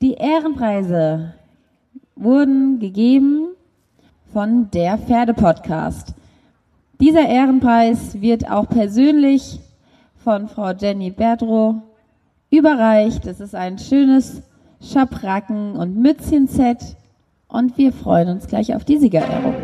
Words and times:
Die 0.00 0.14
Ehrenpreise 0.14 1.34
wurden 2.14 2.78
gegeben 2.78 3.48
von 4.32 4.70
der 4.70 4.96
Pferdepodcast. 4.96 6.14
Dieser 7.00 7.26
Ehrenpreis 7.28 8.20
wird 8.20 8.48
auch 8.48 8.68
persönlich 8.68 9.58
von 10.22 10.46
Frau 10.46 10.70
Jenny 10.70 11.10
Berdrow 11.10 11.76
überreicht. 12.48 13.26
Es 13.26 13.40
ist 13.40 13.56
ein 13.56 13.78
schönes 13.78 14.42
Schabracken- 14.80 15.72
und 15.72 15.96
Mützchen-Set 15.96 16.96
und 17.48 17.76
wir 17.76 17.92
freuen 17.92 18.28
uns 18.28 18.46
gleich 18.46 18.76
auf 18.76 18.84
die 18.84 18.98
Siegerehrung. 18.98 19.54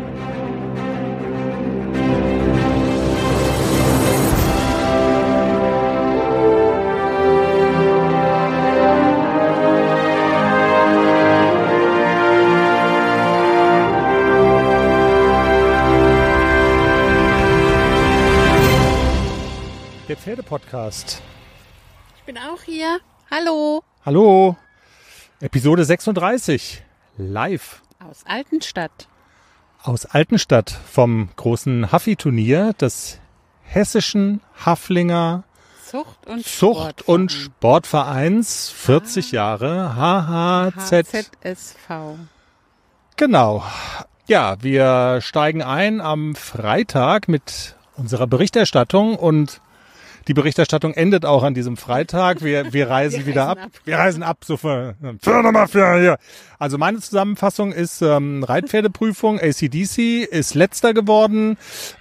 Pferdepodcast. 20.59 21.21
Ich 22.17 22.23
bin 22.23 22.37
auch 22.37 22.61
hier. 22.63 22.99
Hallo. 23.29 23.83
Hallo. 24.05 24.55
Episode 25.41 25.83
36. 25.83 26.83
Live 27.17 27.81
Aus 27.99 28.23
Altenstadt. 28.25 29.07
aus 29.83 30.05
Altenstadt 30.05 30.71
vom 30.71 31.29
großen 31.35 31.91
Haffi-Turnier 31.91 32.73
des 32.73 33.19
hessischen 33.63 34.41
Haflinger 34.65 35.43
Zucht 35.85 36.25
und 36.25 36.45
Zucht- 36.45 37.01
und 37.03 37.31
Sportvereins 37.31 38.69
40 38.69 39.31
Jahre 39.33 39.95
HHZ. 39.95 41.27
HZSV. 41.43 42.17
Genau. 43.17 43.63
Ja, 44.27 44.55
wir 44.61 45.19
steigen 45.21 45.61
ein 45.61 46.01
am 46.01 46.33
Freitag 46.35 47.27
mit 47.27 47.75
unserer 47.97 48.27
Berichterstattung 48.27 49.15
und 49.15 49.61
die 50.27 50.33
Berichterstattung 50.33 50.93
endet 50.93 51.25
auch 51.25 51.43
an 51.43 51.53
diesem 51.53 51.77
Freitag. 51.77 52.43
Wir, 52.43 52.73
wir 52.73 52.89
reisen 52.95 53.19
Wir 53.19 53.25
wieder 53.27 53.43
reisen 53.47 53.59
ab. 53.59 53.65
ab. 53.65 53.81
Wir 53.85 53.97
reisen 53.97 54.23
ab. 54.23 54.37
So 54.45 54.57
für, 54.57 54.95
für 55.21 55.99
hier. 55.99 56.17
Also 56.57 56.77
meine 56.77 56.99
Zusammenfassung 56.99 57.71
ist 57.71 58.01
ähm, 58.01 58.43
Reitpferdeprüfung. 58.43 59.39
ACDC 59.39 60.23
ist 60.23 60.55
letzter 60.55 60.93
geworden. 60.93 61.57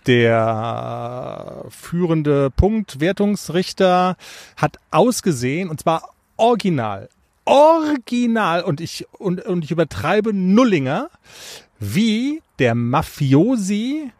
Der 0.06 1.64
äh, 1.66 1.70
führende 1.70 2.50
Punktwertungsrichter 2.50 4.16
hat 4.56 4.78
ausgesehen 4.91 5.69
und 5.69 5.81
zwar 5.81 6.11
original. 6.36 7.09
Original 7.44 8.62
und 8.62 8.81
ich 8.81 9.06
und, 9.12 9.44
und 9.44 9.64
ich 9.64 9.70
übertreibe 9.70 10.33
Nullinger 10.33 11.11
wie 11.78 12.41
der 12.59 12.75
Mafiosi 12.75 14.11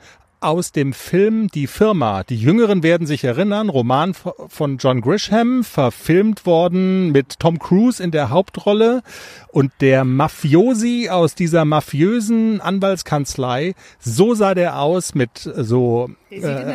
aus 0.44 0.72
dem 0.72 0.92
Film 0.92 1.48
Die 1.48 1.66
Firma. 1.66 2.22
Die 2.22 2.36
Jüngeren 2.36 2.82
werden 2.82 3.06
sich 3.06 3.24
erinnern, 3.24 3.68
Roman 3.68 4.14
von 4.14 4.78
John 4.78 5.00
Grisham, 5.00 5.64
verfilmt 5.64 6.44
worden 6.46 7.12
mit 7.12 7.38
Tom 7.38 7.58
Cruise 7.58 8.02
in 8.02 8.10
der 8.10 8.30
Hauptrolle. 8.30 9.02
Und 9.48 9.72
der 9.80 10.04
Mafiosi 10.04 11.08
aus 11.10 11.34
dieser 11.34 11.64
mafiösen 11.64 12.60
Anwaltskanzlei, 12.60 13.74
so 13.98 14.34
sah 14.34 14.54
der 14.54 14.78
aus 14.80 15.14
mit 15.14 15.38
so 15.38 16.10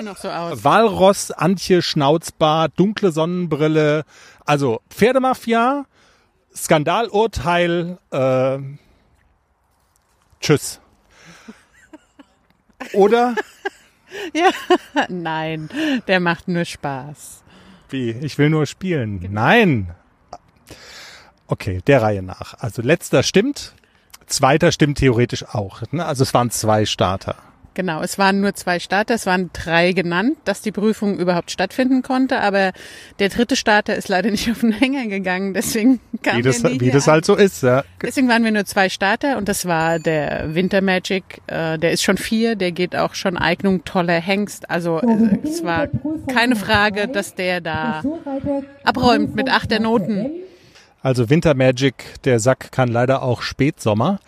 noch 0.04 0.18
so 0.18 0.30
aus. 0.30 0.64
Walross, 0.64 1.32
Antje, 1.32 1.82
Schnauzbart, 1.82 2.74
dunkle 2.76 3.12
Sonnenbrille. 3.12 4.04
Also 4.46 4.82
Pferdemafia, 4.90 5.86
Skandalurteil, 6.56 8.00
äh, 8.12 8.58
tschüss. 10.42 10.80
Oder 12.94 13.36
Ja. 14.34 14.50
Nein, 15.10 15.70
der 16.08 16.20
macht 16.20 16.48
nur 16.48 16.66
Spaß. 16.66 17.44
wie? 17.90 18.12
Ich 18.12 18.38
will 18.38 18.50
nur 18.50 18.66
spielen. 18.66 19.26
Nein. 19.32 19.94
Okay, 21.48 21.82
der 21.88 22.02
Reihe 22.02 22.22
nach. 22.22 22.56
Also 22.60 22.82
letzter 22.82 23.24
stimmt, 23.24 23.74
zweiter 24.28 24.72
stimmt 24.72 25.00
theoretisch 25.00 25.44
auch. 25.46 25.82
Ne? 25.92 26.06
Also 26.06 26.24
es 26.24 26.34
waren 26.34 26.52
zwei 26.52 26.86
Starter. 26.86 27.36
Genau, 27.74 28.02
es 28.02 28.18
waren 28.18 28.42
nur 28.42 28.54
zwei 28.56 28.80
Starter, 28.80 29.14
es 29.14 29.26
waren 29.26 29.52
drei 29.54 29.94
genannt, 29.94 30.38
dass 30.46 30.62
die 30.62 30.72
Prüfung 30.72 31.18
überhaupt 31.18 31.52
stattfinden 31.52 32.02
konnte, 32.02 32.40
aber 32.40 32.72
der 33.20 33.30
dritte 33.30 33.56
Starter 33.56 33.96
ist 33.96 34.10
leider 34.10 34.32
nicht 34.32 34.50
auf 34.52 34.60
den 34.60 34.72
Hänger 34.72 35.08
gegangen, 35.08 35.54
deswegen 35.54 36.00
kam 36.24 36.38
Wie 36.38 36.42
das, 36.42 36.64
wie 36.64 36.92
das 36.92 37.08
halt 37.08 37.26
so 37.26 37.36
ist. 37.36 37.64
Ja. 37.64 37.84
Deswegen 38.02 38.28
waren 38.28 38.44
wir 38.44 38.52
nur 38.52 38.66
zwei 38.66 38.90
Starter 38.90 39.38
und 39.38 39.48
das 39.48 39.66
war 39.66 40.00
der 40.00 40.56
Winter 40.56 40.82
Magic, 40.82 41.24
äh, 41.48 41.78
der 41.78 41.92
ist 41.92 42.04
schon 42.04 42.18
vier, 42.18 42.56
der 42.56 42.72
geht 42.72 42.96
auch 42.96 43.14
schon 43.14 43.38
Eignung 43.38 43.84
toller 43.86 44.20
Hengst. 44.20 44.70
Also 44.70 45.00
äh, 45.00 45.40
es 45.44 45.64
war 45.64 45.88
keine 46.28 46.56
Frage, 46.56 47.08
dass 47.08 47.36
der 47.36 47.62
da 47.62 48.04
abräumt 48.84 49.36
mit 49.36 49.50
acht 49.50 49.72
der 49.72 49.80
Noten. 49.80 50.30
Also 51.02 51.30
Winter 51.30 51.54
Magic, 51.54 51.94
der 52.26 52.40
Sack 52.40 52.72
kann 52.72 52.90
leider 52.90 53.24
auch 53.24 53.42
Spätsommer. 53.42 54.20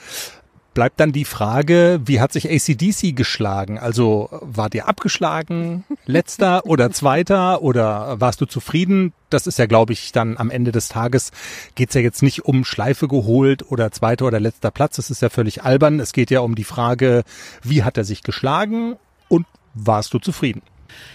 Bleibt 0.74 1.02
dann 1.02 1.12
die 1.12 1.26
Frage, 1.26 2.00
wie 2.06 2.22
hat 2.22 2.32
sich 2.32 2.50
ACDC 2.50 3.14
geschlagen? 3.14 3.78
Also 3.78 4.30
wart 4.42 4.74
ihr 4.74 4.88
abgeschlagen, 4.88 5.84
letzter 6.06 6.66
oder 6.66 6.92
zweiter 6.92 7.62
oder 7.62 8.22
warst 8.22 8.40
du 8.40 8.46
zufrieden? 8.46 9.12
Das 9.30 9.48
ist 9.48 9.60
ja, 9.60 9.66
glaube 9.66 9.92
ich, 9.92 10.14
dann 10.14 10.38
am 10.38 10.50
Ende 10.50 10.72
des 10.72 10.88
Tages 10.88 11.31
geht's 11.76 11.94
ja 11.94 12.02
jetzt 12.02 12.24
nicht 12.24 12.46
um 12.46 12.64
Schleife 12.64 13.10
geholt 13.10 13.70
oder 13.70 13.92
zweiter 13.92 14.26
oder 14.26 14.40
letzter 14.40 14.72
Platz. 14.72 14.96
Das 14.96 15.10
ist 15.10 15.22
ja 15.22 15.30
völlig 15.30 15.64
albern. 15.64 16.00
Es 16.00 16.14
geht 16.14 16.31
ja 16.31 16.40
um 16.40 16.56
die 16.56 16.64
Frage, 16.64 17.24
wie 17.62 17.84
hat 17.84 17.98
er 17.98 18.06
sich 18.06 18.24
geschlagen 18.24 18.96
und 19.28 19.46
warst 19.74 20.14
du 20.14 20.20
zufrieden? 20.20 20.62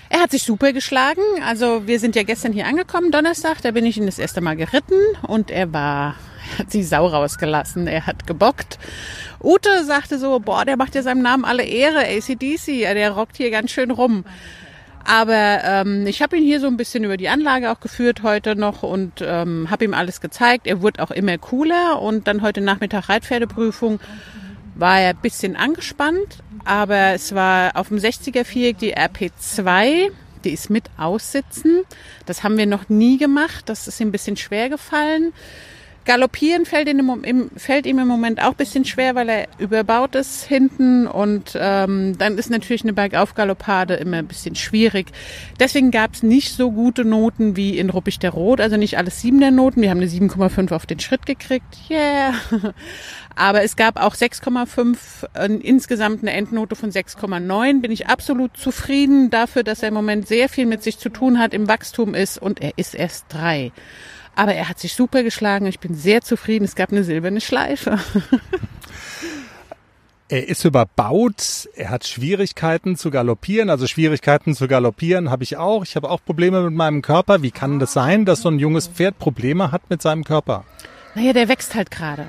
Er 0.09 0.21
hat 0.21 0.31
sich 0.31 0.43
super 0.43 0.73
geschlagen. 0.73 1.23
Also 1.45 1.87
wir 1.87 1.99
sind 1.99 2.15
ja 2.15 2.23
gestern 2.23 2.53
hier 2.53 2.67
angekommen, 2.67 3.11
Donnerstag. 3.11 3.63
Da 3.63 3.71
bin 3.71 3.87
ich 3.87 3.97
ihn 3.97 4.07
das 4.07 4.19
erste 4.19 4.41
Mal 4.41 4.57
geritten 4.57 5.01
und 5.23 5.51
er 5.51 5.73
war, 5.73 6.15
hat 6.59 6.73
die 6.73 6.83
Sau 6.83 7.07
rausgelassen. 7.07 7.87
Er 7.87 8.07
hat 8.07 8.27
gebockt. 8.27 8.79
Ute 9.43 9.85
sagte 9.85 10.19
so, 10.19 10.41
boah, 10.41 10.65
der 10.65 10.77
macht 10.77 10.95
ja 10.95 11.03
seinem 11.03 11.23
Namen 11.23 11.45
alle 11.45 11.65
Ehre, 11.65 12.01
ACDC. 12.07 12.67
Der 12.83 13.11
rockt 13.13 13.37
hier 13.37 13.51
ganz 13.51 13.71
schön 13.71 13.91
rum. 13.91 14.25
Aber 15.07 15.61
ähm, 15.63 16.05
ich 16.07 16.21
habe 16.21 16.37
ihn 16.37 16.43
hier 16.43 16.59
so 16.59 16.67
ein 16.67 16.77
bisschen 16.77 17.05
über 17.05 17.17
die 17.17 17.29
Anlage 17.29 17.71
auch 17.71 17.79
geführt 17.79 18.25
heute 18.25 18.57
noch 18.57 18.83
und 18.83 19.23
ähm, 19.23 19.71
habe 19.71 19.85
ihm 19.85 19.95
alles 19.95 20.21
gezeigt. 20.21 20.67
Er 20.67 20.83
wurde 20.83 21.01
auch 21.01 21.13
immer 21.13 21.39
cooler 21.39 22.03
und 22.03 22.27
dann 22.27 22.43
heute 22.43 22.61
Nachmittag 22.61 23.09
Reitpferdeprüfung 23.09 24.01
war 24.75 25.01
er 25.01 25.11
ein 25.11 25.23
bisschen 25.23 25.55
angespannt, 25.57 26.43
aber 26.65 27.15
es 27.15 27.35
war 27.35 27.77
auf 27.77 27.89
dem 27.89 27.99
60er 27.99 28.45
Viereck 28.45 28.79
die 28.79 28.97
RP2, 28.97 30.11
die 30.45 30.51
ist 30.51 30.71
mit 30.71 30.85
aussitzen. 30.99 31.85
Das 32.27 32.43
haben 32.43 32.59
wir 32.59 32.67
noch 32.67 32.89
nie 32.89 33.17
gemacht, 33.17 33.69
das 33.69 33.87
ist 33.89 34.01
ihm 34.01 34.09
ein 34.09 34.13
bisschen 34.13 34.37
schwer 34.37 34.69
gefallen. 34.69 35.33
Galoppieren 36.07 36.65
fällt, 36.65 36.89
ihm 36.89 37.01
im, 37.01 37.07
Mom- 37.07 37.25
im, 37.25 37.51
fällt 37.57 37.85
ihm 37.85 37.99
im 37.99 38.07
Moment 38.09 38.41
auch 38.41 38.51
ein 38.51 38.57
bisschen 38.57 38.85
schwer, 38.85 39.15
weil 39.15 39.29
er 39.29 39.49
überbaut 39.59 40.15
ist 40.15 40.45
hinten 40.45 41.07
und 41.07 41.57
ähm, 41.61 42.17
dann 42.17 42.39
ist 42.39 42.49
natürlich 42.49 42.85
eine 42.85 42.93
Bergaufgaloppade 42.93 43.95
immer 43.95 44.19
ein 44.19 44.29
bisschen 44.29 44.55
schwierig. 44.55 45.09
Deswegen 45.61 45.91
gab 45.91 46.15
es 46.15 46.23
nicht 46.23 46.55
so 46.55 46.71
gute 46.71 47.05
Noten 47.05 47.57
wie 47.57 47.77
in 47.77 47.91
Ruppig 47.91 48.19
der 48.21 48.31
Rot, 48.31 48.61
also 48.61 48.77
nicht 48.77 48.97
alles 48.99 49.21
Siebener 49.21 49.51
Noten. 49.51 49.83
Wir 49.83 49.91
haben 49.91 50.01
eine 50.01 50.09
7,5 50.09 50.73
auf 50.73 50.87
den 50.87 51.01
Schritt 51.01 51.27
gekriegt. 51.27 51.77
Yeah! 51.91 52.35
Aber 53.35 53.63
es 53.63 53.77
gab 53.77 54.01
auch 54.03 54.15
6,5, 54.15 54.97
äh, 55.35 55.53
insgesamt 55.57 56.23
eine 56.23 56.33
Endnote 56.33 56.75
von 56.77 56.91
6,9. 56.91 57.83
Bin 57.83 57.91
ich 57.91 58.07
absolut 58.07 58.57
zufrieden 58.57 59.29
dafür, 59.29 59.63
dass 59.63 59.83
er 59.83 59.89
im 59.89 59.95
Moment 59.95 60.27
sehr 60.27 60.49
viel 60.49 60.67
mit 60.67 60.83
sich 60.83 60.99
zu 60.99 61.11
tun 61.11 61.39
hat, 61.39 61.53
im 61.53 61.69
Wachstum 61.69 62.15
ist 62.15 62.39
und 62.41 62.63
er 62.63 62.73
ist 62.77 62.95
erst 62.95 63.27
drei. 63.29 63.73
Aber 64.37 64.55
er 64.55 64.69
hat 64.69 64.79
sich 64.79 64.95
super 64.95 65.23
geschlagen. 65.23 65.67
Ich 65.67 65.81
bin 65.81 65.95
sehr 65.95 66.21
zufrieden. 66.21 66.65
Es 66.65 66.77
gab 66.77 66.93
eine 66.93 67.03
silberne 67.03 67.41
Schleife. 67.41 67.99
Er 70.29 70.49
ist 70.49 70.65
überbaut, 70.65 71.69
er 71.77 71.91
hat 71.91 72.05
Schwierigkeiten 72.05 72.97
zu 72.97 73.13
galoppieren, 73.13 73.71
also 73.71 73.87
Schwierigkeiten 73.87 74.57
zu 74.57 74.67
galoppieren 74.67 75.31
habe 75.31 75.45
ich 75.45 75.57
auch. 75.57 75.85
Ich 75.85 75.95
habe 75.95 76.11
auch 76.11 76.19
Probleme 76.25 76.63
mit 76.63 76.75
meinem 76.75 77.01
Körper. 77.01 77.43
Wie 77.43 77.53
kann 77.53 77.79
das 77.79 77.93
sein, 77.93 78.25
dass 78.25 78.41
so 78.41 78.49
ein 78.49 78.59
junges 78.59 78.89
Pferd 78.89 79.21
Probleme 79.21 79.71
hat 79.71 79.89
mit 79.89 80.03
seinem 80.03 80.25
Körper? 80.25 80.65
Naja, 81.15 81.33
der 81.33 81.49
wächst 81.49 81.77
halt 81.77 81.93
gerade. 81.93 82.29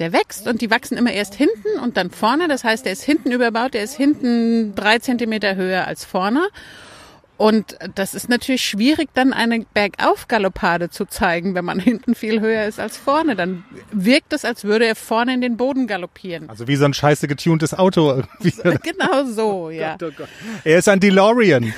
Der 0.00 0.12
wächst 0.12 0.48
und 0.48 0.62
die 0.62 0.70
wachsen 0.72 0.98
immer 0.98 1.12
erst 1.12 1.34
hinten 1.34 1.78
und 1.80 1.96
dann 1.96 2.10
vorne. 2.10 2.48
Das 2.48 2.64
heißt, 2.64 2.84
der 2.84 2.92
ist 2.92 3.04
hinten 3.04 3.30
überbaut, 3.30 3.74
der 3.74 3.84
ist 3.84 3.94
hinten 3.94 4.74
drei 4.74 4.98
Zentimeter 4.98 5.54
höher 5.54 5.86
als 5.86 6.04
vorne. 6.04 6.48
Und 7.42 7.76
das 7.96 8.14
ist 8.14 8.28
natürlich 8.28 8.64
schwierig, 8.64 9.08
dann 9.14 9.32
eine 9.32 9.66
Bergaufgaloppade 9.74 10.90
zu 10.90 11.06
zeigen, 11.06 11.56
wenn 11.56 11.64
man 11.64 11.80
hinten 11.80 12.14
viel 12.14 12.40
höher 12.40 12.66
ist 12.66 12.78
als 12.78 12.96
vorne. 12.96 13.34
Dann 13.34 13.64
wirkt 13.90 14.32
es, 14.32 14.44
als 14.44 14.62
würde 14.62 14.86
er 14.86 14.94
vorne 14.94 15.34
in 15.34 15.40
den 15.40 15.56
Boden 15.56 15.88
galoppieren. 15.88 16.48
Also 16.48 16.68
wie 16.68 16.76
so 16.76 16.84
ein 16.84 16.94
scheiße 16.94 17.26
getuntes 17.26 17.74
Auto. 17.76 18.22
irgendwie. 18.44 18.52
Genau 18.92 19.24
so, 19.24 19.70
ja. 19.70 19.96
Oh 20.00 20.10
Gott. 20.16 20.28
Er 20.62 20.78
ist 20.78 20.88
ein 20.88 21.00
DeLorean. 21.00 21.72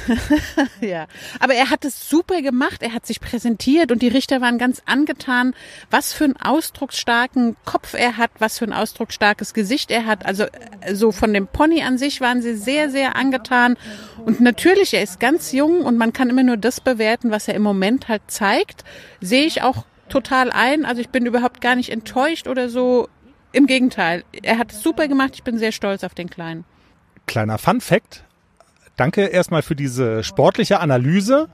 Ja, 0.81 1.07
aber 1.41 1.55
er 1.55 1.71
hat 1.71 1.85
es 1.85 2.11
super 2.11 2.43
gemacht. 2.43 2.83
Er 2.83 2.93
hat 2.93 3.07
sich 3.07 3.21
präsentiert 3.21 3.91
und 3.91 4.03
die 4.03 4.09
Richter 4.09 4.43
waren 4.43 4.59
ganz 4.59 4.83
angetan, 4.85 5.55
was 5.91 6.13
für 6.13 6.25
einen 6.25 6.37
ausdrucksstarken 6.37 7.57
Kopf 7.65 7.95
er 7.95 8.19
hat, 8.19 8.33
was 8.39 8.59
für 8.59 8.67
ein 8.67 8.73
ausdrucksstarkes 8.75 9.55
Gesicht 9.55 9.91
er 9.91 10.05
hat. 10.05 10.27
Also 10.27 10.45
äh, 10.81 10.95
so 10.95 11.13
von 11.13 11.33
dem 11.33 11.47
Pony 11.47 11.83
an 11.83 11.97
sich 11.97 12.21
waren 12.21 12.43
sie 12.43 12.55
sehr, 12.55 12.91
sehr 12.91 13.17
angetan. 13.17 13.77
Und 14.25 14.41
natürlich, 14.41 14.93
er 14.93 15.03
ist 15.03 15.21
ganz 15.21 15.54
jung 15.55 15.81
und 15.81 15.97
man 15.97 16.13
kann 16.13 16.29
immer 16.29 16.43
nur 16.43 16.59
das 16.59 16.81
bewerten, 16.81 17.31
was 17.31 17.49
er 17.49 17.55
im 17.55 17.63
Moment 17.63 18.09
halt 18.09 18.23
zeigt. 18.27 18.85
Sehe 19.21 19.47
ich 19.47 19.63
auch 19.63 19.85
total 20.09 20.51
ein. 20.51 20.85
Also 20.85 21.01
ich 21.01 21.09
bin 21.09 21.25
überhaupt 21.25 21.61
gar 21.61 21.77
nicht 21.77 21.91
enttäuscht 21.91 22.47
oder 22.47 22.69
so. 22.69 23.09
Im 23.53 23.67
Gegenteil, 23.67 24.25
er 24.43 24.59
hat 24.59 24.73
es 24.73 24.83
super 24.83 25.09
gemacht. 25.09 25.31
Ich 25.35 25.45
bin 25.45 25.59
sehr 25.59 25.73
stolz 25.73 26.05
auf 26.05 26.15
den 26.15 26.29
Kleinen. 26.29 26.65
Kleiner 27.27 27.57
Fun 27.57 27.81
Fact. 27.81 28.25
Danke 28.97 29.27
erstmal 29.27 29.63
für 29.63 29.77
diese 29.77 30.23
sportliche 30.23 30.81
Analyse. 30.81 31.49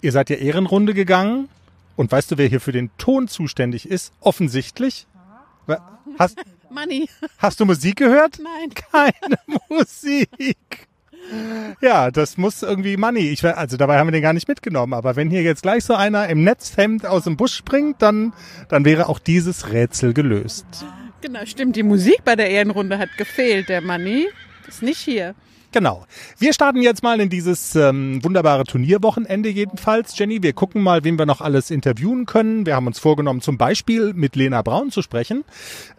Ihr 0.00 0.12
seid 0.12 0.30
ja 0.30 0.36
Ehrenrunde 0.36 0.94
gegangen. 0.94 1.48
Und 1.96 2.10
weißt 2.10 2.30
du, 2.30 2.38
wer 2.38 2.46
hier 2.46 2.60
für 2.60 2.72
den 2.72 2.90
Ton 2.96 3.28
zuständig 3.28 3.88
ist? 3.88 4.12
Offensichtlich. 4.20 5.06
Hast, 6.18 6.38
Money. 6.70 7.08
hast 7.38 7.60
du 7.60 7.64
Musik 7.64 7.96
gehört? 7.96 8.38
Nein. 8.38 8.70
Keine 8.90 9.38
Musik. 9.68 10.88
Ja, 11.80 12.10
das 12.10 12.36
muss 12.36 12.62
irgendwie 12.62 12.96
Money. 12.96 13.30
Ich, 13.30 13.44
also 13.44 13.76
dabei 13.76 13.98
haben 13.98 14.06
wir 14.08 14.12
den 14.12 14.22
gar 14.22 14.32
nicht 14.32 14.48
mitgenommen. 14.48 14.92
Aber 14.92 15.16
wenn 15.16 15.30
hier 15.30 15.42
jetzt 15.42 15.62
gleich 15.62 15.84
so 15.84 15.94
einer 15.94 16.28
im 16.28 16.44
Netzhemd 16.44 17.06
aus 17.06 17.24
dem 17.24 17.36
Busch 17.36 17.54
springt, 17.54 18.00
dann, 18.00 18.32
dann 18.68 18.84
wäre 18.84 19.08
auch 19.08 19.18
dieses 19.18 19.72
Rätsel 19.72 20.14
gelöst. 20.14 20.66
Genau, 21.20 21.44
stimmt. 21.44 21.76
Die 21.76 21.82
Musik 21.82 22.24
bei 22.24 22.36
der 22.36 22.50
Ehrenrunde 22.50 22.98
hat 22.98 23.08
gefehlt. 23.16 23.68
Der 23.68 23.80
Money 23.80 24.28
ist 24.68 24.82
nicht 24.82 24.98
hier. 24.98 25.34
Genau. 25.72 26.04
Wir 26.38 26.52
starten 26.52 26.82
jetzt 26.82 27.02
mal 27.02 27.18
in 27.20 27.30
dieses 27.30 27.74
ähm, 27.74 28.22
wunderbare 28.22 28.64
Turnierwochenende 28.64 29.48
jedenfalls, 29.48 30.16
Jenny. 30.18 30.42
Wir 30.42 30.52
gucken 30.52 30.82
mal, 30.82 31.02
wen 31.02 31.18
wir 31.18 31.24
noch 31.24 31.40
alles 31.40 31.70
interviewen 31.70 32.26
können. 32.26 32.66
Wir 32.66 32.76
haben 32.76 32.86
uns 32.86 32.98
vorgenommen, 32.98 33.40
zum 33.40 33.56
Beispiel 33.56 34.12
mit 34.12 34.36
Lena 34.36 34.60
Braun 34.62 34.90
zu 34.90 35.00
sprechen. 35.00 35.44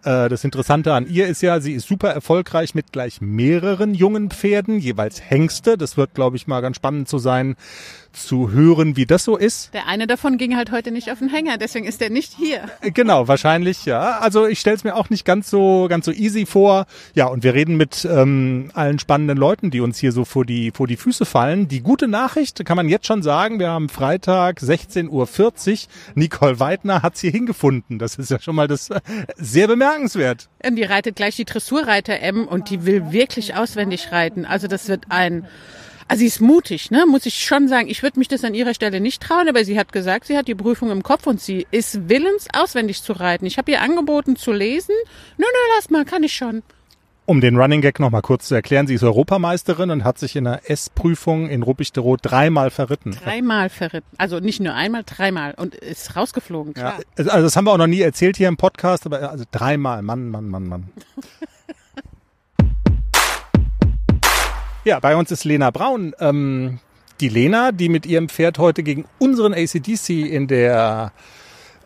Äh, 0.04 0.30
das 0.30 0.44
Interessante 0.44 0.94
an 0.94 1.08
ihr 1.08 1.28
ist 1.28 1.42
ja, 1.42 1.60
sie 1.60 1.74
ist 1.74 1.88
super 1.88 2.10
erfolgreich 2.10 2.75
mit 2.75 2.92
gleich 2.92 3.20
mehreren 3.20 3.94
jungen 3.96 4.30
Pferden, 4.30 4.78
jeweils 4.80 5.22
Hengste. 5.28 5.78
Das 5.78 5.98
wird, 5.98 6.14
glaube 6.14 6.38
ich, 6.38 6.46
mal 6.46 6.62
ganz 6.62 6.75
spannend 6.75 7.10
zu 7.10 7.18
sein, 7.18 7.56
zu 8.14 8.52
hören, 8.52 8.96
wie 8.96 9.06
das 9.06 9.24
so 9.24 9.38
ist. 9.38 9.74
Der 9.74 9.88
eine 9.88 10.08
davon 10.08 10.38
ging 10.38 10.56
halt 10.56 10.72
heute 10.72 10.92
nicht 10.92 11.12
auf 11.12 11.20
den 11.20 11.30
Hänger, 11.30 11.58
deswegen 11.58 11.86
ist 11.86 12.02
er 12.02 12.10
nicht 12.10 12.34
hier. 12.34 12.70
Äh, 12.81 12.92
Genau, 12.92 13.28
wahrscheinlich, 13.28 13.86
ja. 13.86 14.20
Also 14.20 14.46
ich 14.46 14.60
stelle 14.60 14.75
es 14.75 14.84
mir 14.84 14.96
auch 14.96 15.10
nicht 15.10 15.25
ganz 15.25 15.50
so 15.50 15.88
ganz 15.90 16.06
so 16.06 16.12
easy 16.12 16.46
vor. 16.46 16.86
Ja, 17.16 17.25
und 17.25 17.44
wir 17.44 17.54
reden 17.56 17.75
mit 17.75 18.06
ähm, 18.10 18.70
allen 18.74 19.00
spannenden 19.00 19.38
Leuten, 19.38 19.62
die 19.71 19.81
uns 19.81 19.98
hier 19.98 20.12
so 20.12 20.25
vor 20.25 20.45
die 20.45 20.71
vor 20.71 20.88
die 20.88 20.98
Füße 20.98 21.25
fallen. 21.25 21.68
Die 21.68 21.81
gute 21.81 22.07
Nachricht 22.07 22.63
kann 22.65 22.77
man 22.77 22.89
jetzt 22.89 23.07
schon 23.07 23.21
sagen, 23.21 23.60
wir 23.60 23.69
haben 23.69 23.89
Freitag 23.89 24.60
16.40 24.60 25.10
Uhr. 25.10 25.89
Nicole 26.15 26.60
Weidner 26.60 27.01
hat 27.01 27.18
hier 27.18 27.31
hingefunden. 27.31 28.00
Das 28.00 28.15
ist 28.15 28.31
ja 28.31 28.39
schon 28.39 28.56
mal 28.56 28.68
das 28.68 28.89
äh, 28.89 29.00
sehr 29.36 29.68
bemerkenswert. 29.68 30.50
Und 30.65 30.75
die 30.75 30.83
reitet 30.83 31.15
gleich 31.15 31.36
die 31.36 31.45
Dressurreiter 31.45 32.19
M 32.19 32.48
und 32.48 32.69
die 32.69 32.86
will 32.86 33.12
wirklich 33.12 33.56
auswendig 33.56 34.12
reiten. 34.12 34.45
Also 34.45 34.68
das 34.68 34.88
wird 34.88 35.06
ein, 35.10 35.45
also 36.07 36.19
sie 36.19 36.27
ist 36.27 36.42
mutig, 36.42 36.92
ne, 36.92 37.06
muss 37.06 37.25
ich 37.25 37.44
schon 37.44 37.68
sagen. 37.68 37.88
Ich 37.88 38.04
würde 38.04 38.19
mich 38.19 38.27
das 38.27 38.44
an 38.44 38.54
ihrer 38.54 38.74
Stelle 38.74 39.00
nicht 39.00 39.21
trauen, 39.21 39.48
aber 39.48 39.65
sie 39.65 39.80
hat 39.80 39.92
gesagt, 39.92 40.25
sie 40.25 40.38
hat 40.38 40.48
die 40.48 40.56
Prüfung 40.56 40.92
im 40.92 41.04
Kopf 41.04 41.27
und 41.27 41.42
sie 41.42 41.65
ist 41.71 42.10
willens, 42.10 42.48
auswendig 42.54 43.01
zu 43.04 43.13
reiten. 43.13 43.45
Ich 43.45 43.57
habe 43.57 43.71
ihr 43.71 43.81
angeboten 43.81 44.36
zu 44.36 44.51
lesen. 44.51 44.95
Nö, 45.38 45.45
nö, 45.45 45.74
lass 45.75 45.89
mal, 45.89 46.06
kann 46.06 46.24
ich 46.24 46.36
schon. 46.36 46.63
Um 47.25 47.40
den 47.40 47.56
Running 47.58 47.80
Gag 47.80 48.02
noch 48.02 48.10
mal 48.10 48.20
kurz 48.22 48.50
zu 48.50 48.56
erklären, 48.56 48.86
sie 48.86 48.96
ist 48.96 49.04
Europameisterin 49.04 49.92
und 49.92 50.04
hat 50.04 50.20
sich 50.20 50.36
in 50.36 50.44
der 50.44 50.70
S-Prüfung 50.70 51.48
in 51.48 51.64
Ruppichteroth 51.64 52.20
dreimal 52.22 52.70
verritten. 52.70 53.12
Dreimal 53.12 53.70
verritten. 53.70 54.10
Also 54.18 54.42
nicht 54.42 54.60
nur 54.60 54.74
einmal, 54.74 55.04
dreimal. 55.06 55.54
Und 55.56 55.74
ist 55.74 56.18
rausgeflogen, 56.18 56.74
Ja, 56.75 56.92
klar. 56.92 57.04
also 57.16 57.31
das 57.44 57.56
haben 57.56 57.64
wir 57.66 57.72
auch 57.72 57.78
noch 57.78 57.88
nie 57.88 58.02
erzählt 58.02 58.36
hier 58.36 58.50
im 58.50 58.58
Podcast, 58.58 59.06
aber 59.06 59.31
also 59.31 59.46
dreimal, 59.52 60.02
Mann, 60.02 60.28
Mann, 60.30 60.50
Mann, 60.50 60.68
Mann. 60.68 60.90
ja, 64.84 65.00
bei 65.00 65.16
uns 65.16 65.31
ist 65.31 65.46
Lena 65.46 65.72
Braun. 65.72 66.14
Ähm, 66.20 66.80
die 67.22 67.30
Lena, 67.30 67.72
die 67.72 67.88
mit 67.88 68.06
ihrem 68.06 68.28
Pferd 68.28 68.60
heute 68.60 68.84
gegen 68.84 69.06
unseren 69.20 69.54
ACDC 69.54 70.10
in 70.10 70.48
der 70.48 71.14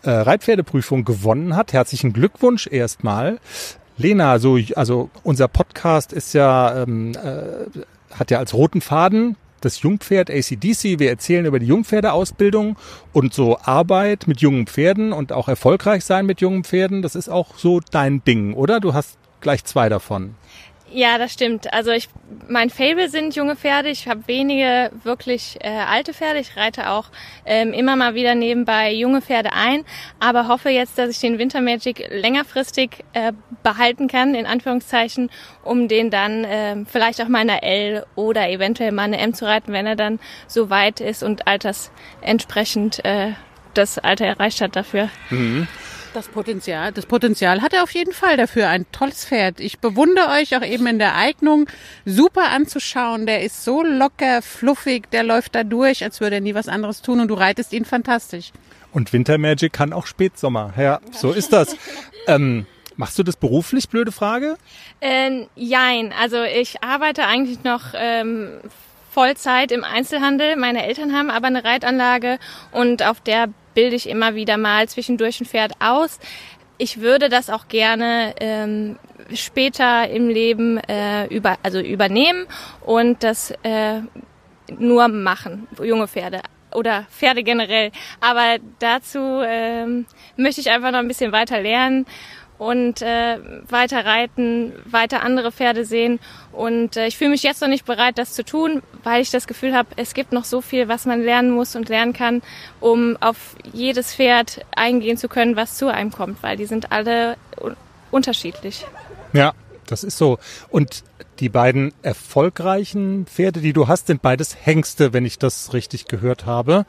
äh, 0.02 0.10
Reitpferdeprüfung 0.10 1.06
gewonnen 1.06 1.56
hat. 1.56 1.74
Herzlichen 1.74 2.12
Glückwunsch 2.12 2.66
erstmal. 2.66 3.38
Lena, 3.98 4.38
so, 4.40 4.60
also 4.76 5.10
unser 5.24 5.48
Podcast 5.48 6.14
ist 6.14 6.34
ja, 6.34 6.84
ähm, 6.84 7.14
äh, 7.16 8.16
hat 8.16 8.32
ja 8.32 8.38
als 8.40 8.54
roten 8.54 8.82
Faden 8.82 9.36
das 9.62 9.82
Jungpferd 9.82 10.30
ACDC. 10.30 11.00
Wir 11.00 11.10
erzählen 11.10 11.46
über 11.46 11.60
die 11.60 11.66
Jungpferdeausbildung 11.66 12.78
und 13.12 13.34
so 13.34 13.58
Arbeit 13.60 14.28
mit 14.28 14.42
jungen 14.42 14.68
Pferden 14.68 15.14
und 15.14 15.32
auch 15.32 15.48
erfolgreich 15.48 16.06
sein 16.06 16.26
mit 16.26 16.42
jungen 16.42 16.64
Pferden. 16.64 17.02
Das 17.02 17.16
ist 17.16 17.30
auch 17.30 17.58
so 17.58 17.80
dein 17.92 18.24
Ding, 18.24 18.54
oder? 18.54 18.80
Du 18.80 18.94
hast 18.94 19.18
gleich 19.42 19.64
zwei 19.66 19.90
davon. 19.90 20.36
Ja, 20.98 21.20
das 21.20 21.32
stimmt. 21.32 21.72
Also 21.76 21.92
ich, 21.92 22.10
mein 22.48 22.72
Fable 22.72 23.08
sind 23.08 23.36
junge 23.36 23.56
Pferde. 23.56 23.90
Ich 23.90 24.08
habe 24.08 24.28
wenige 24.28 24.90
wirklich 25.04 25.56
äh, 25.60 25.70
alte 25.70 26.12
Pferde. 26.12 26.40
Ich 26.40 26.58
reite 26.58 26.90
auch 26.90 27.12
ähm, 27.46 27.72
immer 27.72 27.96
mal 27.96 28.16
wieder 28.16 28.34
nebenbei 28.34 28.92
junge 28.94 29.22
Pferde 29.22 29.54
ein, 29.54 29.86
aber 30.20 30.48
hoffe 30.48 30.70
jetzt, 30.70 30.98
dass 30.98 31.12
ich 31.12 31.20
den 31.20 31.38
Winter 31.38 31.62
Magic 31.62 32.08
längerfristig 32.10 33.06
äh, 33.14 33.32
behalten 33.62 34.08
kann, 34.08 34.34
in 34.34 34.48
Anführungszeichen, 34.48 35.30
um 35.64 35.88
den 35.88 36.10
dann 36.10 36.44
ähm, 36.50 36.88
vielleicht 36.88 37.22
auch 37.22 37.28
mal 37.28 37.44
in 37.44 37.52
einer 37.52 37.62
L 37.62 38.04
oder 38.16 38.50
eventuell 38.50 38.92
mal 38.92 39.04
eine 39.04 39.20
M 39.20 39.36
zu 39.36 39.46
reiten, 39.46 39.74
wenn 39.74 39.86
er 39.86 39.96
dann 39.96 40.20
so 40.48 40.72
weit 40.72 41.00
ist 41.00 41.22
und 41.22 41.46
altersentsprechend 41.46 43.06
äh, 43.06 43.34
das 43.76 44.00
Alter 44.00 44.26
erreicht 44.26 44.62
hat 44.62 44.76
dafür. 44.76 45.12
Das 46.18 46.30
Potenzial, 46.30 46.92
das 46.92 47.06
Potenzial 47.06 47.62
hat 47.62 47.74
er 47.74 47.84
auf 47.84 47.92
jeden 47.92 48.12
Fall 48.12 48.38
dafür. 48.38 48.70
Ein 48.70 48.92
tolles 48.92 49.24
Pferd. 49.24 49.60
Ich 49.60 49.78
bewundere 49.78 50.30
euch 50.30 50.58
auch 50.58 50.64
eben 50.64 50.88
in 50.88 50.98
der 50.98 51.16
Eignung. 51.16 51.70
Super 52.06 52.50
anzuschauen. 52.50 53.28
Der 53.28 53.44
ist 53.44 53.64
so 53.64 53.84
locker, 53.84 54.42
fluffig. 54.42 55.12
Der 55.12 55.22
läuft 55.22 55.54
da 55.54 55.64
durch, 55.64 56.04
als 56.04 56.20
würde 56.20 56.38
er 56.38 56.42
nie 56.42 56.56
was 56.56 56.70
anderes 56.70 57.04
tun. 57.04 57.20
Und 57.20 57.28
du 57.28 57.36
reitest 57.36 57.72
ihn 57.72 57.86
fantastisch. 57.86 58.52
Und 58.92 59.14
Winter 59.14 59.38
Magic 59.38 59.72
kann 59.74 59.94
auch 59.94 60.08
Spätsommer. 60.08 60.74
Ja, 60.76 61.02
so 61.12 61.34
ist 61.34 61.54
das. 61.54 61.78
ähm, 62.28 62.66
machst 62.96 63.20
du 63.20 63.22
das 63.22 63.36
beruflich? 63.36 63.88
Blöde 63.88 64.12
Frage. 64.12 64.58
Ähm, 65.02 65.46
jein, 65.54 66.16
also 66.20 66.42
ich 66.42 66.82
arbeite 66.82 67.26
eigentlich 67.28 67.64
noch 67.64 67.94
ähm, 67.94 68.54
Vollzeit 69.12 69.72
im 69.72 69.84
Einzelhandel. 69.84 70.56
Meine 70.56 70.84
Eltern 70.84 71.16
haben 71.16 71.30
aber 71.30 71.46
eine 71.46 71.64
Reitanlage 71.64 72.40
und 72.72 73.06
auf 73.06 73.22
der 73.22 73.50
bilde 73.78 73.96
ich 73.96 74.10
immer 74.10 74.34
wieder 74.34 74.58
mal 74.58 74.90
zwischendurch 74.90 75.40
ein 75.40 75.46
Pferd 75.46 75.74
aus. 75.78 76.18
Ich 76.80 77.00
würde 77.00 77.30
das 77.30 77.52
auch 77.52 77.68
gerne 77.68 78.34
ähm, 78.40 78.98
später 79.36 80.10
im 80.10 80.30
Leben 80.30 80.80
äh, 80.80 81.28
über, 81.28 81.58
also 81.62 81.80
übernehmen 81.80 82.48
und 82.82 83.24
das 83.24 83.52
äh, 83.62 84.02
nur 84.80 85.10
machen, 85.10 85.68
junge 85.80 86.08
Pferde 86.08 86.42
oder 86.74 87.06
Pferde 87.12 87.44
generell. 87.44 87.92
Aber 88.20 88.58
dazu 88.80 89.44
ähm, 89.46 90.08
möchte 90.38 90.62
ich 90.62 90.72
einfach 90.72 90.90
noch 90.90 91.00
ein 91.00 91.08
bisschen 91.08 91.32
weiter 91.32 91.62
lernen 91.62 92.08
und 92.58 93.02
äh, 93.02 93.38
weiter 93.70 94.06
reiten, 94.06 94.74
weiter 94.86 95.24
andere 95.24 95.52
Pferde 95.52 95.86
sehen. 95.86 96.20
Und 96.52 96.98
äh, 96.98 97.08
ich 97.08 97.18
fühle 97.18 97.32
mich 97.32 97.44
jetzt 97.44 97.62
noch 97.62 97.68
nicht 97.68 97.86
bereit, 97.86 98.18
das 98.18 98.34
zu 98.34 98.44
tun, 98.44 98.82
weil 99.04 99.22
ich 99.22 99.32
das 99.32 99.48
Gefühl 99.48 99.76
habe, 99.76 99.90
es 99.96 100.14
gibt 100.14 100.32
noch 100.32 100.44
so 100.44 100.62
viel, 100.62 100.88
was 100.88 101.06
man 101.06 101.22
lernen 101.22 101.52
muss 101.52 101.76
und 101.76 101.90
lernen 101.90 102.14
kann, 102.14 102.42
um 102.80 103.18
auf 103.20 103.56
jedes 103.74 104.16
Pferd 104.16 104.66
eingehen 104.76 105.18
zu 105.18 105.28
können, 105.28 105.56
was 105.56 105.78
zu 105.78 105.88
einem 105.92 106.12
kommt, 106.12 106.42
weil 106.42 106.58
die 106.58 106.66
sind 106.66 106.92
alle 106.92 107.38
un 107.62 107.76
unterschiedlich. 108.10 108.86
Ja, 109.34 109.54
das 109.86 110.04
ist 110.04 110.18
so. 110.18 110.40
Und 110.70 111.04
die 111.40 111.50
beiden 111.50 111.94
erfolgreichen 112.02 113.26
Pferde, 113.28 113.60
die 113.60 113.74
du 113.74 113.88
hast, 113.88 114.08
sind 114.08 114.22
beides 114.22 114.56
Hengste, 114.66 115.14
wenn 115.14 115.26
ich 115.26 115.40
das 115.40 115.74
richtig 115.74 116.06
gehört 116.06 116.46
habe. 116.46 116.86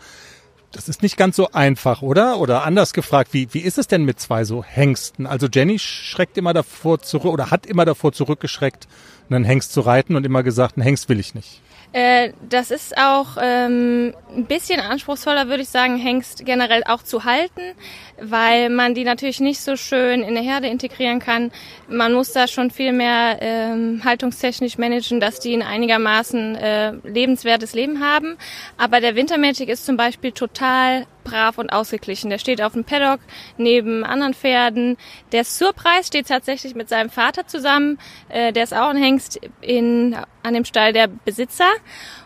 Das 0.72 0.88
ist 0.88 1.02
nicht 1.02 1.16
ganz 1.16 1.36
so 1.36 1.50
einfach, 1.52 2.02
oder? 2.02 2.38
Oder 2.38 2.64
anders 2.64 2.92
gefragt, 2.92 3.32
wie, 3.32 3.48
wie 3.52 3.60
ist 3.60 3.78
es 3.78 3.86
denn 3.86 4.04
mit 4.04 4.20
zwei 4.20 4.44
so 4.44 4.62
Hengsten? 4.62 5.26
Also 5.26 5.46
Jenny 5.52 5.78
schreckt 5.78 6.36
immer 6.36 6.52
davor 6.52 7.00
zurück 7.00 7.32
oder 7.32 7.50
hat 7.50 7.64
immer 7.64 7.86
davor 7.86 8.12
zurückgeschreckt, 8.12 8.86
einen 9.30 9.44
Hengst 9.44 9.72
zu 9.72 9.80
reiten 9.80 10.14
und 10.14 10.26
immer 10.26 10.42
gesagt, 10.42 10.76
einen 10.76 10.84
Hengst 10.84 11.08
will 11.08 11.20
ich 11.20 11.34
nicht. 11.34 11.62
Äh, 11.92 12.32
das 12.48 12.70
ist 12.70 12.98
auch 12.98 13.38
ähm, 13.40 14.14
ein 14.36 14.44
bisschen 14.44 14.78
anspruchsvoller, 14.80 15.48
würde 15.48 15.62
ich 15.62 15.70
sagen, 15.70 15.96
Hengst 15.96 16.44
generell 16.44 16.82
auch 16.84 17.02
zu 17.02 17.24
halten, 17.24 17.62
weil 18.20 18.68
man 18.68 18.94
die 18.94 19.04
natürlich 19.04 19.40
nicht 19.40 19.60
so 19.60 19.76
schön 19.76 20.22
in 20.22 20.34
der 20.34 20.42
Herde 20.42 20.68
integrieren 20.68 21.18
kann. 21.18 21.50
Man 21.88 22.12
muss 22.12 22.32
da 22.32 22.46
schon 22.46 22.70
viel 22.70 22.92
mehr 22.92 23.38
ähm, 23.40 24.02
haltungstechnisch 24.04 24.76
managen, 24.76 25.18
dass 25.18 25.40
die 25.40 25.54
ein 25.54 25.62
einigermaßen 25.62 26.56
äh, 26.56 26.92
lebenswertes 27.04 27.72
Leben 27.74 28.00
haben. 28.00 28.36
Aber 28.76 29.00
der 29.00 29.14
Wintermagic 29.14 29.70
ist 29.70 29.86
zum 29.86 29.96
Beispiel 29.96 30.32
total 30.32 31.06
brav 31.28 31.58
und 31.58 31.70
ausgeglichen. 31.70 32.30
Der 32.30 32.38
steht 32.38 32.62
auf 32.62 32.72
dem 32.72 32.84
Paddock 32.84 33.20
neben 33.56 34.04
anderen 34.04 34.34
Pferden. 34.34 34.96
Der 35.32 35.44
Surpreis 35.44 36.06
steht 36.06 36.28
tatsächlich 36.28 36.74
mit 36.74 36.88
seinem 36.88 37.10
Vater 37.10 37.46
zusammen. 37.46 37.98
Äh, 38.28 38.52
der 38.52 38.64
ist 38.64 38.74
auch 38.74 38.88
ein 38.88 38.96
Hengst 38.96 39.40
in, 39.60 40.16
an 40.42 40.54
dem 40.54 40.64
Stall 40.64 40.92
der 40.92 41.08
Besitzer. 41.08 41.68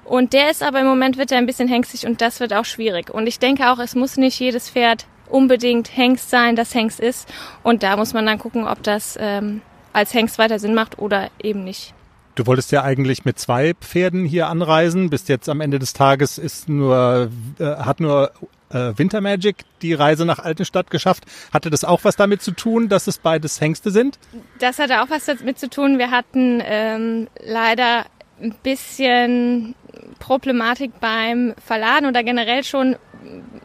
Und 0.05 0.33
der 0.33 0.51
ist 0.51 0.63
aber 0.63 0.81
im 0.81 0.87
Moment 0.87 1.17
wird 1.17 1.33
er 1.33 1.39
ein 1.39 1.47
bisschen 1.47 1.69
hengstig 1.69 2.07
und 2.07 2.21
das 2.21 2.41
wird 2.41 2.53
auch 2.53 2.65
schwierig. 2.65 3.11
Und 3.11 3.27
ich 3.27 3.39
denke 3.39 3.71
auch, 3.71 3.79
es 3.79 3.95
muss 3.95 4.17
nicht 4.17 4.39
jedes 4.39 4.71
Pferd 4.71 5.07
unbedingt 5.29 5.97
Hengst 5.97 6.31
sein, 6.31 6.57
das 6.57 6.75
Hengst 6.75 7.01
ist. 7.01 7.29
Und 7.63 7.83
da 7.83 7.97
muss 7.97 8.13
man 8.13 8.27
dann 8.27 8.39
gucken, 8.39 8.67
ob 8.67 8.83
das 8.83 9.17
ähm, 9.21 9.63
als 9.93 10.15
Hengst 10.15 10.39
weiter 10.39 10.59
Sinn 10.59 10.75
macht 10.75 10.99
oder 10.99 11.31
eben 11.43 11.65
nicht. 11.65 11.95
Du 12.35 12.47
wolltest 12.47 12.73
ja 12.73 12.83
eigentlich 12.83 13.27
mit 13.27 13.39
zwei 13.39 13.75
Pferden 13.75 14.25
hier 14.25 14.49
anreisen. 14.49 15.11
Bis 15.11 15.29
jetzt 15.29 15.49
am 15.49 15.61
Ende 15.61 15.79
des 15.79 15.93
Tages 15.93 16.39
ist 16.39 16.69
nur, 16.69 17.31
äh, 17.59 17.65
hat 17.65 18.01
nur 18.01 18.33
äh, 18.73 18.97
Wintermagic 18.97 19.65
die 19.83 19.95
Reise 19.95 20.25
nach 20.25 20.39
Altenstadt 20.39 20.91
geschafft. 20.91 21.25
Hatte 21.53 21.71
das 21.71 21.85
auch 21.85 22.05
was 22.05 22.17
damit 22.17 22.43
zu 22.43 22.53
tun, 22.53 22.89
dass 22.89 23.07
es 23.07 23.19
beides 23.19 23.61
Hengste 23.61 23.91
sind? 23.91 24.19
Das 24.59 24.79
hatte 24.79 25.03
auch 25.03 25.11
was 25.11 25.27
damit 25.27 25.59
zu 25.59 25.69
tun. 25.69 25.99
Wir 25.99 26.11
hatten 26.11 26.63
ähm, 26.65 27.29
leider 27.45 28.07
ein 28.41 28.55
bisschen 28.63 29.75
Problematik 30.19 30.93
beim 31.01 31.55
Verladen 31.65 32.07
oder 32.07 32.23
generell 32.23 32.65
schon 32.65 32.97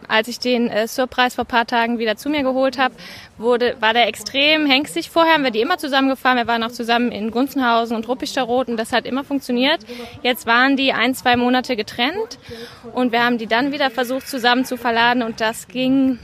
als 0.07 0.27
ich 0.27 0.39
den 0.39 0.69
äh, 0.69 0.87
Surpreis 0.87 1.35
vor 1.35 1.45
paar 1.45 1.67
Tagen 1.67 1.99
wieder 1.99 2.15
zu 2.15 2.29
mir 2.29 2.43
geholt 2.43 2.77
habe, 2.77 2.95
war 3.37 3.93
der 3.93 4.07
extrem 4.07 4.65
hengstig. 4.65 5.09
Vorher 5.09 5.33
haben 5.33 5.43
wir 5.43 5.51
die 5.51 5.61
immer 5.61 5.77
zusammengefahren. 5.77 6.37
Wir 6.37 6.47
waren 6.47 6.63
auch 6.63 6.71
zusammen 6.71 7.11
in 7.11 7.31
Gunzenhausen 7.31 7.95
und 7.95 8.07
Ruppichterroth 8.07 8.67
und 8.69 8.77
das 8.77 8.93
hat 8.93 9.05
immer 9.05 9.23
funktioniert. 9.23 9.79
Jetzt 10.23 10.45
waren 10.45 10.77
die 10.77 10.93
ein, 10.93 11.13
zwei 11.13 11.35
Monate 11.35 11.75
getrennt 11.75 12.39
und 12.93 13.11
wir 13.11 13.23
haben 13.23 13.37
die 13.37 13.47
dann 13.47 13.71
wieder 13.71 13.91
versucht 13.91 14.27
zusammen 14.27 14.65
zu 14.65 14.77
verladen 14.77 15.23
und 15.23 15.41
das 15.41 15.67
ging 15.67 16.19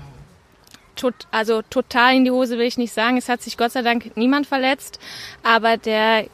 tot, 0.96 1.16
also 1.32 1.62
total 1.64 2.16
in 2.16 2.24
die 2.24 2.32
Hose 2.32 2.58
will 2.58 2.66
ich 2.66 2.78
nicht 2.78 2.94
sagen. 2.94 3.18
Es 3.18 3.30
hat 3.30 3.42
sich 3.42 3.58
Gott 3.58 3.72
sei 3.72 3.82
Dank 3.82 4.16
niemand 4.16 4.48
verletzt, 4.48 5.00
aber 5.44 5.78
der 5.78 6.26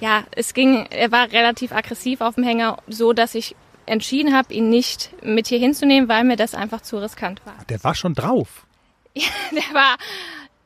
ja, 0.00 0.24
es 0.32 0.54
ging, 0.54 0.86
er 0.90 1.10
war 1.10 1.30
relativ 1.32 1.72
aggressiv 1.72 2.20
auf 2.20 2.36
dem 2.36 2.44
Hänger, 2.44 2.78
so 2.86 3.12
dass 3.12 3.34
ich 3.34 3.56
entschieden 3.86 4.34
habe, 4.34 4.52
ihn 4.52 4.68
nicht 4.68 5.10
mit 5.22 5.48
hier 5.48 5.58
hinzunehmen, 5.58 6.08
weil 6.08 6.24
mir 6.24 6.36
das 6.36 6.54
einfach 6.54 6.82
zu 6.82 6.98
riskant 6.98 7.40
war. 7.44 7.56
Der 7.68 7.82
war 7.84 7.94
schon 7.94 8.14
drauf. 8.14 8.64
Ja, 9.14 9.24
der 9.50 9.74
war 9.74 9.96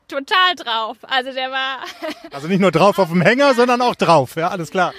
total 0.09 0.55
drauf. 0.57 0.99
Also 1.03 1.33
der 1.33 1.51
war. 1.51 1.79
Also 2.33 2.49
nicht 2.49 2.61
nur 2.61 2.73
drauf 2.73 2.99
auf 2.99 3.09
dem 3.09 3.23
Hänger, 3.23 3.55
sondern 3.55 3.81
auch 3.81 3.95
drauf. 3.95 4.37
Ja, 4.37 4.49
alles 4.49 4.71
klar. 4.71 4.93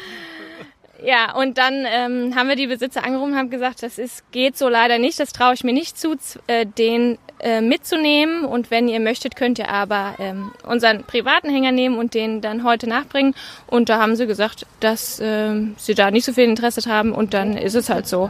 Ja, 1.04 1.36
und 1.36 1.58
dann 1.58 1.86
ähm, 1.86 2.34
haben 2.36 2.48
wir 2.48 2.56
die 2.56 2.68
Besitzer 2.68 3.04
angerufen 3.04 3.34
und 3.34 3.38
haben 3.38 3.50
gesagt, 3.50 3.84
das 3.84 3.98
ist, 4.00 4.32
geht 4.32 4.58
so 4.58 4.70
leider 4.70 4.98
nicht, 5.00 5.20
das 5.20 5.34
traue 5.34 5.54
ich 5.54 5.64
mir 5.64 5.74
nicht 5.74 6.00
zu, 6.00 6.16
äh, 6.48 6.66
den 6.66 7.20
äh, 7.44 7.62
mitzunehmen. 7.62 8.46
Und 8.46 8.72
wenn 8.72 8.88
ihr 8.88 9.00
möchtet, 9.00 9.36
könnt 9.36 9.60
ihr 9.60 9.70
aber 9.70 10.16
ähm, 10.20 10.52
unseren 10.66 11.04
privaten 11.04 11.50
Hänger 11.50 11.72
nehmen 11.72 11.98
und 11.98 12.14
den 12.14 12.42
dann 12.42 12.64
heute 12.64 12.88
nachbringen. 12.88 13.36
Und 13.68 13.90
da 13.90 14.00
haben 14.00 14.16
sie 14.16 14.28
gesagt, 14.28 14.66
dass 14.80 15.20
äh, 15.20 15.54
sie 15.78 15.94
da 15.94 16.10
nicht 16.10 16.26
so 16.26 16.34
viel 16.34 16.46
Interesse 16.46 16.90
haben 16.90 17.12
und 17.12 17.34
dann 17.34 17.58
ist 17.58 17.76
es 17.76 17.90
halt 17.90 18.08
so. 18.08 18.30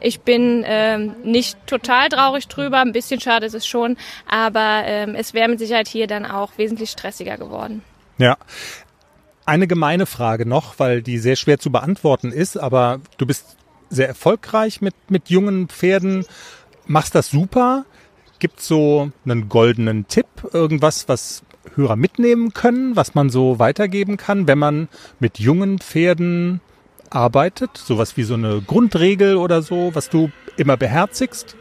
Ich 0.00 0.20
bin 0.20 0.62
ähm, 0.66 1.14
nicht 1.24 1.56
total 1.66 2.08
traurig 2.08 2.46
drüber, 2.48 2.80
ein 2.80 2.92
bisschen 2.92 3.20
schade 3.20 3.46
ist 3.46 3.54
es 3.54 3.66
schon, 3.66 3.96
aber 4.28 4.82
ähm, 4.84 5.14
es 5.14 5.34
wäre 5.34 5.48
mit 5.48 5.58
Sicherheit 5.58 5.88
hier 5.88 6.06
dann 6.06 6.24
auch 6.24 6.52
wesentlich 6.56 6.90
stressiger 6.90 7.36
geworden. 7.36 7.82
Ja, 8.18 8.36
eine 9.46 9.66
gemeine 9.66 10.06
Frage 10.06 10.46
noch, 10.46 10.78
weil 10.78 11.02
die 11.02 11.18
sehr 11.18 11.36
schwer 11.36 11.58
zu 11.58 11.72
beantworten 11.72 12.30
ist, 12.30 12.58
aber 12.58 13.00
du 13.16 13.26
bist 13.26 13.56
sehr 13.88 14.06
erfolgreich 14.06 14.82
mit, 14.82 14.94
mit 15.08 15.30
jungen 15.30 15.68
Pferden, 15.68 16.26
machst 16.86 17.14
das 17.14 17.30
super. 17.30 17.86
Gibt 18.38 18.60
so 18.60 19.10
einen 19.24 19.48
goldenen 19.48 20.06
Tipp, 20.06 20.26
irgendwas, 20.52 21.08
was 21.08 21.42
Hörer 21.74 21.96
mitnehmen 21.96 22.52
können, 22.54 22.96
was 22.96 23.14
man 23.14 23.30
so 23.30 23.58
weitergeben 23.58 24.16
kann, 24.16 24.46
wenn 24.46 24.58
man 24.58 24.88
mit 25.18 25.38
jungen 25.38 25.78
Pferden 25.78 26.60
arbeitet? 27.10 27.76
Sowas 27.76 28.16
wie 28.16 28.22
so 28.22 28.34
eine 28.34 28.60
Grundregel 28.60 29.36
oder 29.36 29.62
so, 29.62 29.90
was 29.94 30.08
du 30.08 30.30
immer 30.56 30.76
beherzigst? 30.76 31.56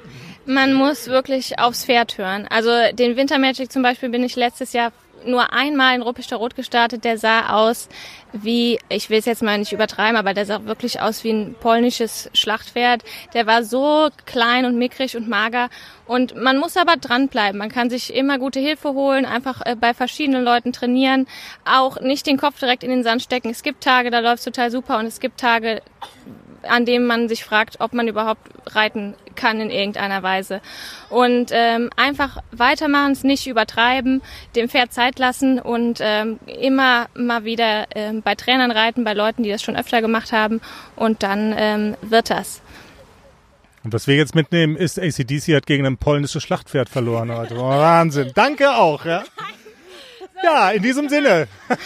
Man 0.46 0.74
muss 0.74 1.08
wirklich 1.08 1.60
aufs 1.60 1.86
Pferd 1.86 2.18
hören. 2.18 2.48
Also 2.50 2.70
den 2.94 3.18
Wintermagic 3.18 3.72
zum 3.72 3.84
Beispiel 3.84 4.10
bin 4.10 4.24
ich 4.24 4.36
letztes 4.36 4.74
Jahr 4.74 4.92
nur 5.26 5.54
einmal 5.54 5.96
in 5.96 6.02
Ruppichter 6.02 6.38
Rot 6.38 6.56
gestartet, 6.56 7.04
der 7.04 7.18
sah 7.18 7.50
aus 7.50 7.90
wie, 8.34 8.80
ich 8.90 9.10
will 9.10 9.20
es 9.20 9.26
jetzt 9.26 9.42
mal 9.42 9.58
nicht 9.58 9.72
übertreiben, 9.72 10.18
aber 10.18 10.34
der 10.34 10.46
sah 10.46 10.66
wirklich 10.66 11.02
aus 11.02 11.24
wie 11.24 11.32
ein 11.32 11.56
polnisches 11.60 12.30
Schlachtpferd. 12.34 13.04
Der 13.34 13.48
war 13.48 13.64
so 13.64 14.10
klein 14.26 14.66
und 14.66 14.78
mickrig 14.78 15.16
und 15.16 15.28
mager. 15.30 15.70
Und 16.06 16.36
man 16.36 16.58
muss 16.58 16.78
aber 16.78 16.98
dranbleiben. 16.98 17.58
Man 17.58 17.70
kann 17.70 17.90
sich 17.90 18.14
immer 18.14 18.40
gute 18.40 18.60
Hilfe 18.60 18.94
holen, 18.94 19.26
einfach 19.26 19.62
äh, 19.66 19.76
bei 19.76 19.94
verschiedenen 19.94 20.44
Leuten 20.44 20.74
trainieren, 20.74 21.28
auch 21.66 22.00
nicht 22.00 22.28
den 22.28 22.38
Kopf 22.38 22.60
direkt 22.60 22.84
in 22.84 22.90
den 22.90 23.04
Sand 23.04 23.22
stecken. 23.22 23.50
Es 23.50 23.64
gibt 23.64 23.84
Tage, 23.84 24.12
da 24.12 24.20
läuft 24.20 24.40
es 24.40 24.46
total 24.46 24.72
super 24.72 25.00
und 25.00 25.06
es 25.06 25.20
gibt 25.20 25.40
Tage, 25.40 25.82
an 26.64 26.86
dem 26.86 27.06
man 27.06 27.30
sich 27.30 27.44
fragt, 27.44 27.80
ob 27.80 27.94
man 27.94 28.08
überhaupt 28.08 28.42
reiten 28.68 29.16
kann 29.36 29.62
in 29.62 29.70
irgendeiner 29.70 30.24
Weise. 30.24 30.62
Und 31.10 31.52
ähm, 31.54 31.90
einfach 31.96 32.38
weitermachen, 32.52 33.12
es 33.12 33.24
nicht 33.24 33.48
übertreiben, 33.48 34.22
dem 34.56 34.70
Pferd 34.70 34.94
Zeit 34.94 35.20
lassen 35.20 35.60
und 35.60 36.00
ähm, 36.02 36.40
immer 36.48 37.08
mal 37.16 37.44
wieder 37.44 37.86
ähm, 37.96 38.22
bei 38.22 38.36
Trainern 38.36 38.72
reiten, 38.72 39.04
bei 39.04 39.14
Leuten, 39.14 39.44
die 39.44 39.50
das 39.50 39.62
schon 39.62 39.76
öfter 39.76 40.02
gemacht 40.02 40.32
haben 40.32 40.62
und 40.96 41.24
dann 41.24 41.54
ähm, 41.58 41.96
wird 42.02 42.30
das. 42.30 42.62
Und 43.84 43.94
was 43.94 44.08
wir 44.08 44.18
jetzt 44.18 44.36
mitnehmen, 44.36 44.76
ist, 44.76 45.00
ACDC 45.00 45.56
hat 45.56 45.66
gegen 45.66 45.86
ein 45.86 45.98
polnisches 45.98 46.44
Schlachtpferd 46.44 46.90
verloren 46.90 47.32
heute. 47.32 47.56
Oh, 47.56 47.70
Wahnsinn. 47.70 48.32
Danke 48.36 48.72
auch, 48.72 49.06
ja. 49.06 49.24
Ja, 50.44 50.72
in 50.72 50.84
diesem 50.84 51.10
Sinne. 51.10 51.48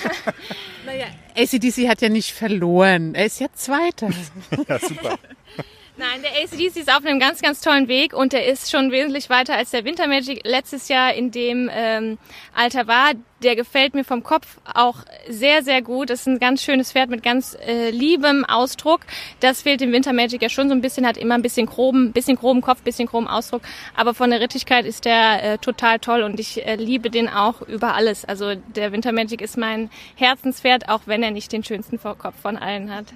Naja, 0.84 1.06
ACDC 1.38 1.88
hat 1.88 2.02
ja 2.02 2.10
nicht 2.10 2.32
verloren. 2.32 3.14
Er 3.14 3.26
ist 3.28 3.40
ja 3.40 3.48
Zweiter. 3.54 4.10
Ja, 4.68 4.80
super. 4.80 5.20
Nein, 5.98 6.22
der 6.22 6.32
ACDC 6.42 6.78
ist 6.78 6.90
auf 6.90 7.06
einem 7.06 7.20
ganz, 7.20 7.42
ganz 7.42 7.60
tollen 7.60 7.90
Weg 7.90 8.14
und 8.14 8.32
der 8.32 8.48
ist 8.48 8.72
schon 8.72 8.92
wesentlich 8.92 9.30
weiter 9.30 9.56
als 9.56 9.72
der 9.72 9.84
Wintermagic 9.84 10.42
letztes 10.46 10.88
Jahr 10.88 11.14
in 11.14 11.32
dem 11.32 11.70
ähm, 11.72 12.18
Alter 12.56 12.88
war. 12.88 13.12
Der 13.44 13.58
gefällt 13.58 13.94
mir 13.94 14.06
vom 14.06 14.24
Kopf 14.24 14.58
auch 14.74 15.00
sehr, 15.28 15.64
sehr 15.64 15.82
gut. 15.82 16.10
Das 16.10 16.22
ist 16.22 16.28
ein 16.28 16.40
ganz 16.40 16.64
schönes 16.64 16.94
Pferd 16.94 17.10
mit 17.10 17.24
ganz 17.24 17.58
äh, 17.68 17.90
liebem 17.90 18.46
Ausdruck. 18.46 19.02
Das 19.42 19.64
fehlt 19.64 19.82
dem 19.82 19.92
Wintermagic 19.92 20.42
ja 20.42 20.48
schon 20.48 20.70
so 20.70 20.76
ein 20.76 20.82
bisschen, 20.82 21.06
hat 21.06 21.18
immer 21.18 21.36
ein 21.36 21.42
bisschen 21.42 21.66
groben, 21.66 22.14
bisschen 22.14 22.38
groben 22.38 22.62
Kopf, 22.62 22.84
bisschen 22.84 23.08
groben 23.08 23.28
Ausdruck. 23.28 23.62
Aber 23.94 24.14
von 24.14 24.30
der 24.30 24.40
Rittigkeit 24.40 24.86
ist 24.86 25.04
der 25.04 25.44
äh, 25.44 25.58
total 25.58 26.00
toll 26.00 26.24
und 26.24 26.40
ich 26.40 26.66
äh, 26.66 26.76
liebe 26.76 27.10
den 27.10 27.28
auch 27.28 27.62
über 27.64 27.96
alles. 27.96 28.24
Also 28.24 28.56
der 28.56 28.94
Wintermagic 28.94 29.42
ist 29.42 29.58
mein 29.58 29.90
Herzenspferd, 30.16 30.88
auch 30.88 31.02
wenn 31.06 31.22
er 31.22 31.32
nicht 31.32 31.52
den 31.52 31.66
schönsten 31.66 32.00
Kopf 32.00 32.40
von 32.42 32.56
allen 32.56 32.96
hat. 32.96 33.08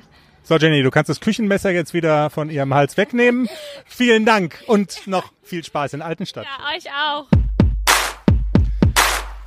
So, 0.47 0.57
Jenny, 0.57 0.83
du 0.83 0.91
kannst 0.91 1.09
das 1.09 1.21
Küchenmesser 1.21 1.71
jetzt 1.71 1.95
wieder 1.95 2.29
von 2.29 2.51
ihrem 2.51 2.71
Hals 2.71 2.97
wegnehmen. 2.97 3.49
Vielen 3.85 4.25
Dank 4.25 4.63
und 4.67 5.07
noch 5.07 5.31
viel 5.41 5.63
Spaß 5.63 5.93
in 5.93 6.03
Altenstadt. 6.03 6.45
Ja, 6.45 6.75
euch 6.75 6.85
auch. 6.91 7.27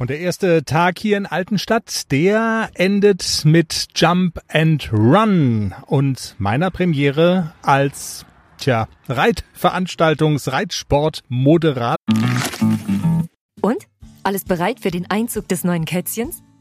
Und 0.01 0.11
der 0.11 0.19
erste 0.19 0.65
Tag 0.65 0.99
hier 0.99 1.17
in 1.17 1.27
Altenstadt, 1.27 2.11
der 2.11 2.71
endet 2.75 3.45
mit 3.45 3.87
Jump 3.95 4.41
and 4.49 4.93
Run 4.93 5.73
und 5.87 6.35
meiner 6.39 6.73
Premiere 6.73 7.53
als, 7.63 8.27
tja, 8.59 8.89
Reitveranstaltungs-, 9.09 10.51
Reitsport-Moderator. 10.51 11.95
Und? 13.61 13.85
Alles 14.25 14.45
bereit 14.45 14.81
für 14.81 14.91
den 14.91 15.09
Einzug 15.09 15.47
des 15.47 15.63
neuen 15.63 15.85
Kätzchens? 15.85 16.43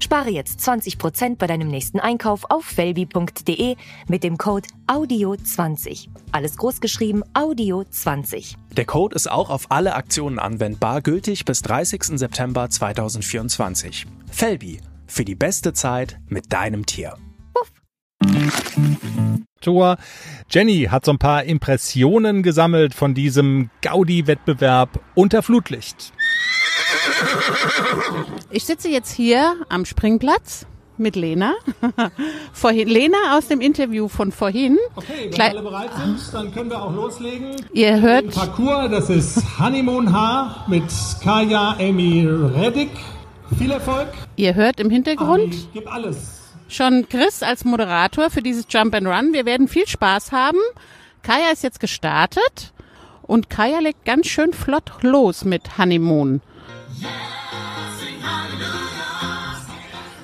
Spare 0.00 0.30
jetzt 0.30 0.60
20% 0.60 1.36
bei 1.36 1.46
deinem 1.46 1.68
nächsten 1.68 2.00
Einkauf 2.00 2.44
auf 2.50 2.64
felbi.de 2.64 3.76
mit 4.08 4.24
dem 4.24 4.38
Code 4.38 4.68
AUDIO20. 4.86 6.08
Alles 6.32 6.56
großgeschrieben 6.56 7.24
AUDIO20. 7.34 8.54
Der 8.72 8.84
Code 8.84 9.14
ist 9.14 9.30
auch 9.30 9.50
auf 9.50 9.70
alle 9.70 9.94
Aktionen 9.94 10.38
anwendbar, 10.38 11.02
gültig 11.02 11.44
bis 11.44 11.62
30. 11.62 12.18
September 12.18 12.70
2024. 12.70 14.06
Felby, 14.30 14.80
für 15.06 15.24
die 15.24 15.34
beste 15.34 15.72
Zeit 15.72 16.18
mit 16.28 16.52
deinem 16.52 16.86
Tier. 16.86 17.16
Tor. 19.60 19.96
Jenny 20.50 20.88
hat 20.90 21.04
so 21.04 21.10
ein 21.10 21.18
paar 21.18 21.44
Impressionen 21.44 22.42
gesammelt 22.42 22.94
von 22.94 23.14
diesem 23.14 23.70
Gaudi-Wettbewerb 23.82 25.00
unter 25.14 25.42
Flutlicht. 25.42 26.12
Ich 28.50 28.64
sitze 28.64 28.88
jetzt 28.88 29.12
hier 29.12 29.56
am 29.68 29.84
Springplatz 29.84 30.66
mit 30.96 31.14
Lena. 31.16 31.54
vorhin, 32.52 32.88
Lena 32.88 33.36
aus 33.36 33.46
dem 33.48 33.60
Interview 33.60 34.08
von 34.08 34.32
vorhin. 34.32 34.78
Okay, 34.96 35.30
wenn 35.30 35.40
alle 35.40 35.62
bereit 35.62 35.90
sind, 35.96 36.18
dann 36.32 36.52
können 36.52 36.70
wir 36.70 36.82
auch 36.82 36.92
loslegen. 36.92 37.54
Ihr 37.72 38.00
hört, 38.00 38.34
Parcours, 38.34 38.90
das 38.90 39.10
ist 39.10 39.42
Honeymoon 39.60 40.12
Haar 40.12 40.64
mit 40.68 40.84
Kaya 41.22 41.76
Amy 41.78 42.26
Reddick. 42.26 42.90
Viel 43.58 43.70
Erfolg. 43.70 44.08
ihr 44.36 44.54
hört 44.54 44.78
im 44.80 44.90
Hintergrund 44.90 45.54
Ami, 45.54 45.68
Gib 45.72 45.90
alles. 45.90 46.52
schon 46.68 47.06
Chris 47.08 47.42
als 47.42 47.64
Moderator 47.64 48.28
für 48.28 48.42
dieses 48.42 48.66
Jump 48.68 48.94
and 48.94 49.06
Run. 49.06 49.32
Wir 49.32 49.46
werden 49.46 49.68
viel 49.68 49.86
Spaß 49.86 50.32
haben. 50.32 50.58
Kaya 51.22 51.50
ist 51.52 51.62
jetzt 51.62 51.80
gestartet 51.80 52.72
und 53.22 53.48
Kaya 53.48 53.78
legt 53.78 54.04
ganz 54.04 54.26
schön 54.26 54.52
flott 54.52 54.92
los 55.02 55.44
mit 55.44 55.78
Honeymoon. 55.78 56.40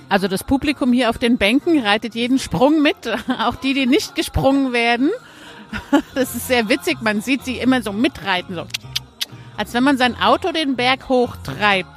Also 0.09 0.28
das 0.28 0.45
Publikum 0.45 0.93
hier 0.93 1.11
auf 1.11 1.19
den 1.19 1.38
Bänken 1.38 1.81
reitet 1.81 2.14
jeden 2.14 2.38
Sprung 2.38 2.83
mit, 2.83 2.97
auch 3.40 3.57
die, 3.57 3.75
die 3.75 3.87
nicht 3.87 4.14
gesprungen 4.14 4.73
werden. 4.73 5.11
Das 6.14 6.37
ist 6.37 6.47
sehr 6.47 6.69
witzig, 6.69 6.99
man 7.00 7.21
sieht 7.21 7.45
sie 7.45 7.59
immer 7.59 7.83
so 7.83 7.93
mitreiten, 7.93 8.54
so 8.54 8.64
als 9.57 9.75
wenn 9.75 9.85
man 9.85 9.99
sein 9.99 10.16
Auto 10.21 10.52
den 10.52 10.76
Berg 10.76 11.09
hochtreibt. 11.09 11.88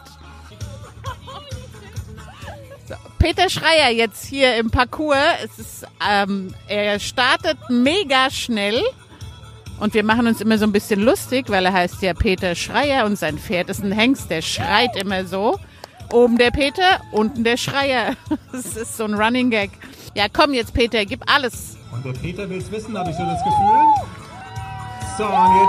So, 2.88 2.96
Peter 3.19 3.50
Schreier 3.50 3.91
jetzt 3.91 4.25
hier 4.25 4.57
im 4.57 4.72
Parcours. 4.72 5.17
Es 5.43 5.60
ist, 5.60 5.88
ähm, 6.07 6.53
er 6.67 7.00
startet 7.00 7.57
mega 7.69 8.29
schnell. 8.29 8.81
Und 9.79 9.93
wir 9.93 10.03
machen 10.03 10.27
uns 10.27 10.41
immer 10.41 10.57
so 10.57 10.65
ein 10.65 10.72
bisschen 10.72 11.01
lustig, 11.01 11.50
weil 11.50 11.65
er 11.65 11.74
heißt 11.74 12.01
ja 12.01 12.13
Peter 12.13 12.55
Schreier 12.55 13.05
und 13.05 13.17
sein 13.17 13.38
Pferd 13.38 13.69
ist 13.69 13.84
ein 13.84 13.91
Hengst, 13.91 14.29
der 14.29 14.41
schreit 14.41 14.96
immer 14.96 15.25
so. 15.25 15.60
Oben 16.12 16.38
der 16.38 16.51
Peter, 16.51 17.01
unten 17.12 17.43
der 17.43 17.57
Schreier. 17.57 18.15
Das 18.51 18.75
ist 18.75 18.98
so 18.98 19.03
ein 19.03 19.13
Running 19.13 19.50
Gag. 19.50 19.72
Ja, 20.15 20.25
komm 20.31 20.53
jetzt, 20.53 20.74
Peter, 20.74 21.05
gib 21.05 21.22
alles. 21.31 21.77
Und 21.91 22.03
der 22.05 22.13
Peter 22.13 22.50
will 22.50 22.57
es 22.57 22.72
wissen, 22.72 22.98
habe 22.98 23.10
ich 23.12 23.15
so 23.15 23.24
das 23.24 23.43
Gefühl. 23.43 24.17
So, 25.17 25.25
und 25.25 25.60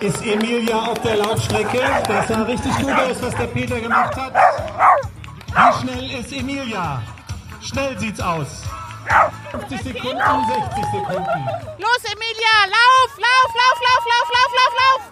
jetzt 0.00 0.16
ist 0.16 0.26
Emilia 0.26 0.78
auf 0.78 0.98
der 1.00 1.16
Laufstrecke. 1.16 1.80
Das 2.06 2.28
sah 2.28 2.42
richtig 2.42 2.74
gut 2.78 2.92
aus, 2.92 3.16
was 3.20 3.34
der 3.36 3.46
Peter 3.46 3.80
gemacht 3.80 4.14
hat. 4.16 4.34
Wie 5.46 5.82
schnell 5.82 6.20
ist 6.20 6.32
Emilia? 6.32 7.02
Schnell 7.62 7.98
sieht's 7.98 8.20
aus. 8.20 8.62
50 9.50 9.80
Sekunden, 9.80 10.18
60 10.18 10.84
Sekunden. 10.92 11.48
Los, 11.78 12.04
Emilia, 12.04 12.66
lauf, 12.66 13.16
lauf, 13.16 13.54
lauf, 13.54 13.78
lauf, 13.86 14.04
lauf, 14.06 14.28
lauf, 14.36 14.52
lauf, 14.58 14.74
lauf. 14.80 15.02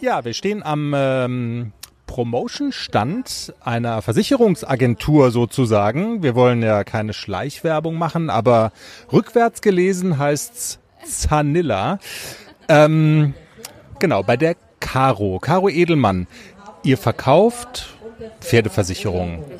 Ja, 0.00 0.24
wir 0.24 0.32
stehen 0.32 0.62
am 0.62 0.94
ähm, 0.96 1.72
Promotion-Stand 2.06 3.52
einer 3.60 4.00
Versicherungsagentur 4.00 5.30
sozusagen. 5.30 6.22
Wir 6.22 6.34
wollen 6.34 6.62
ja 6.62 6.84
keine 6.84 7.12
Schleichwerbung 7.12 7.96
machen, 7.96 8.30
aber 8.30 8.72
rückwärts 9.12 9.60
gelesen 9.60 10.18
heißt's 10.18 10.78
Zanilla. 11.04 11.98
Ähm, 12.68 13.34
genau, 13.98 14.22
bei 14.22 14.36
der 14.36 14.56
Caro, 14.80 15.38
Caro 15.40 15.68
Edelmann. 15.68 16.26
Ihr 16.84 16.96
verkauft 16.96 17.88
Pferdeversicherungen. 18.40 19.42
Genau. 19.42 19.58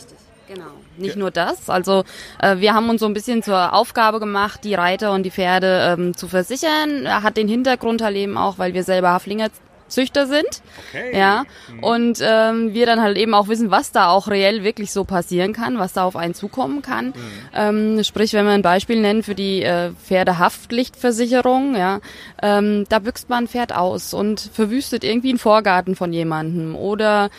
Nicht 0.98 1.16
nur 1.16 1.30
das. 1.30 1.70
Also 1.70 2.04
äh, 2.40 2.58
wir 2.58 2.74
haben 2.74 2.88
uns 2.90 3.00
so 3.00 3.06
ein 3.06 3.14
bisschen 3.14 3.42
zur 3.42 3.72
Aufgabe 3.72 4.20
gemacht, 4.20 4.60
die 4.64 4.74
Reiter 4.74 5.12
und 5.12 5.22
die 5.22 5.30
Pferde 5.30 5.96
ähm, 5.98 6.16
zu 6.16 6.28
versichern. 6.28 7.08
Hat 7.22 7.36
den 7.36 7.48
Hintergrund 7.48 8.02
halt 8.02 8.16
eben 8.16 8.36
auch, 8.36 8.58
weil 8.58 8.74
wir 8.74 8.84
selber 8.84 9.10
Haflinger 9.10 9.48
Züchter 9.88 10.26
sind. 10.26 10.62
Ja. 11.12 11.44
Und 11.80 12.18
ähm, 12.22 12.74
wir 12.74 12.86
dann 12.86 13.00
halt 13.00 13.16
eben 13.16 13.34
auch 13.34 13.48
wissen, 13.48 13.70
was 13.70 13.90
da 13.90 14.08
auch 14.10 14.28
reell 14.28 14.62
wirklich 14.62 14.92
so 14.92 15.04
passieren 15.04 15.52
kann, 15.52 15.78
was 15.78 15.94
da 15.94 16.04
auf 16.04 16.16
einen 16.16 16.34
zukommen 16.34 16.82
kann. 16.82 17.14
Ähm, 17.54 18.02
sprich, 18.04 18.32
wenn 18.34 18.44
wir 18.44 18.52
ein 18.52 18.62
Beispiel 18.62 19.00
nennen 19.00 19.22
für 19.22 19.34
die 19.34 19.62
äh, 19.62 19.90
Pferdehaftpflichtversicherung, 19.92 21.76
ja, 21.76 22.00
ähm, 22.42 22.84
da 22.88 22.98
büxt 22.98 23.28
man 23.28 23.44
ein 23.44 23.48
Pferd 23.48 23.74
aus 23.74 24.14
und 24.14 24.40
verwüstet 24.52 25.04
irgendwie 25.04 25.30
einen 25.30 25.38
Vorgarten 25.38 25.96
von 25.96 26.12
jemandem 26.12 26.76
oder 26.76 27.30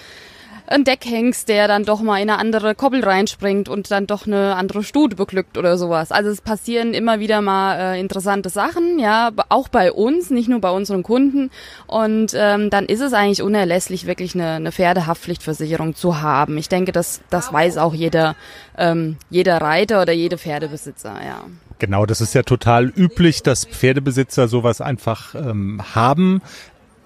ein 0.70 0.84
Deckhengst, 0.84 1.50
der 1.50 1.68
dann 1.68 1.84
doch 1.84 2.02
mal 2.02 2.22
in 2.22 2.30
eine 2.30 2.40
andere 2.40 2.76
Koppel 2.76 3.04
reinspringt 3.04 3.70
und 3.70 3.90
dann 3.90 4.06
doch 4.08 4.28
eine 4.28 4.56
andere 4.56 4.84
Stute 4.84 5.16
beglückt 5.16 5.58
oder 5.58 5.78
sowas. 5.78 6.12
Also 6.12 6.30
es 6.30 6.42
passieren 6.42 6.94
immer 6.94 7.20
wieder 7.20 7.42
mal 7.42 7.96
äh, 7.96 8.00
interessante 8.00 8.50
Sachen, 8.50 9.00
ja, 9.00 9.32
auch 9.50 9.68
bei 9.68 9.92
uns, 9.92 10.30
nicht 10.30 10.48
nur 10.48 10.62
bei 10.62 10.70
unseren 10.70 11.02
Kunden. 11.04 11.50
Und 11.88 12.34
ähm, 12.36 12.70
dann 12.70 12.86
ist 12.86 13.02
es 13.02 13.14
eigentlich 13.14 13.42
unerlässlich, 13.42 14.06
wirklich 14.06 14.36
eine, 14.36 14.52
eine 14.52 14.72
Pferdehaftpflichtversicherung 14.72 15.96
zu 15.96 16.22
haben. 16.22 16.58
Ich 16.58 16.70
denke, 16.70 16.92
das, 16.92 17.22
das 17.30 17.52
weiß 17.52 17.78
auch 17.78 17.94
jeder, 17.94 18.36
ähm, 18.78 19.18
jeder 19.30 19.58
Reiter 19.62 20.02
oder 20.04 20.14
jede 20.14 20.38
Pferdebesitzer, 20.38 21.16
ja. 21.26 21.44
Genau, 21.80 22.06
das 22.06 22.20
ist 22.20 22.36
ja 22.36 22.44
total 22.44 22.88
üblich, 22.90 23.42
dass 23.42 23.66
Pferdebesitzer 23.66 24.50
sowas 24.50 24.82
einfach 24.82 25.34
ähm, 25.34 25.82
haben. 25.96 26.42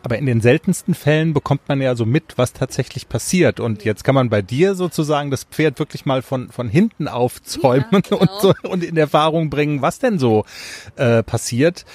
Aber 0.04 0.18
in 0.18 0.26
den 0.26 0.42
seltensten 0.42 0.94
Fällen 0.96 1.34
bekommt 1.34 1.70
man 1.70 1.82
ja 1.82 1.96
so 1.96 2.06
mit, 2.06 2.38
was 2.38 2.52
tatsächlich 2.52 3.08
passiert. 3.08 3.62
Und 3.62 3.86
jetzt 3.86 4.04
kann 4.04 4.14
man 4.14 4.30
bei 4.30 4.42
dir 4.42 4.76
sozusagen 4.76 5.32
das 5.32 5.46
Pferd 5.46 5.80
wirklich 5.80 6.06
mal 6.06 6.22
von, 6.22 6.50
von 6.50 6.68
hinten 6.68 7.08
aufzäumen 7.08 7.86
Ja, 7.92 7.98
und, 7.98 8.10
genau. 8.10 8.40
so, 8.40 8.54
und 8.64 8.84
in 8.84 8.98
Erfahrung 8.98 9.50
bringen, 9.50 9.82
was 9.82 10.00
denn 10.00 10.20
so 10.20 10.44
äh, 10.98 11.24
passiert. 11.24 11.86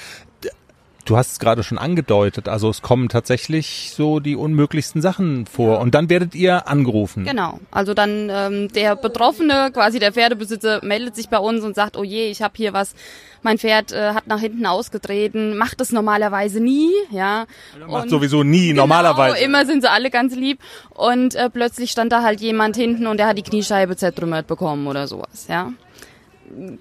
Du 1.09 1.17
hast 1.17 1.33
es 1.33 1.39
gerade 1.39 1.63
schon 1.63 1.79
angedeutet, 1.79 2.51
also 2.51 2.69
es 2.69 2.83
kommen 2.83 3.09
tatsächlich 3.09 3.93
so 3.97 4.21
die 4.21 4.37
unmöglichsten 4.37 5.01
Sachen 5.01 5.47
vor. 5.47 5.81
Und 5.81 5.95
dann 5.95 6.11
werdet 6.11 6.35
ihr 6.35 6.69
angerufen. 6.69 7.25
Genau. 7.25 7.61
Also 7.71 7.95
dann 7.95 8.29
ähm, 8.31 8.69
der 8.75 8.95
Betroffene, 8.95 9.71
quasi 9.73 10.01
der 10.01 10.13
Pferdebesitzer, 10.13 10.85
meldet 10.85 11.17
sich 11.17 11.31
bei 11.31 11.39
uns 11.39 11.65
und 11.65 11.75
sagt, 11.75 11.97
oh 11.97 12.05
je, 12.05 12.27
ich 12.31 12.43
habe 12.43 12.53
hier 12.59 12.75
was, 12.75 12.95
mein 13.41 13.57
Pferd 13.57 13.91
äh, 13.93 14.13
hat 14.13 14.27
nach 14.27 14.41
hinten 14.41 14.67
ausgetreten, 14.67 15.57
macht 15.57 15.81
das 15.81 15.93
normalerweise 15.93 16.61
nie, 16.61 16.91
ja. 17.11 17.47
Macht 17.89 18.05
Und- 18.05 18.11
sowieso 18.11 18.43
nie, 18.43 18.75
normalerweise. 18.75 19.37
Genau, 19.37 19.47
immer 19.47 19.65
sind 19.65 19.81
sie 19.81 19.91
alle 19.91 20.11
ganz 20.11 20.37
lieb. 20.37 20.61
Und 20.91 21.35
äh, 21.37 21.49
plötzlich 21.49 21.91
stand 21.91 22.13
da 22.13 22.23
halt 22.23 22.43
jemand 22.43 22.77
hinten 22.77 23.07
und 23.07 23.17
der 23.17 23.29
hat 23.29 23.39
die 23.39 23.43
Kniescheibe 23.43 23.97
zertrümmert 23.97 24.47
bekommen 24.47 24.87
oder 24.87 25.09
sowas, 25.09 25.47
ja. 25.49 25.73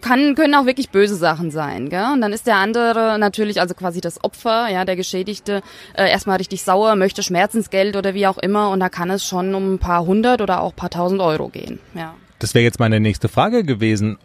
Kann, 0.02 0.36
können 0.36 0.56
auch 0.56 0.66
wirklich 0.66 0.90
böse 0.90 1.16
Sachen 1.16 1.52
sein, 1.52 1.90
gell? 1.90 2.08
Und 2.14 2.22
dann 2.22 2.34
ist 2.34 2.48
der 2.48 2.56
andere 2.56 3.18
natürlich, 3.20 3.60
also 3.60 3.74
quasi 3.74 4.02
das 4.02 4.24
Opfer, 4.24 4.70
ja, 4.70 4.86
der 4.86 4.96
Geschädigte, 4.96 5.62
äh, 5.94 6.10
erstmal 6.10 6.38
richtig 6.38 6.64
sauer, 6.64 6.96
möchte 6.96 7.24
Schmerzensgeld 7.24 7.96
oder 7.96 8.14
wie 8.14 8.28
auch 8.28 8.38
immer. 8.38 8.70
Und 8.70 8.80
da 8.80 8.90
kann 8.90 9.10
es 9.10 9.26
schon 9.26 9.54
um 9.56 9.76
ein 9.76 9.80
paar 9.80 10.06
hundert 10.06 10.42
oder 10.42 10.62
auch 10.62 10.72
ein 10.72 10.76
paar 10.76 10.90
tausend 10.90 11.22
Euro 11.22 11.50
gehen, 11.50 11.80
ja. 11.94 12.14
Das 12.40 12.54
wäre 12.54 12.64
jetzt 12.64 12.80
meine 12.80 13.00
nächste 13.00 13.30
Frage 13.30 13.64
gewesen. 13.64 14.18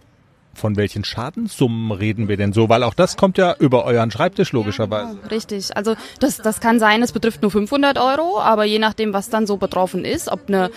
Von 0.54 0.76
welchen 0.76 1.02
Schadenssummen 1.02 1.92
reden 1.92 2.28
wir 2.28 2.36
denn 2.36 2.52
so? 2.52 2.68
Weil 2.68 2.82
auch 2.82 2.92
das 2.92 3.16
kommt 3.16 3.38
ja 3.38 3.56
über 3.58 3.86
euren 3.86 4.10
Schreibtisch 4.10 4.52
logischerweise. 4.52 5.18
Richtig. 5.30 5.74
Also 5.74 5.94
das, 6.20 6.36
das 6.36 6.60
kann 6.60 6.78
sein, 6.78 7.02
es 7.02 7.12
betrifft 7.12 7.40
nur 7.40 7.50
500 7.50 7.98
Euro, 7.98 8.38
aber 8.38 8.64
je 8.64 8.78
nachdem, 8.78 9.14
was 9.14 9.30
dann 9.30 9.46
so 9.46 9.56
betroffen 9.56 10.04
ist, 10.04 10.30
ob 10.30 10.48
eine 10.48 10.70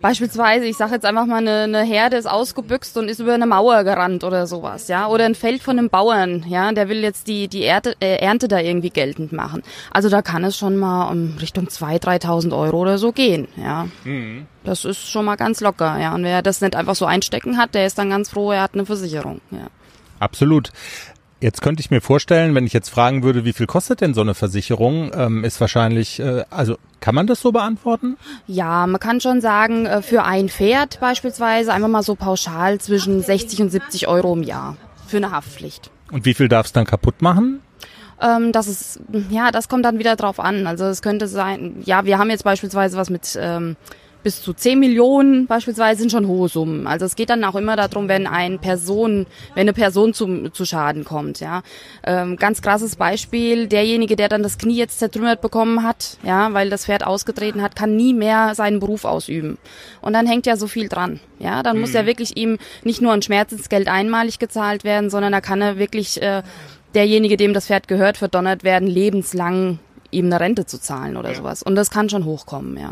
Beispielsweise, 0.00 0.66
ich 0.66 0.76
sage 0.76 0.94
jetzt 0.94 1.04
einfach 1.04 1.26
mal, 1.26 1.38
eine, 1.38 1.62
eine 1.62 1.82
Herde 1.82 2.16
ist 2.16 2.26
ausgebüxt 2.26 2.96
und 2.96 3.08
ist 3.08 3.20
über 3.20 3.34
eine 3.34 3.46
Mauer 3.46 3.82
gerannt 3.84 4.24
oder 4.24 4.46
sowas, 4.46 4.88
ja. 4.88 5.08
Oder 5.08 5.24
ein 5.24 5.34
Feld 5.34 5.62
von 5.62 5.78
einem 5.78 5.88
Bauern, 5.88 6.44
ja, 6.48 6.70
der 6.72 6.88
will 6.88 7.02
jetzt 7.02 7.26
die, 7.28 7.48
die 7.48 7.64
Ernte, 7.64 7.94
äh, 8.00 8.16
Ernte 8.16 8.48
da 8.48 8.58
irgendwie 8.60 8.90
geltend 8.90 9.32
machen. 9.32 9.62
Also 9.90 10.08
da 10.08 10.22
kann 10.22 10.44
es 10.44 10.56
schon 10.56 10.76
mal 10.76 11.10
um 11.10 11.36
Richtung 11.40 11.68
2.000, 11.68 12.24
3.000 12.24 12.56
Euro 12.56 12.78
oder 12.78 12.98
so 12.98 13.12
gehen, 13.12 13.48
ja. 13.56 13.88
Das 14.64 14.84
ist 14.84 15.08
schon 15.08 15.24
mal 15.24 15.36
ganz 15.36 15.60
locker, 15.60 15.98
ja. 15.98 16.14
Und 16.14 16.24
wer 16.24 16.42
das 16.42 16.60
nicht 16.60 16.76
einfach 16.76 16.94
so 16.94 17.06
einstecken 17.06 17.56
hat, 17.56 17.74
der 17.74 17.86
ist 17.86 17.98
dann 17.98 18.10
ganz 18.10 18.30
froh, 18.30 18.52
er 18.52 18.62
hat 18.62 18.74
eine 18.74 18.86
Versicherung, 18.86 19.40
ja. 19.50 19.66
Absolut. 20.18 20.70
Jetzt 21.46 21.62
könnte 21.62 21.80
ich 21.80 21.92
mir 21.92 22.00
vorstellen, 22.00 22.56
wenn 22.56 22.66
ich 22.66 22.72
jetzt 22.72 22.88
fragen 22.88 23.22
würde, 23.22 23.44
wie 23.44 23.52
viel 23.52 23.68
kostet 23.68 24.00
denn 24.00 24.14
so 24.14 24.20
eine 24.20 24.34
Versicherung, 24.34 25.12
ähm, 25.14 25.44
ist 25.44 25.60
wahrscheinlich, 25.60 26.18
äh, 26.18 26.42
also 26.50 26.76
kann 26.98 27.14
man 27.14 27.28
das 27.28 27.40
so 27.40 27.52
beantworten? 27.52 28.16
Ja, 28.48 28.84
man 28.88 28.98
kann 28.98 29.20
schon 29.20 29.40
sagen, 29.40 29.86
äh, 29.86 30.02
für 30.02 30.24
ein 30.24 30.48
Pferd 30.48 30.98
beispielsweise 30.98 31.72
einfach 31.72 31.86
mal 31.86 32.02
so 32.02 32.16
pauschal 32.16 32.80
zwischen 32.80 33.22
60 33.22 33.62
und 33.62 33.70
70 33.70 34.08
Euro 34.08 34.32
im 34.32 34.42
Jahr 34.42 34.76
für 35.06 35.18
eine 35.18 35.30
Haftpflicht. 35.30 35.92
Und 36.10 36.24
wie 36.24 36.34
viel 36.34 36.48
darf 36.48 36.66
es 36.66 36.72
dann 36.72 36.84
kaputt 36.84 37.22
machen? 37.22 37.60
Ähm, 38.20 38.50
das 38.50 38.66
ist, 38.66 38.98
ja, 39.30 39.52
das 39.52 39.68
kommt 39.68 39.84
dann 39.84 40.00
wieder 40.00 40.16
drauf 40.16 40.40
an. 40.40 40.66
Also 40.66 40.86
es 40.86 41.00
könnte 41.00 41.28
sein, 41.28 41.76
ja, 41.84 42.04
wir 42.04 42.18
haben 42.18 42.30
jetzt 42.30 42.42
beispielsweise 42.42 42.96
was 42.96 43.08
mit 43.08 43.38
ähm, 43.40 43.76
bis 44.26 44.42
zu 44.42 44.52
10 44.52 44.80
Millionen 44.80 45.46
beispielsweise 45.46 46.00
sind 46.00 46.10
schon 46.10 46.26
hohe 46.26 46.48
Summen. 46.48 46.88
Also 46.88 47.06
es 47.06 47.14
geht 47.14 47.30
dann 47.30 47.44
auch 47.44 47.54
immer 47.54 47.76
darum, 47.76 48.08
wenn 48.08 48.26
ein 48.26 48.58
Person, 48.58 49.24
wenn 49.54 49.60
eine 49.60 49.72
Person 49.72 50.14
zum, 50.14 50.52
zu 50.52 50.64
Schaden 50.64 51.04
kommt, 51.04 51.38
ja. 51.38 51.62
Ähm, 52.02 52.34
ganz 52.36 52.60
krasses 52.60 52.96
Beispiel, 52.96 53.68
derjenige, 53.68 54.16
der 54.16 54.28
dann 54.28 54.42
das 54.42 54.58
Knie 54.58 54.74
jetzt 54.74 54.98
zertrümmert 54.98 55.40
bekommen 55.40 55.84
hat, 55.84 56.18
ja, 56.24 56.52
weil 56.54 56.70
das 56.70 56.86
Pferd 56.86 57.06
ausgetreten 57.06 57.62
hat, 57.62 57.76
kann 57.76 57.94
nie 57.94 58.14
mehr 58.14 58.56
seinen 58.56 58.80
Beruf 58.80 59.04
ausüben. 59.04 59.58
Und 60.00 60.12
dann 60.14 60.26
hängt 60.26 60.44
ja 60.44 60.56
so 60.56 60.66
viel 60.66 60.88
dran, 60.88 61.20
ja. 61.38 61.62
Dann 61.62 61.76
mhm. 61.76 61.82
muss 61.82 61.92
ja 61.92 62.04
wirklich 62.04 62.36
ihm 62.36 62.58
nicht 62.82 63.00
nur 63.00 63.12
ein 63.12 63.22
Schmerzensgeld 63.22 63.86
einmalig 63.86 64.40
gezahlt 64.40 64.82
werden, 64.82 65.08
sondern 65.08 65.30
da 65.30 65.40
kann 65.40 65.62
er 65.62 65.78
wirklich 65.78 66.20
äh, 66.20 66.42
derjenige, 66.96 67.36
dem 67.36 67.54
das 67.54 67.66
Pferd 67.68 67.86
gehört, 67.86 68.16
verdonnert 68.16 68.64
werden, 68.64 68.88
lebenslang 68.88 69.78
ihm 70.10 70.26
eine 70.26 70.40
Rente 70.40 70.66
zu 70.66 70.80
zahlen 70.80 71.16
oder 71.16 71.28
ja. 71.28 71.36
sowas. 71.36 71.62
Und 71.62 71.76
das 71.76 71.92
kann 71.92 72.08
schon 72.08 72.24
hochkommen, 72.24 72.76
ja. 72.76 72.90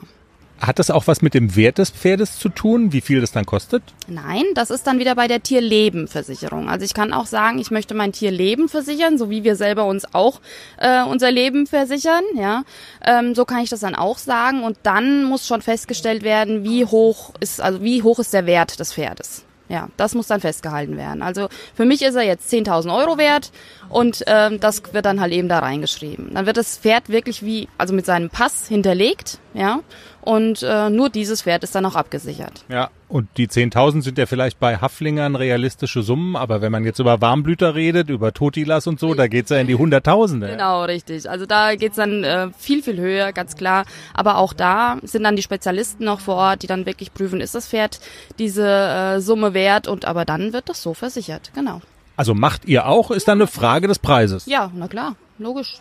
Hat 0.60 0.78
das 0.78 0.90
auch 0.90 1.06
was 1.06 1.20
mit 1.20 1.34
dem 1.34 1.56
Wert 1.56 1.78
des 1.78 1.90
Pferdes 1.90 2.38
zu 2.38 2.48
tun, 2.48 2.92
wie 2.92 3.00
viel 3.00 3.20
das 3.20 3.32
dann 3.32 3.44
kostet? 3.44 3.82
Nein, 4.06 4.44
das 4.54 4.70
ist 4.70 4.86
dann 4.86 4.98
wieder 4.98 5.14
bei 5.14 5.26
der 5.26 5.42
Tierlebenversicherung. 5.42 6.68
Also 6.68 6.84
ich 6.84 6.94
kann 6.94 7.12
auch 7.12 7.26
sagen, 7.26 7.58
ich 7.58 7.70
möchte 7.70 7.94
mein 7.94 8.12
Tierleben 8.12 8.68
versichern, 8.68 9.18
so 9.18 9.30
wie 9.30 9.44
wir 9.44 9.56
selber 9.56 9.84
uns 9.84 10.14
auch 10.14 10.40
äh, 10.78 11.02
unser 11.02 11.30
Leben 11.30 11.66
versichern. 11.66 12.22
Ja, 12.36 12.62
ähm, 13.04 13.34
so 13.34 13.44
kann 13.44 13.60
ich 13.60 13.70
das 13.70 13.80
dann 13.80 13.94
auch 13.94 14.18
sagen. 14.18 14.62
Und 14.62 14.78
dann 14.84 15.24
muss 15.24 15.46
schon 15.46 15.60
festgestellt 15.60 16.22
werden, 16.22 16.64
wie 16.64 16.84
hoch 16.84 17.32
ist 17.40 17.60
also 17.60 17.82
wie 17.82 18.02
hoch 18.02 18.18
ist 18.18 18.32
der 18.32 18.46
Wert 18.46 18.78
des 18.78 18.94
Pferdes. 18.94 19.44
Ja, 19.74 19.88
das 19.96 20.14
muss 20.14 20.28
dann 20.28 20.40
festgehalten 20.40 20.96
werden. 20.96 21.20
Also 21.20 21.48
für 21.74 21.84
mich 21.84 22.02
ist 22.02 22.14
er 22.14 22.22
jetzt 22.22 22.48
10.000 22.48 22.96
Euro 22.96 23.18
wert 23.18 23.50
und 23.88 24.22
ähm, 24.28 24.60
das 24.60 24.84
wird 24.94 25.04
dann 25.04 25.20
halt 25.20 25.32
eben 25.32 25.48
da 25.48 25.58
reingeschrieben. 25.58 26.32
Dann 26.32 26.46
wird 26.46 26.58
das 26.58 26.78
Pferd 26.78 27.08
wirklich 27.08 27.44
wie, 27.44 27.68
also 27.76 27.92
mit 27.92 28.06
seinem 28.06 28.30
Pass 28.30 28.68
hinterlegt, 28.68 29.40
ja, 29.52 29.80
und 30.20 30.62
äh, 30.62 30.90
nur 30.90 31.10
dieses 31.10 31.42
Pferd 31.42 31.64
ist 31.64 31.74
dann 31.74 31.84
auch 31.87 31.96
abgesichert. 31.96 32.64
Ja, 32.68 32.90
und 33.14 33.29
die 33.37 33.46
10.000 33.46 34.03
sind 34.03 34.18
ja 34.18 34.27
vielleicht 34.27 34.59
bei 34.59 34.79
Haflingern 34.79 35.37
realistische 35.37 36.03
Summen, 36.03 36.35
aber 36.35 36.62
wenn 36.62 36.72
man 36.72 36.85
jetzt 36.85 36.98
über 36.98 37.20
Warmblüter 37.20 37.77
redet, 37.77 38.11
über 38.11 38.35
Totilas 38.35 38.88
und 38.88 38.98
so, 38.98 39.14
da 39.14 39.29
geht's 39.29 39.50
ja 39.50 39.59
in 39.59 39.68
die 39.68 39.77
Hunderttausende. 39.77 40.48
Genau, 40.48 40.83
richtig. 40.83 41.31
Also 41.31 41.46
da 41.46 41.77
geht's 41.77 41.94
dann 41.94 42.24
äh, 42.24 42.48
viel, 42.59 42.83
viel 42.83 42.96
höher, 42.96 43.33
ganz 43.33 43.55
klar. 43.55 43.85
Aber 44.14 44.38
auch 44.38 44.53
da 44.53 44.98
sind 45.05 45.22
dann 45.22 45.37
die 45.37 45.42
Spezialisten 45.42 46.05
noch 46.05 46.18
vor 46.18 46.35
Ort, 46.35 46.64
die 46.64 46.66
dann 46.66 46.87
wirklich 46.87 47.14
prüfen, 47.14 47.40
ist 47.40 47.55
das 47.55 47.68
Pferd 47.68 48.00
diese 48.40 48.66
äh, 48.66 49.20
Summe 49.20 49.55
wert 49.55 49.87
und 49.87 50.07
aber 50.07 50.24
dann 50.24 50.53
wird 50.53 50.68
das 50.68 50.83
so 50.83 50.92
versichert, 50.92 51.53
genau. 51.55 51.83
Also 52.16 52.35
macht 52.35 52.64
ihr 52.64 52.88
auch, 52.88 53.12
ist 53.12 53.29
dann 53.29 53.38
eine 53.38 53.46
Frage 53.46 53.87
des 53.87 54.00
Preises? 54.00 54.46
Ja, 54.46 54.72
na 54.74 54.88
klar, 54.88 55.14
logisch. 55.38 55.77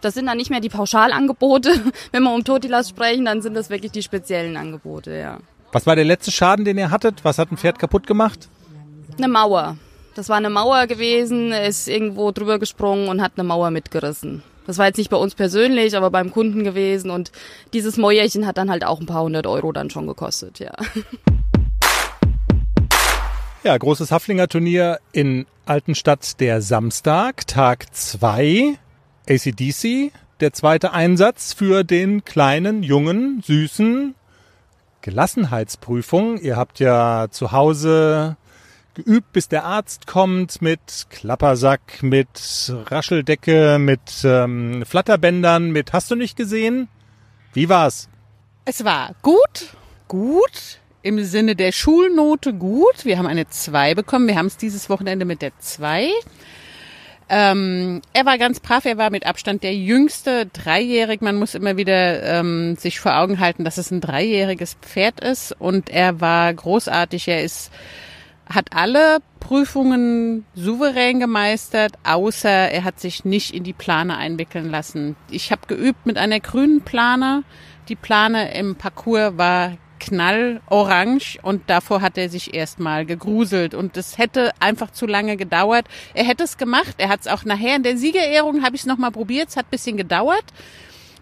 Das 0.00 0.14
sind 0.14 0.24
dann 0.24 0.38
nicht 0.38 0.48
mehr 0.48 0.60
die 0.60 0.70
Pauschalangebote. 0.70 1.78
Wenn 2.10 2.22
wir 2.22 2.32
um 2.32 2.42
Totilas 2.42 2.88
sprechen, 2.88 3.26
dann 3.26 3.42
sind 3.42 3.52
das 3.52 3.68
wirklich 3.68 3.92
die 3.92 4.02
speziellen 4.02 4.56
Angebote, 4.56 5.14
ja. 5.14 5.40
Was 5.70 5.86
war 5.86 5.96
der 5.96 6.06
letzte 6.06 6.30
Schaden, 6.30 6.64
den 6.64 6.78
ihr 6.78 6.90
hattet? 6.90 7.24
Was 7.24 7.38
hat 7.38 7.52
ein 7.52 7.58
Pferd 7.58 7.78
kaputt 7.78 8.06
gemacht? 8.06 8.48
Eine 9.18 9.28
Mauer. 9.28 9.76
Das 10.14 10.30
war 10.30 10.36
eine 10.36 10.48
Mauer 10.48 10.86
gewesen, 10.86 11.52
er 11.52 11.66
ist 11.66 11.88
irgendwo 11.88 12.32
drüber 12.32 12.58
gesprungen 12.58 13.08
und 13.08 13.20
hat 13.20 13.32
eine 13.36 13.44
Mauer 13.44 13.70
mitgerissen. 13.70 14.42
Das 14.66 14.78
war 14.78 14.86
jetzt 14.86 14.96
nicht 14.96 15.10
bei 15.10 15.16
uns 15.16 15.34
persönlich, 15.34 15.96
aber 15.96 16.10
beim 16.10 16.32
Kunden 16.32 16.64
gewesen 16.64 17.10
und 17.10 17.32
dieses 17.72 17.98
Mäuerchen 17.98 18.46
hat 18.46 18.56
dann 18.56 18.70
halt 18.70 18.84
auch 18.84 18.98
ein 19.00 19.06
paar 19.06 19.22
hundert 19.22 19.46
Euro 19.46 19.72
dann 19.72 19.90
schon 19.90 20.06
gekostet, 20.06 20.58
ja. 20.58 20.72
Ja, 23.64 23.76
großes 23.76 24.12
Haflinger 24.12 24.46
Turnier 24.48 25.00
in 25.12 25.44
Altenstadt 25.66 26.40
der 26.40 26.62
Samstag, 26.62 27.46
Tag 27.46 27.92
zwei. 27.94 28.78
ACDC, 29.28 30.12
der 30.40 30.52
zweite 30.52 30.92
Einsatz 30.92 31.52
für 31.52 31.82
den 31.82 32.24
kleinen, 32.24 32.82
jungen, 32.82 33.42
süßen 33.44 34.14
Gelassenheitsprüfung. 35.08 36.38
Ihr 36.38 36.56
habt 36.56 36.80
ja 36.80 37.28
zu 37.30 37.52
Hause 37.52 38.36
geübt, 38.92 39.32
bis 39.32 39.48
der 39.48 39.64
Arzt 39.64 40.06
kommt 40.06 40.60
mit 40.60 41.06
Klappersack, 41.08 42.02
mit 42.02 42.28
Rascheldecke, 42.90 43.78
mit 43.78 44.00
ähm, 44.24 44.84
Flatterbändern, 44.86 45.70
mit 45.70 45.94
Hast 45.94 46.10
du 46.10 46.14
nicht 46.14 46.36
gesehen? 46.36 46.88
Wie 47.54 47.70
war's? 47.70 48.10
Es 48.66 48.84
war 48.84 49.12
gut, 49.22 49.74
gut. 50.08 50.78
Im 51.00 51.24
Sinne 51.24 51.56
der 51.56 51.72
Schulnote 51.72 52.52
gut. 52.52 53.04
Wir 53.04 53.16
haben 53.16 53.26
eine 53.26 53.48
2 53.48 53.94
bekommen. 53.94 54.28
Wir 54.28 54.36
haben 54.36 54.46
es 54.46 54.58
dieses 54.58 54.90
Wochenende 54.90 55.24
mit 55.24 55.40
der 55.40 55.58
2. 55.58 56.10
Ähm, 57.30 58.00
er 58.14 58.24
war 58.24 58.38
ganz 58.38 58.60
brav, 58.60 58.86
er 58.86 58.96
war 58.96 59.10
mit 59.10 59.26
Abstand 59.26 59.62
der 59.62 59.74
jüngste, 59.74 60.46
dreijährig. 60.46 61.20
Man 61.20 61.36
muss 61.36 61.54
immer 61.54 61.76
wieder 61.76 62.22
ähm, 62.22 62.76
sich 62.76 63.00
vor 63.00 63.16
Augen 63.18 63.38
halten, 63.38 63.64
dass 63.64 63.76
es 63.76 63.90
ein 63.90 64.00
dreijähriges 64.00 64.74
Pferd 64.80 65.20
ist 65.20 65.52
und 65.58 65.90
er 65.90 66.20
war 66.20 66.52
großartig. 66.54 67.28
Er 67.28 67.42
ist 67.42 67.70
hat 68.48 68.68
alle 68.74 69.18
Prüfungen 69.40 70.46
souverän 70.54 71.20
gemeistert, 71.20 71.92
außer 72.04 72.48
er 72.48 72.84
hat 72.84 72.98
sich 72.98 73.24
nicht 73.24 73.52
in 73.54 73.62
die 73.62 73.72
Plane 73.72 74.16
einwickeln 74.16 74.70
lassen. 74.70 75.16
Ich 75.30 75.52
habe 75.52 75.66
geübt 75.66 76.06
mit 76.06 76.16
einer 76.16 76.40
grünen 76.40 76.80
Plane. 76.80 77.44
Die 77.88 77.96
Plane 77.96 78.54
im 78.54 78.76
Parcours 78.76 79.36
war 79.36 79.76
knallorange 79.98 81.38
und 81.42 81.68
davor 81.68 82.00
hat 82.00 82.18
er 82.18 82.28
sich 82.28 82.54
erstmal 82.54 83.04
gegruselt 83.06 83.74
und 83.74 83.96
es 83.96 84.18
hätte 84.18 84.52
einfach 84.60 84.90
zu 84.90 85.06
lange 85.06 85.36
gedauert. 85.36 85.86
Er 86.14 86.24
hätte 86.24 86.44
es 86.44 86.56
gemacht, 86.56 86.94
er 86.98 87.08
hat 87.08 87.20
es 87.20 87.26
auch 87.26 87.44
nachher 87.44 87.76
in 87.76 87.82
der 87.82 87.96
Siegerehrung 87.96 88.62
habe 88.62 88.76
ich 88.76 88.82
es 88.82 88.86
nochmal 88.86 89.10
probiert, 89.10 89.48
es 89.48 89.56
hat 89.56 89.70
bisschen 89.70 89.96
gedauert. 89.96 90.44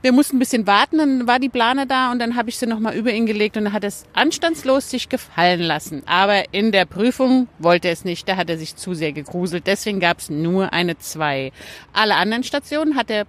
Wir 0.02 0.12
mussten 0.12 0.36
ein 0.36 0.38
bisschen 0.38 0.66
warten, 0.66 0.98
dann 0.98 1.26
war 1.26 1.38
die 1.38 1.48
Plane 1.48 1.86
da 1.86 2.12
und 2.12 2.18
dann 2.18 2.36
habe 2.36 2.48
ich 2.48 2.58
sie 2.58 2.66
nochmal 2.66 2.94
über 2.94 3.10
ihn 3.12 3.26
gelegt 3.26 3.56
und 3.56 3.64
dann 3.64 3.72
hat 3.72 3.82
es 3.82 4.04
anstandslos 4.12 4.90
sich 4.90 5.08
gefallen 5.08 5.60
lassen. 5.60 6.02
Aber 6.06 6.52
in 6.52 6.70
der 6.70 6.84
Prüfung 6.84 7.48
wollte 7.58 7.88
er 7.88 7.94
es 7.94 8.04
nicht, 8.04 8.28
da 8.28 8.36
hat 8.36 8.50
er 8.50 8.58
sich 8.58 8.76
zu 8.76 8.94
sehr 8.94 9.12
gegruselt. 9.12 9.66
Deswegen 9.66 9.98
gab 9.98 10.18
es 10.18 10.30
nur 10.30 10.72
eine 10.72 10.98
zwei. 10.98 11.50
Alle 11.92 12.14
anderen 12.14 12.44
Stationen 12.44 12.94
hat 12.94 13.10
er 13.10 13.26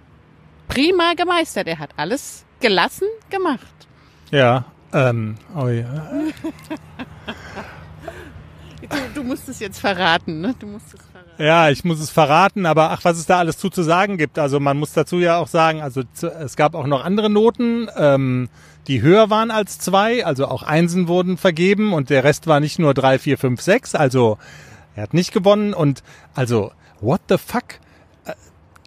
prima 0.68 1.14
gemeistert. 1.14 1.66
Er 1.66 1.78
hat 1.78 1.90
alles 1.96 2.44
gelassen 2.60 3.08
gemacht. 3.30 3.74
Ja, 4.30 4.66
ähm, 4.92 5.36
oh 5.54 5.68
ja. 5.68 5.84
du, 8.80 8.96
du, 9.14 9.22
musst 9.22 9.48
es 9.48 9.60
jetzt 9.60 9.80
verraten, 9.80 10.40
ne? 10.40 10.54
Du 10.58 10.66
musst 10.66 10.94
es 10.94 11.00
verraten. 11.00 11.42
Ja, 11.42 11.70
ich 11.70 11.84
muss 11.84 12.00
es 12.00 12.10
verraten, 12.10 12.66
aber 12.66 12.90
ach, 12.90 13.04
was 13.04 13.18
es 13.18 13.26
da 13.26 13.38
alles 13.38 13.58
zu, 13.58 13.70
zu 13.70 13.82
sagen 13.82 14.16
gibt. 14.16 14.38
Also 14.38 14.60
man 14.60 14.78
muss 14.78 14.92
dazu 14.92 15.18
ja 15.18 15.38
auch 15.38 15.48
sagen, 15.48 15.82
also 15.82 16.02
es 16.20 16.56
gab 16.56 16.74
auch 16.74 16.86
noch 16.86 17.04
andere 17.04 17.30
Noten, 17.30 17.88
ähm, 17.96 18.48
die 18.88 19.02
höher 19.02 19.30
waren 19.30 19.50
als 19.50 19.78
zwei, 19.78 20.24
also 20.24 20.46
auch 20.46 20.62
Einsen 20.62 21.08
wurden 21.08 21.36
vergeben 21.36 21.92
und 21.92 22.10
der 22.10 22.24
Rest 22.24 22.46
war 22.46 22.58
nicht 22.58 22.78
nur 22.78 22.94
drei, 22.94 23.18
vier, 23.18 23.38
fünf, 23.38 23.60
sechs. 23.60 23.94
Also 23.94 24.38
er 24.96 25.04
hat 25.04 25.14
nicht 25.14 25.32
gewonnen 25.32 25.74
und 25.74 26.02
also 26.34 26.72
what 27.00 27.20
the 27.28 27.36
fuck? 27.38 27.64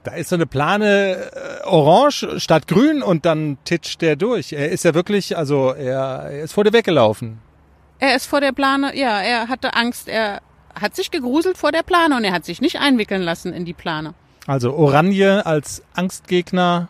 Da 0.03 0.13
ist 0.13 0.29
so 0.29 0.35
eine 0.35 0.47
Plane 0.47 1.31
äh, 1.31 1.67
orange 1.67 2.39
statt 2.39 2.67
grün 2.67 3.03
und 3.03 3.25
dann 3.25 3.57
titscht 3.65 4.01
der 4.01 4.15
durch. 4.15 4.53
Er 4.53 4.69
ist 4.69 4.83
ja 4.83 4.93
wirklich, 4.95 5.37
also 5.37 5.71
er, 5.71 6.29
er 6.31 6.43
ist 6.43 6.53
vor 6.53 6.63
dir 6.63 6.73
weggelaufen. 6.73 7.39
Er 7.99 8.15
ist 8.15 8.25
vor 8.25 8.41
der 8.41 8.51
Plane, 8.51 8.97
ja, 8.97 9.21
er 9.21 9.47
hatte 9.47 9.75
Angst, 9.75 10.07
er 10.07 10.41
hat 10.79 10.95
sich 10.95 11.11
gegruselt 11.11 11.57
vor 11.57 11.71
der 11.71 11.83
Plane 11.83 12.15
und 12.15 12.23
er 12.23 12.31
hat 12.31 12.45
sich 12.45 12.61
nicht 12.61 12.79
einwickeln 12.79 13.21
lassen 13.21 13.53
in 13.53 13.63
die 13.63 13.73
Plane. 13.73 14.15
Also 14.47 14.73
Oranje 14.73 15.45
als 15.45 15.83
Angstgegner, 15.93 16.87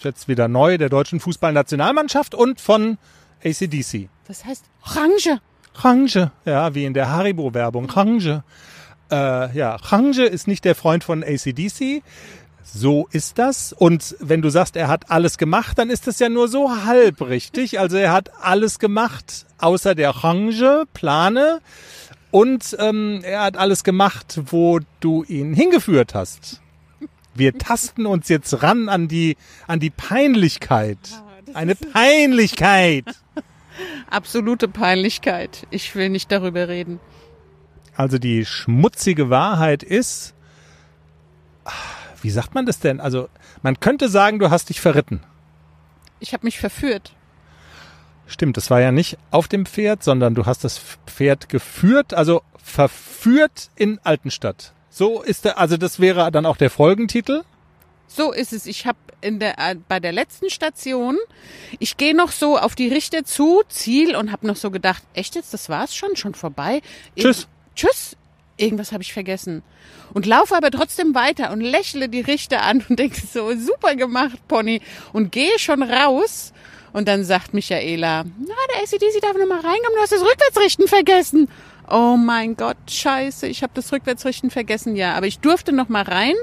jetzt 0.00 0.26
wieder 0.26 0.48
neu 0.48 0.78
der 0.78 0.88
deutschen 0.88 1.20
Fußballnationalmannschaft 1.20 2.34
und 2.34 2.60
von 2.62 2.96
ACDC. 3.44 4.08
Das 4.26 4.44
heißt 4.44 4.64
Orange. 4.86 5.38
Orange, 5.76 6.30
ja, 6.46 6.74
wie 6.74 6.84
in 6.84 6.94
der 6.94 7.10
Haribo-Werbung. 7.10 7.90
Orange. 7.90 8.42
Äh, 9.10 9.56
ja, 9.56 9.74
Orange 9.74 10.22
ist 10.22 10.48
nicht 10.48 10.64
der 10.64 10.74
Freund 10.74 11.04
von 11.04 11.22
ACDC. 11.22 12.02
So 12.64 13.06
ist 13.12 13.38
das. 13.38 13.72
Und 13.72 14.16
wenn 14.20 14.42
du 14.42 14.48
sagst, 14.48 14.74
er 14.74 14.88
hat 14.88 15.10
alles 15.10 15.38
gemacht, 15.38 15.78
dann 15.78 15.90
ist 15.90 16.06
das 16.06 16.18
ja 16.18 16.28
nur 16.28 16.48
so 16.48 16.84
halb 16.84 17.20
richtig. 17.20 17.78
Also 17.78 17.96
er 17.96 18.12
hat 18.12 18.30
alles 18.40 18.78
gemacht, 18.78 19.46
außer 19.58 19.94
der 19.94 20.10
Range, 20.10 20.84
Plane. 20.94 21.60
Und 22.30 22.76
ähm, 22.80 23.20
er 23.22 23.42
hat 23.42 23.56
alles 23.56 23.84
gemacht, 23.84 24.40
wo 24.46 24.80
du 25.00 25.24
ihn 25.24 25.54
hingeführt 25.54 26.14
hast. 26.14 26.60
Wir 27.34 27.56
tasten 27.58 28.06
uns 28.06 28.28
jetzt 28.28 28.62
ran 28.62 28.88
an 28.88 29.08
die, 29.08 29.36
an 29.66 29.78
die 29.78 29.90
Peinlichkeit. 29.90 30.98
Eine 31.52 31.74
Peinlichkeit. 31.74 33.04
Absolute 34.10 34.68
Peinlichkeit. 34.68 35.66
Ich 35.70 35.94
will 35.94 36.08
nicht 36.08 36.32
darüber 36.32 36.68
reden. 36.68 36.98
Also 37.96 38.18
die 38.18 38.44
schmutzige 38.44 39.30
Wahrheit 39.30 39.82
ist, 39.82 40.34
wie 42.24 42.30
sagt 42.30 42.54
man 42.54 42.64
das 42.66 42.78
denn? 42.80 43.00
Also, 43.00 43.28
man 43.62 43.78
könnte 43.78 44.08
sagen, 44.08 44.38
du 44.38 44.50
hast 44.50 44.70
dich 44.70 44.80
verritten. 44.80 45.20
Ich 46.20 46.32
habe 46.32 46.44
mich 46.46 46.58
verführt. 46.58 47.12
Stimmt, 48.26 48.56
das 48.56 48.70
war 48.70 48.80
ja 48.80 48.90
nicht 48.92 49.18
auf 49.30 49.46
dem 49.48 49.66
Pferd, 49.66 50.02
sondern 50.02 50.34
du 50.34 50.46
hast 50.46 50.64
das 50.64 50.80
Pferd 51.06 51.50
geführt, 51.50 52.14
also 52.14 52.42
verführt 52.62 53.68
in 53.76 53.98
Altenstadt. 54.02 54.72
So 54.88 55.22
ist 55.22 55.44
der, 55.44 55.58
also 55.58 55.76
das 55.76 56.00
wäre 56.00 56.30
dann 56.32 56.46
auch 56.46 56.56
der 56.56 56.70
Folgentitel. 56.70 57.42
So 58.06 58.32
ist 58.32 58.52
es. 58.54 58.64
Ich 58.66 58.86
habe 58.86 58.96
in 59.20 59.38
der 59.40 59.58
äh, 59.58 59.76
bei 59.88 60.00
der 60.00 60.12
letzten 60.12 60.48
Station, 60.48 61.18
ich 61.78 61.96
gehe 61.98 62.16
noch 62.16 62.30
so 62.32 62.56
auf 62.58 62.74
die 62.74 62.88
Richter 62.88 63.24
zu, 63.24 63.62
Ziel 63.68 64.16
und 64.16 64.32
habe 64.32 64.46
noch 64.46 64.56
so 64.56 64.70
gedacht, 64.70 65.02
echt 65.12 65.34
jetzt, 65.34 65.52
das 65.52 65.68
war's 65.68 65.94
schon, 65.94 66.16
schon 66.16 66.34
vorbei. 66.34 66.80
Tschüss. 67.16 67.40
Irgend- 67.40 67.48
tschüss. 67.76 68.16
Irgendwas 68.56 68.92
habe 68.92 69.02
ich 69.02 69.12
vergessen. 69.12 69.62
Und 70.12 70.26
laufe 70.26 70.56
aber 70.56 70.70
trotzdem 70.70 71.14
weiter 71.14 71.50
und 71.50 71.60
lächle 71.60 72.08
die 72.08 72.20
Richter 72.20 72.62
an 72.62 72.84
und 72.88 72.98
denke 72.98 73.20
so, 73.20 73.54
super 73.56 73.96
gemacht, 73.96 74.46
Pony. 74.48 74.80
Und 75.12 75.32
gehe 75.32 75.58
schon 75.58 75.82
raus. 75.82 76.52
Und 76.92 77.08
dann 77.08 77.24
sagt 77.24 77.54
Michaela, 77.54 78.24
na, 78.24 78.54
der 78.72 78.82
ACDC 78.82 79.20
darf 79.20 79.36
noch 79.36 79.48
mal 79.48 79.56
reinkommen, 79.56 79.96
du 79.96 80.00
hast 80.00 80.12
das 80.12 80.22
Rückwärtsrichten 80.22 80.86
vergessen. 80.86 81.48
Oh 81.90 82.16
mein 82.16 82.56
Gott, 82.56 82.76
scheiße, 82.88 83.48
ich 83.48 83.62
habe 83.64 83.72
das 83.74 83.92
Rückwärtsrichten 83.92 84.50
vergessen, 84.50 84.94
ja. 84.94 85.14
Aber 85.14 85.26
ich 85.26 85.40
durfte 85.40 85.72
noch 85.72 85.88
mal 85.88 86.02
rein 86.02 86.36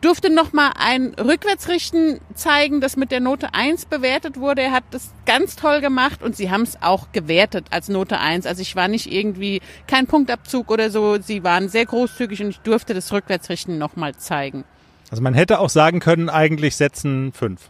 durfte 0.00 0.30
noch 0.32 0.52
mal 0.52 0.72
ein 0.78 1.14
Rückwärtsrichten 1.14 2.20
zeigen, 2.34 2.80
das 2.80 2.96
mit 2.96 3.10
der 3.10 3.20
Note 3.20 3.54
1 3.54 3.86
bewertet 3.86 4.38
wurde. 4.38 4.62
Er 4.62 4.72
hat 4.72 4.84
das 4.92 5.12
ganz 5.26 5.56
toll 5.56 5.80
gemacht 5.80 6.22
und 6.22 6.34
sie 6.36 6.50
haben 6.50 6.62
es 6.62 6.80
auch 6.82 7.12
gewertet 7.12 7.66
als 7.70 7.88
Note 7.88 8.18
1. 8.18 8.46
Also 8.46 8.62
ich 8.62 8.76
war 8.76 8.88
nicht 8.88 9.12
irgendwie 9.12 9.60
kein 9.86 10.06
Punktabzug 10.06 10.70
oder 10.70 10.90
so. 10.90 11.20
Sie 11.20 11.44
waren 11.44 11.68
sehr 11.68 11.86
großzügig 11.86 12.42
und 12.42 12.50
ich 12.50 12.58
durfte 12.60 12.94
das 12.94 13.12
Rückwärtsrichten 13.12 13.78
noch 13.78 13.96
mal 13.96 14.14
zeigen. 14.16 14.64
Also 15.10 15.22
man 15.22 15.34
hätte 15.34 15.58
auch 15.58 15.70
sagen 15.70 16.00
können, 16.00 16.28
eigentlich 16.28 16.76
setzen 16.76 17.32
fünf. 17.32 17.68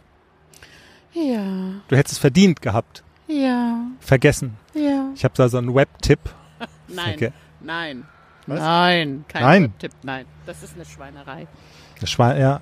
Ja, 1.13 1.43
Du 1.87 1.95
hättest 1.97 2.13
es 2.13 2.19
verdient 2.19 2.61
gehabt. 2.61 3.03
ja, 3.27 3.77
Vergessen. 3.99 4.55
ja. 4.73 5.09
Ich 5.15 5.23
habe 5.23 5.33
da 5.35 5.49
so 5.49 5.57
einen 5.57 5.73
Webtipp. 5.75 6.19
Nein, 6.87 7.13
Okay. 7.15 7.31
nein, 7.61 8.05
Was? 8.47 8.59
nein, 8.59 9.25
kein 9.27 9.41
Nein. 9.43 9.73
Tipp, 9.79 9.91
nein. 10.03 10.25
Das 10.45 10.61
ist 10.63 10.75
eine 10.75 10.85
Schweinerei. 10.85 11.47
Das 12.01 12.17
war 12.19 12.37
ja 12.37 12.61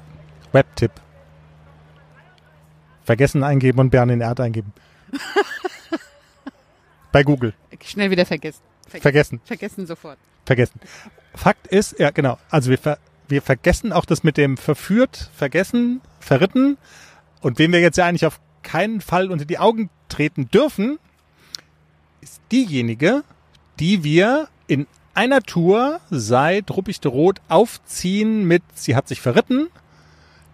Webtipp. 0.52 0.92
Vergessen 3.04 3.44
eingeben 3.44 3.80
und 3.80 3.90
Bern 3.90 4.10
in 4.10 4.22
Erd 4.22 4.40
eingeben. 4.40 4.74
Bei 7.12 7.24
Google. 7.24 7.54
Schnell 7.84 8.12
wieder 8.12 8.26
vergessen. 8.26 8.62
Vergessen. 8.88 9.42
Vergessen 9.46 9.88
sofort. 9.88 10.18
Vergessen. 10.46 10.80
Fakt 11.34 11.68
ist, 11.68 11.98
ja 12.00 12.12
genau, 12.12 12.38
also 12.50 12.70
wir, 12.70 12.78
ver, 12.78 13.00
wir 13.28 13.42
vergessen 13.42 13.94
auch 13.94 14.06
das 14.06 14.24
mit 14.24 14.38
dem 14.38 14.58
verführt, 14.58 15.30
vergessen, 15.34 16.02
verritten. 16.20 16.78
Und 17.42 17.60
wem 17.60 17.72
wir 17.72 17.80
jetzt 17.80 17.98
ja 17.98 18.06
eigentlich 18.06 18.26
auf 18.26 18.40
keinen 18.62 19.02
Fall 19.02 19.32
unter 19.32 19.46
die 19.46 19.58
Augen 19.58 19.90
treten 20.10 20.50
dürfen, 20.50 21.00
ist 22.22 22.42
diejenige, 22.52 23.24
die 23.80 24.04
wir 24.04 24.50
in 24.68 24.86
einer 25.20 25.42
Tour 25.42 26.00
seit 26.10 26.72
Ruppichte 26.72 27.10
Rot 27.10 27.42
aufziehen 27.50 28.46
mit 28.46 28.64
Sie 28.74 28.96
hat 28.96 29.10
sich 29.10 29.20
verritten. 29.20 29.68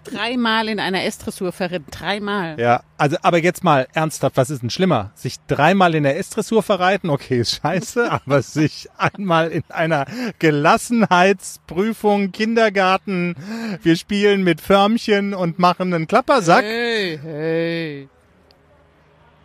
Dreimal 0.06 0.70
in 0.70 0.80
einer 0.80 1.04
S-Dressur 1.04 1.52
verritten. 1.52 1.92
Dreimal. 1.92 2.60
Ja, 2.60 2.82
also 2.98 3.16
aber 3.22 3.38
jetzt 3.38 3.64
mal 3.64 3.88
ernsthaft, 3.94 4.38
was 4.38 4.50
ist 4.50 4.64
denn 4.64 4.72
schlimmer? 4.72 5.12
Sich 5.14 5.36
dreimal 5.48 5.94
in 5.94 6.02
der 6.02 6.18
S-Dressur 6.18 6.64
verreiten, 6.64 7.12
okay, 7.12 7.42
ist 7.42 7.62
scheiße, 7.62 8.12
aber 8.26 8.42
sich 8.42 8.90
einmal 8.98 9.52
in 9.52 9.64
einer 9.70 10.08
Gelassenheitsprüfung, 10.40 12.32
Kindergarten, 12.32 13.36
wir 13.84 13.96
spielen 13.96 14.44
mit 14.44 14.62
Förmchen 14.62 15.36
und 15.36 15.60
machen 15.60 15.94
einen 15.94 16.08
Klappersack. 16.08 16.64
Hey, 16.64 17.20
hey. 17.22 18.10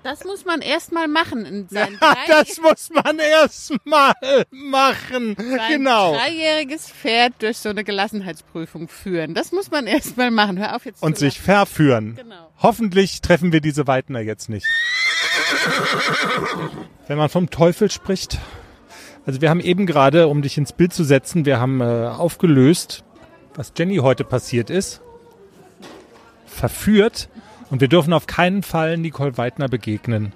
Das 0.02 0.24
muss 0.24 0.44
man 0.46 0.62
erst 0.62 0.92
mal 0.92 1.08
machen. 1.08 1.68
Das 2.26 2.58
muss 2.60 2.88
man 2.90 3.18
erst 3.18 3.74
mal 3.84 4.14
machen. 4.50 5.36
sein 5.36 5.60
Genau. 5.68 6.14
dreijähriges 6.14 6.88
Pferd 6.90 7.34
durch 7.40 7.58
so 7.58 7.68
eine 7.68 7.84
Gelassenheitsprüfung 7.84 8.88
führen. 8.88 9.34
Das 9.34 9.52
muss 9.52 9.70
man 9.70 9.86
erst 9.86 10.16
mal 10.16 10.30
machen. 10.30 10.58
Hör 10.58 10.76
auf 10.76 10.86
jetzt 10.86 11.02
Und 11.02 11.18
sich 11.18 11.40
verführen. 11.40 12.14
Genau. 12.16 12.50
Hoffentlich 12.62 13.20
treffen 13.20 13.52
wir 13.52 13.60
diese 13.60 13.86
Weidner 13.86 14.20
jetzt 14.20 14.48
nicht. 14.48 14.66
Wenn 17.06 17.18
man 17.18 17.28
vom 17.28 17.50
Teufel 17.50 17.90
spricht. 17.90 18.38
Also 19.26 19.40
wir 19.42 19.50
haben 19.50 19.60
eben 19.60 19.86
gerade, 19.86 20.28
um 20.28 20.40
dich 20.42 20.56
ins 20.56 20.72
Bild 20.72 20.94
zu 20.94 21.04
setzen, 21.04 21.44
wir 21.44 21.60
haben 21.60 21.80
äh, 21.80 21.84
aufgelöst, 22.08 23.04
was 23.54 23.72
Jenny 23.76 23.96
heute 23.96 24.24
passiert 24.24 24.70
ist. 24.70 25.02
Verführt. 26.46 27.28
Und 27.70 27.80
wir 27.80 27.88
dürfen 27.88 28.12
auf 28.12 28.26
keinen 28.26 28.62
Fall 28.62 28.98
Nicole 28.98 29.38
Weidner 29.38 29.68
begegnen. 29.68 30.32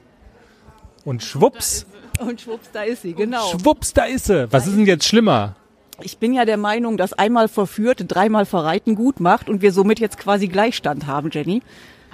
Und 1.05 1.23
schwupps, 1.23 1.87
Und 2.18 2.40
schwupps, 2.40 2.70
da 2.73 2.83
ist 2.83 3.03
sie, 3.03 3.12
genau. 3.12 3.51
schwupps, 3.51 3.92
da 3.92 4.05
ist 4.05 4.27
sie. 4.27 4.51
Was 4.53 4.66
ist 4.66 4.77
denn 4.77 4.87
jetzt 4.87 5.07
schlimmer? 5.07 5.57
Ich 6.01 6.18
bin 6.18 6.33
ja 6.33 6.44
der 6.44 6.57
Meinung, 6.57 6.97
dass 6.97 7.12
einmal 7.12 7.49
verführt, 7.49 8.05
dreimal 8.09 8.47
verreiten 8.47 8.94
gut 8.94 9.20
macht 9.20 9.49
und 9.49 9.62
wir 9.62 9.73
somit 9.73 10.01
jetzt 10.01 10.18
quasi 10.18 10.49
Gleichstand 10.49 11.07
haben, 11.07 11.31
Jenny. 11.31 11.62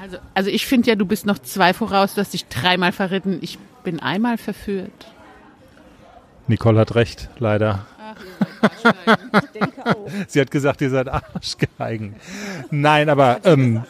Also, 0.01 0.19
also 0.35 0.51
ich 0.51 0.67
finde 0.67 0.89
ja, 0.89 0.97
du 0.97 1.07
bist 1.07 1.27
noch 1.27 1.39
zwei 1.39 1.73
voraus. 1.75 2.15
Du 2.15 2.21
hast 2.21 2.33
dich 2.33 2.47
dreimal 2.47 2.93
verritten. 2.93 3.39
Ich 3.43 3.59
bin 3.85 4.01
einmal 4.01 4.39
verführt. 4.39 4.91
Nicole 6.47 6.81
hat 6.81 6.95
recht, 6.95 7.29
leider. 7.39 7.87
Ich 9.33 9.51
denke 9.61 9.87
auch. 9.87 10.09
Sie 10.29 10.41
hat 10.41 10.51
gesagt, 10.51 10.81
ihr 10.81 10.91
seid 10.91 11.09
Arschgeigen. 11.09 12.17
Nein, 12.71 13.09
aber 13.09 13.41
ähm, 13.45 13.83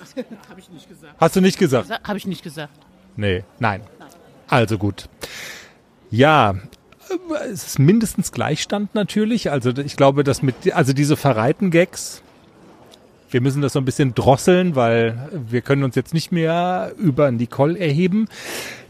Habe 0.48 0.60
ich 0.60 0.68
nicht 0.70 0.88
gesagt. 0.88 1.14
hast 1.18 1.36
du 1.36 1.40
nicht 1.40 1.58
gesagt? 1.58 1.90
Habe 2.06 2.18
ich 2.18 2.26
nicht 2.26 2.42
gesagt. 2.42 2.72
Nee, 3.16 3.44
nein. 3.58 3.82
Also 4.48 4.78
gut. 4.78 5.08
Ja, 6.10 6.54
es 7.52 7.66
ist 7.66 7.78
mindestens 7.78 8.32
Gleichstand 8.32 8.94
natürlich. 8.94 9.50
Also 9.50 9.70
ich 9.70 9.96
glaube, 9.96 10.24
dass 10.24 10.42
mit, 10.42 10.72
also 10.74 10.92
diese 10.92 11.16
verreiten 11.16 11.70
Gags, 11.70 12.22
wir 13.30 13.40
müssen 13.40 13.62
das 13.62 13.72
so 13.74 13.78
ein 13.80 13.84
bisschen 13.84 14.14
drosseln, 14.14 14.74
weil 14.74 15.28
wir 15.48 15.60
können 15.60 15.84
uns 15.84 15.94
jetzt 15.94 16.14
nicht 16.14 16.32
mehr 16.32 16.92
über 16.98 17.30
Nicole 17.30 17.78
erheben. 17.78 18.26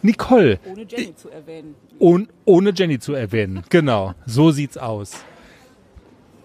Nicole, 0.03 0.59
Ohne 0.67 0.87
Jenny 0.89 1.15
zu 1.15 1.29
erwähnen. 1.29 1.75
und 1.99 2.31
ohne 2.47 2.73
Jenny 2.75 2.99
zu 2.99 3.13
erwähnen. 3.13 3.65
Genau, 3.69 4.15
so 4.25 4.51
sieht's 4.51 4.79
aus. 4.79 5.13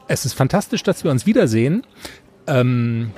Es 0.08 0.26
ist 0.26 0.34
fantastisch, 0.34 0.84
dass 0.84 1.04
wir 1.04 1.12
uns 1.12 1.26
wiedersehen. 1.26 1.84
Ähm, 2.48 3.12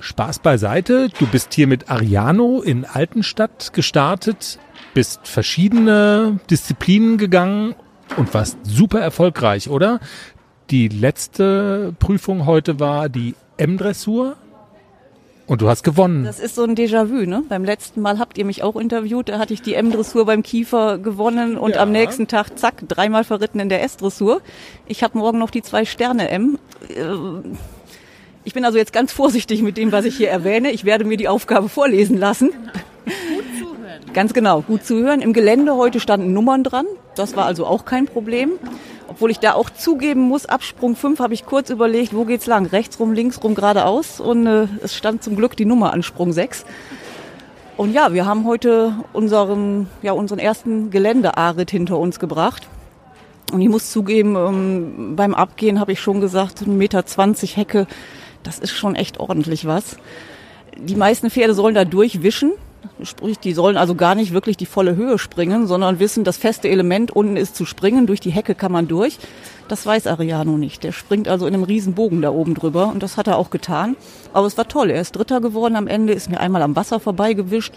Spaß 0.00 0.40
beiseite. 0.40 1.10
Du 1.18 1.26
bist 1.26 1.54
hier 1.54 1.66
mit 1.66 1.90
Ariano 1.90 2.60
in 2.60 2.84
Altenstadt 2.84 3.72
gestartet, 3.72 4.58
bist 4.94 5.28
verschiedene 5.28 6.40
Disziplinen 6.50 7.18
gegangen 7.18 7.74
und 8.16 8.34
warst 8.34 8.58
super 8.64 9.00
erfolgreich, 9.00 9.68
oder? 9.68 10.00
Die 10.70 10.88
letzte 10.88 11.94
Prüfung 11.98 12.46
heute 12.46 12.80
war 12.80 13.08
die 13.08 13.34
M-Dressur 13.58 14.36
und 15.46 15.60
du 15.60 15.68
hast 15.68 15.82
gewonnen. 15.82 16.24
Das 16.24 16.38
ist 16.40 16.54
so 16.54 16.62
ein 16.64 16.74
Déjà-vu, 16.74 17.26
ne? 17.26 17.42
Beim 17.48 17.64
letzten 17.64 18.00
Mal 18.00 18.18
habt 18.18 18.38
ihr 18.38 18.44
mich 18.44 18.62
auch 18.62 18.76
interviewt, 18.76 19.28
da 19.28 19.38
hatte 19.38 19.52
ich 19.54 19.62
die 19.62 19.74
M-Dressur 19.74 20.24
beim 20.24 20.42
Kiefer 20.42 20.98
gewonnen 20.98 21.56
und 21.58 21.74
Ja. 21.76 21.82
am 21.82 21.92
nächsten 21.92 22.26
Tag, 22.28 22.58
zack, 22.58 22.82
dreimal 22.88 23.24
verritten 23.24 23.60
in 23.60 23.68
der 23.68 23.82
S-Dressur. 23.82 24.40
Ich 24.86 25.02
habe 25.02 25.18
morgen 25.18 25.38
noch 25.38 25.50
die 25.50 25.62
zwei 25.62 25.84
Sterne 25.84 26.28
M. 26.30 26.58
Äh, 26.88 27.04
Ich 28.44 28.54
bin 28.54 28.64
also 28.64 28.76
jetzt 28.76 28.92
ganz 28.92 29.12
vorsichtig 29.12 29.62
mit 29.62 29.76
dem, 29.76 29.92
was 29.92 30.04
ich 30.04 30.16
hier 30.16 30.28
erwähne. 30.28 30.72
Ich 30.72 30.84
werde 30.84 31.04
mir 31.04 31.16
die 31.16 31.28
Aufgabe 31.28 31.68
vorlesen 31.68 32.18
lassen. 32.18 32.50
Ganz 34.12 34.32
genau, 34.34 34.62
gut 34.62 34.84
zuhören. 34.84 35.20
Im 35.22 35.32
Gelände 35.32 35.76
heute 35.76 36.00
standen 36.00 36.32
Nummern 36.32 36.64
dran. 36.64 36.86
Das 37.14 37.36
war 37.36 37.46
also 37.46 37.66
auch 37.66 37.84
kein 37.84 38.06
Problem. 38.06 38.50
Obwohl 39.12 39.30
ich 39.30 39.40
da 39.40 39.52
auch 39.52 39.68
zugeben 39.68 40.22
muss, 40.22 40.46
Absprung 40.46 40.96
5 40.96 41.20
habe 41.20 41.34
ich 41.34 41.44
kurz 41.44 41.68
überlegt, 41.68 42.16
wo 42.16 42.24
geht's 42.24 42.46
lang? 42.46 42.64
Rechts 42.64 42.98
rum, 42.98 43.12
links 43.12 43.44
rum, 43.44 43.54
geradeaus. 43.54 44.20
Und 44.20 44.46
äh, 44.46 44.68
es 44.82 44.96
stand 44.96 45.22
zum 45.22 45.36
Glück 45.36 45.54
die 45.54 45.66
Nummer 45.66 45.92
an 45.92 46.02
Sprung 46.02 46.32
6. 46.32 46.64
Und 47.76 47.92
ja, 47.92 48.14
wir 48.14 48.24
haben 48.24 48.46
heute 48.46 48.94
unseren, 49.12 49.86
ja, 50.00 50.12
unseren 50.12 50.38
ersten 50.38 50.90
Gelände-Arit 50.90 51.70
hinter 51.70 51.98
uns 51.98 52.20
gebracht. 52.20 52.66
Und 53.52 53.60
ich 53.60 53.68
muss 53.68 53.92
zugeben, 53.92 54.34
ähm, 54.34 55.14
beim 55.14 55.34
Abgehen 55.34 55.78
habe 55.78 55.92
ich 55.92 56.00
schon 56.00 56.22
gesagt, 56.22 56.62
1,20 56.62 56.68
Meter 56.68 57.04
Hecke, 57.54 57.86
das 58.44 58.60
ist 58.60 58.70
schon 58.70 58.94
echt 58.94 59.20
ordentlich 59.20 59.66
was. 59.66 59.98
Die 60.74 60.96
meisten 60.96 61.28
Pferde 61.28 61.52
sollen 61.52 61.74
da 61.74 61.84
durchwischen. 61.84 62.52
Sprich, 63.02 63.38
die 63.38 63.52
sollen 63.52 63.76
also 63.76 63.94
gar 63.94 64.14
nicht 64.14 64.32
wirklich 64.32 64.56
die 64.56 64.66
volle 64.66 64.96
Höhe 64.96 65.18
springen, 65.18 65.66
sondern 65.66 65.98
wissen, 65.98 66.24
das 66.24 66.36
feste 66.36 66.68
Element 66.68 67.10
unten 67.10 67.36
ist 67.36 67.56
zu 67.56 67.64
springen. 67.64 68.06
Durch 68.06 68.20
die 68.20 68.30
Hecke 68.30 68.54
kann 68.54 68.72
man 68.72 68.88
durch. 68.88 69.18
Das 69.68 69.84
weiß 69.86 70.06
Ariano 70.06 70.56
nicht. 70.58 70.84
Der 70.84 70.92
springt 70.92 71.28
also 71.28 71.46
in 71.46 71.54
einem 71.54 71.64
riesen 71.64 71.94
Bogen 71.94 72.22
da 72.22 72.30
oben 72.30 72.54
drüber 72.54 72.88
und 72.88 73.02
das 73.02 73.16
hat 73.16 73.26
er 73.26 73.38
auch 73.38 73.50
getan. 73.50 73.96
Aber 74.32 74.46
es 74.46 74.56
war 74.58 74.68
toll. 74.68 74.90
Er 74.90 75.00
ist 75.00 75.16
Dritter 75.16 75.40
geworden 75.40 75.76
am 75.76 75.86
Ende, 75.86 76.12
ist 76.12 76.30
mir 76.30 76.40
einmal 76.40 76.62
am 76.62 76.76
Wasser 76.76 77.00
vorbeigewischt. 77.00 77.72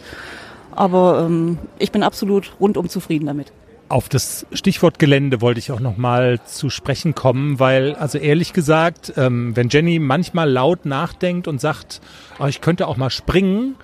Aber 0.72 1.26
ähm, 1.26 1.58
ich 1.80 1.92
bin 1.92 2.04
absolut 2.04 2.52
rundum 2.60 2.90
zufrieden 2.90 3.28
damit. 3.28 3.52
Auf 3.88 4.10
das 4.10 4.48
Stichwort 4.52 4.98
Gelände 4.98 5.42
wollte 5.42 5.60
ich 5.60 5.72
auch 5.72 5.80
noch 5.80 5.96
mal 5.96 6.40
zu 6.44 6.72
sprechen 6.72 7.14
kommen, 7.14 7.60
weil, 7.60 7.94
also 7.94 8.18
ehrlich 8.18 8.52
gesagt, 8.52 9.14
ähm, 9.16 9.56
wenn 9.56 9.70
Jenny 9.70 10.00
manchmal 10.00 10.50
laut 10.50 10.88
nachdenkt 10.88 11.48
und 11.48 11.62
sagt, 11.62 12.02
oh, 12.40 12.48
ich 12.48 12.62
könnte 12.62 12.88
auch 12.88 12.98
mal 12.98 13.12
springen, 13.12 13.76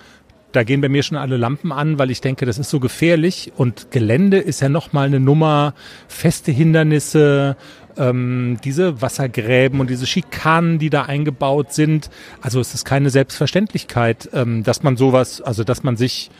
da 0.52 0.62
gehen 0.62 0.80
bei 0.80 0.88
mir 0.88 1.02
schon 1.02 1.16
alle 1.16 1.36
Lampen 1.36 1.72
an, 1.72 1.98
weil 1.98 2.10
ich 2.10 2.20
denke, 2.20 2.46
das 2.46 2.58
ist 2.58 2.70
so 2.70 2.80
gefährlich. 2.80 3.52
Und 3.56 3.90
Gelände 3.90 4.38
ist 4.38 4.60
ja 4.60 4.68
noch 4.68 4.92
mal 4.92 5.06
eine 5.06 5.20
Nummer, 5.20 5.74
feste 6.08 6.52
Hindernisse, 6.52 7.56
ähm, 7.96 8.58
diese 8.64 9.02
Wassergräben 9.02 9.80
und 9.80 9.90
diese 9.90 10.06
Schikanen, 10.06 10.78
die 10.78 10.90
da 10.90 11.02
eingebaut 11.02 11.72
sind. 11.72 12.10
Also 12.40 12.60
es 12.60 12.74
ist 12.74 12.84
keine 12.84 13.10
Selbstverständlichkeit, 13.10 14.30
ähm, 14.32 14.62
dass 14.62 14.82
man 14.82 14.96
sowas, 14.96 15.40
also 15.40 15.64
dass 15.64 15.82
man 15.82 15.96
sich 15.96 16.30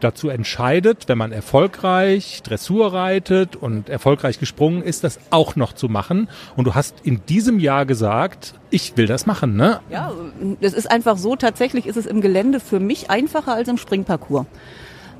dazu 0.00 0.28
entscheidet, 0.28 1.08
wenn 1.08 1.18
man 1.18 1.32
erfolgreich 1.32 2.42
Dressur 2.42 2.92
reitet 2.92 3.56
und 3.56 3.88
erfolgreich 3.88 4.38
gesprungen 4.38 4.82
ist, 4.82 5.04
das 5.04 5.18
auch 5.30 5.56
noch 5.56 5.72
zu 5.72 5.88
machen. 5.88 6.28
Und 6.56 6.66
du 6.66 6.74
hast 6.74 6.96
in 7.04 7.24
diesem 7.26 7.58
Jahr 7.58 7.86
gesagt, 7.86 8.54
ich 8.70 8.96
will 8.96 9.06
das 9.06 9.26
machen, 9.26 9.56
ne? 9.56 9.80
Ja, 9.90 10.12
es 10.60 10.72
ist 10.72 10.90
einfach 10.90 11.16
so, 11.16 11.36
tatsächlich 11.36 11.86
ist 11.86 11.96
es 11.96 12.06
im 12.06 12.20
Gelände 12.20 12.60
für 12.60 12.80
mich 12.80 13.10
einfacher 13.10 13.54
als 13.54 13.68
im 13.68 13.78
Springparcours. 13.78 14.46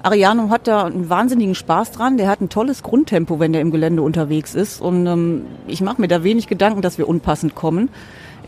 Ariano 0.02 0.48
hat 0.48 0.66
da 0.66 0.84
einen 0.84 1.10
wahnsinnigen 1.10 1.54
Spaß 1.54 1.92
dran. 1.92 2.16
Der 2.16 2.28
hat 2.28 2.40
ein 2.40 2.48
tolles 2.48 2.82
Grundtempo, 2.82 3.38
wenn 3.38 3.52
der 3.52 3.60
im 3.60 3.70
Gelände 3.70 4.02
unterwegs 4.02 4.54
ist. 4.54 4.80
Und 4.80 5.06
ähm, 5.06 5.44
ich 5.66 5.82
mache 5.82 6.00
mir 6.00 6.08
da 6.08 6.24
wenig 6.24 6.46
Gedanken, 6.46 6.80
dass 6.80 6.96
wir 6.96 7.08
unpassend 7.08 7.54
kommen. 7.54 7.90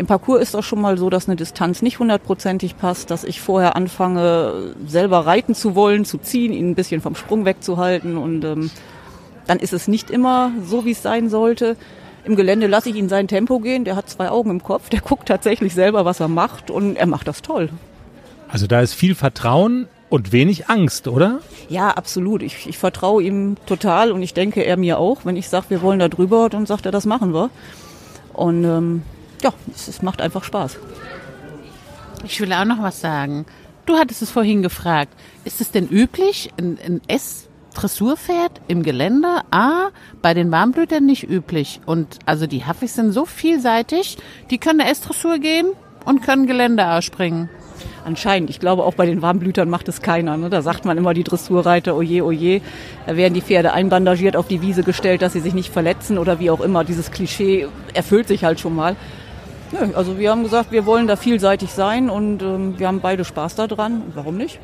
Im 0.02 0.06
Parcours 0.06 0.42
ist 0.42 0.54
das 0.54 0.64
schon 0.64 0.80
mal 0.80 0.98
so, 0.98 1.10
dass 1.10 1.28
eine 1.28 1.36
Distanz 1.36 1.80
nicht 1.80 2.00
hundertprozentig 2.00 2.76
passt, 2.76 3.12
dass 3.12 3.22
ich 3.22 3.40
vorher 3.40 3.76
anfange, 3.76 4.74
selber 4.84 5.26
reiten 5.26 5.54
zu 5.54 5.76
wollen, 5.76 6.04
zu 6.04 6.18
ziehen, 6.18 6.52
ihn 6.52 6.70
ein 6.70 6.74
bisschen 6.74 7.00
vom 7.00 7.14
Sprung 7.14 7.44
wegzuhalten 7.44 8.16
und 8.16 8.44
ähm, 8.44 8.72
dann 9.46 9.60
ist 9.60 9.72
es 9.72 9.86
nicht 9.86 10.10
immer 10.10 10.50
so, 10.66 10.84
wie 10.84 10.90
es 10.90 11.02
sein 11.02 11.28
sollte. 11.28 11.76
Im 12.24 12.34
Gelände 12.34 12.66
lasse 12.66 12.90
ich 12.90 12.96
ihn 12.96 13.08
sein 13.08 13.28
Tempo 13.28 13.60
gehen, 13.60 13.84
der 13.84 13.94
hat 13.94 14.10
zwei 14.10 14.28
Augen 14.28 14.50
im 14.50 14.60
Kopf, 14.60 14.88
der 14.88 15.00
guckt 15.08 15.28
tatsächlich 15.28 15.72
selber, 15.72 16.04
was 16.04 16.18
er 16.18 16.26
macht 16.26 16.72
und 16.72 16.96
er 16.96 17.06
macht 17.06 17.28
das 17.28 17.40
toll. 17.40 17.68
Also 18.48 18.66
da 18.66 18.80
ist 18.80 18.94
viel 18.94 19.14
Vertrauen 19.14 19.86
und 20.08 20.32
wenig 20.32 20.68
Angst, 20.68 21.06
oder? 21.06 21.38
Ja, 21.68 21.90
absolut. 21.90 22.42
Ich, 22.42 22.66
ich 22.66 22.76
vertraue 22.76 23.22
ihm 23.22 23.54
total 23.66 24.10
und 24.10 24.20
ich 24.20 24.34
denke, 24.34 24.62
er 24.64 24.76
mir 24.76 24.98
auch. 24.98 25.24
Wenn 25.24 25.36
ich 25.36 25.48
sage, 25.48 25.66
wir 25.68 25.80
wollen 25.80 26.00
da 26.00 26.08
drüber, 26.08 26.48
dann 26.48 26.66
sagt 26.66 26.86
er, 26.86 26.90
das 26.90 27.06
machen 27.06 27.32
wir. 27.32 27.50
Und 28.32 28.64
ähm, 28.64 29.02
ja, 29.42 29.52
es, 29.74 29.88
es 29.88 30.02
macht 30.02 30.20
einfach 30.20 30.44
Spaß. 30.44 30.78
Ich 32.24 32.40
will 32.40 32.52
auch 32.52 32.64
noch 32.64 32.82
was 32.82 33.00
sagen. 33.00 33.46
Du 33.84 33.96
hattest 33.96 34.22
es 34.22 34.30
vorhin 34.30 34.62
gefragt. 34.62 35.12
Ist 35.44 35.60
es 35.60 35.72
denn 35.72 35.88
üblich, 35.88 36.50
ein, 36.56 36.78
ein 36.84 37.00
S-Dressurpferd 37.08 38.60
im 38.68 38.84
Gelände? 38.84 39.40
A, 39.50 39.88
bei 40.22 40.34
den 40.34 40.52
Warmblütern 40.52 41.04
nicht 41.04 41.28
üblich. 41.28 41.80
Und 41.84 42.20
also 42.24 42.46
die 42.46 42.64
Haffis 42.64 42.94
sind 42.94 43.12
so 43.12 43.24
vielseitig, 43.24 44.18
die 44.50 44.58
können 44.58 44.80
eine 44.80 44.90
S-Dressur 44.90 45.38
gehen 45.38 45.66
und 46.04 46.22
können 46.22 46.46
Gelände 46.46 46.88
ausspringen. 46.88 47.48
Anscheinend. 48.04 48.50
Ich 48.50 48.58
glaube, 48.58 48.84
auch 48.84 48.94
bei 48.94 49.06
den 49.06 49.22
Warmblütern 49.22 49.68
macht 49.70 49.88
es 49.88 50.02
keiner. 50.02 50.36
Ne? 50.36 50.50
Da 50.50 50.62
sagt 50.62 50.84
man 50.84 50.98
immer 50.98 51.14
die 51.14 51.22
Dressurreiter, 51.22 51.96
oje, 51.96 52.24
oje. 52.24 52.60
Da 53.06 53.16
werden 53.16 53.34
die 53.34 53.42
Pferde 53.42 53.72
einbandagiert 53.72 54.36
auf 54.36 54.48
die 54.48 54.60
Wiese 54.60 54.82
gestellt, 54.82 55.22
dass 55.22 55.32
sie 55.32 55.40
sich 55.40 55.54
nicht 55.54 55.72
verletzen 55.72 56.18
oder 56.18 56.40
wie 56.40 56.50
auch 56.50 56.60
immer. 56.60 56.84
Dieses 56.84 57.10
Klischee 57.10 57.68
erfüllt 57.94 58.28
sich 58.28 58.44
halt 58.44 58.58
schon 58.58 58.74
mal. 58.74 58.96
Nö, 59.72 59.94
also 59.94 60.18
wir 60.18 60.30
haben 60.30 60.42
gesagt, 60.42 60.70
wir 60.70 60.86
wollen 60.86 61.06
da 61.06 61.16
vielseitig 61.16 61.70
sein 61.70 62.10
und 62.10 62.42
ähm, 62.42 62.78
wir 62.78 62.88
haben 62.88 63.00
beide 63.00 63.24
Spaß 63.24 63.54
daran. 63.54 64.02
Warum 64.14 64.36
nicht? 64.36 64.60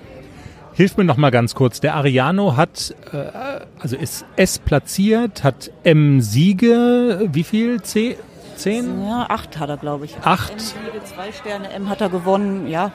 Hilf 0.75 0.97
mir 0.97 1.05
noch 1.05 1.17
mal 1.17 1.31
ganz 1.31 1.55
kurz. 1.55 1.81
Der 1.81 1.97
Ariano 1.97 2.57
hat, 2.57 2.95
äh, 3.13 3.65
also 3.81 3.97
ist 3.97 4.25
S 4.37 4.59
platziert, 4.59 5.43
hat 5.43 5.73
M 5.83 6.21
Siege, 6.21 7.29
wie 7.33 7.43
viel? 7.43 7.83
C? 7.83 8.17
Zehn? 8.57 9.05
Ja, 9.05 9.27
acht 9.29 9.59
hat 9.59 9.71
er, 9.71 9.77
glaube 9.77 10.05
ich. 10.05 10.17
Acht. 10.23 10.53
M 10.53 10.59
Siege, 10.59 11.05
zwei 11.05 11.33
Sterne, 11.33 11.71
M 11.71 11.89
hat 11.89 12.01
er 12.01 12.11
gewonnen, 12.11 12.69
ja. 12.69 12.93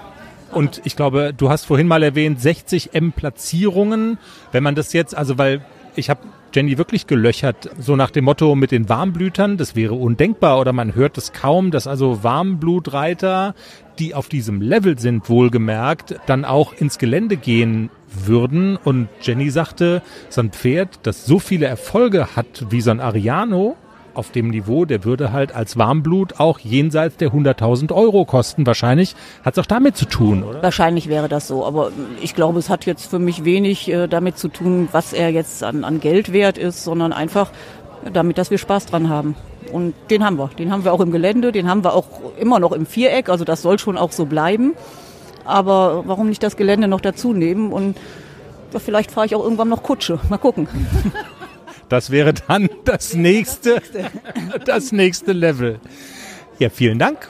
Und 0.52 0.82
ich 0.84 0.96
glaube, 0.96 1.34
du 1.36 1.50
hast 1.50 1.66
vorhin 1.66 1.88
mal 1.88 2.04
erwähnt, 2.04 2.40
60 2.40 2.94
M 2.94 3.12
Platzierungen. 3.12 4.20
Wenn 4.52 4.64
man 4.64 4.76
das 4.76 4.94
jetzt, 4.94 5.18
also 5.18 5.38
weil 5.38 5.66
ich 5.96 6.10
habe 6.10 6.22
Jenny 6.54 6.78
wirklich 6.78 7.08
gelöchert, 7.08 7.72
so 7.80 7.96
nach 7.96 8.12
dem 8.12 8.26
Motto 8.26 8.54
mit 8.54 8.72
den 8.72 8.88
Warmblütern, 8.88 9.58
das 9.58 9.76
wäre 9.76 9.96
undenkbar 9.96 10.60
oder 10.60 10.72
man 10.72 10.94
hört 10.94 11.18
es 11.18 11.34
kaum, 11.34 11.72
dass 11.72 11.88
also 11.88 12.24
Warmblutreiter, 12.24 13.56
die 13.98 14.14
auf 14.14 14.30
diesem 14.30 14.62
Level 14.62 15.00
sind, 15.00 15.30
wohlgemerkt, 15.30 16.16
dann 16.28 16.46
auch 16.46 16.74
ins 16.74 17.00
Gelände 17.00 17.38
gehen 17.38 17.90
würden. 18.08 18.78
Und 18.78 19.10
Jenny 19.22 19.50
sagte, 19.50 20.04
so 20.30 20.42
ein 20.42 20.52
Pferd, 20.52 21.00
das 21.04 21.26
so 21.26 21.40
viele 21.40 21.66
Erfolge 21.66 22.36
hat 22.36 22.68
wie 22.70 22.82
so 22.82 22.92
ein 22.92 23.00
Ariano, 23.00 23.76
auf 24.14 24.32
dem 24.32 24.50
Niveau, 24.50 24.86
der 24.86 25.04
würde 25.04 25.32
halt 25.32 25.56
als 25.56 25.78
Warmblut 25.78 26.40
auch 26.40 26.60
jenseits 26.60 27.18
der 27.18 27.32
100.000 27.32 27.94
Euro 27.94 28.26
kosten. 28.26 28.66
Wahrscheinlich 28.66 29.16
hat 29.44 29.56
es 29.56 29.60
auch 29.60 29.66
damit 29.66 29.98
zu 29.98 30.06
tun, 30.06 30.44
oder? 30.44 30.62
Wahrscheinlich 30.62 31.10
wäre 31.10 31.30
das 31.30 31.48
so, 31.48 31.66
aber 31.66 31.92
ich 32.22 32.36
glaube, 32.36 32.60
es 32.60 32.70
hat 32.70 32.86
jetzt 32.86 33.10
für 33.10 33.20
mich 33.20 33.46
wenig 33.46 33.90
äh, 33.92 34.08
damit 34.08 34.38
zu 34.38 34.48
tun, 34.48 34.90
was 34.92 35.14
er 35.14 35.30
jetzt 35.30 35.64
an, 35.64 35.84
an 35.84 36.00
Geld 36.00 36.34
wert 36.34 36.58
ist, 36.58 36.84
sondern 36.84 37.14
einfach 37.14 37.52
damit, 38.12 38.38
dass 38.38 38.52
wir 38.52 38.58
Spaß 38.58 38.86
dran 38.86 39.10
haben. 39.10 39.36
Und 39.72 39.94
den 40.10 40.24
haben 40.24 40.38
wir. 40.38 40.50
Den 40.60 40.72
haben 40.72 40.84
wir 40.84 40.94
auch 40.94 41.00
im 41.00 41.12
Gelände, 41.12 41.52
den 41.52 41.70
haben 41.70 41.84
wir 41.84 41.94
auch 41.94 42.06
immer 42.40 42.60
noch 42.60 42.74
im 42.74 42.86
Viereck, 42.86 43.30
also 43.30 43.46
das 43.46 43.62
soll 43.62 43.80
schon 43.80 43.98
auch 43.98 44.12
so 44.12 44.26
bleiben. 44.26 44.74
Aber 45.46 46.04
warum 46.06 46.30
nicht 46.30 46.44
das 46.44 46.56
Gelände 46.56 46.88
noch 46.88 47.02
dazu 47.02 47.34
nehmen 47.34 47.74
und 47.74 47.98
vielleicht 48.80 49.12
fahre 49.12 49.26
ich 49.26 49.36
auch 49.36 49.44
irgendwann 49.44 49.70
noch 49.70 49.84
Kutsche. 49.84 50.20
Mal 50.30 50.38
gucken. 50.38 50.68
Das 51.94 52.10
wäre 52.10 52.34
dann 52.34 52.72
das 52.86 53.14
nächste, 53.14 53.80
das 54.66 54.92
nächste 54.92 55.32
Level. 55.32 55.80
Ja, 56.58 56.72
vielen 56.72 56.98
Dank. 56.98 57.30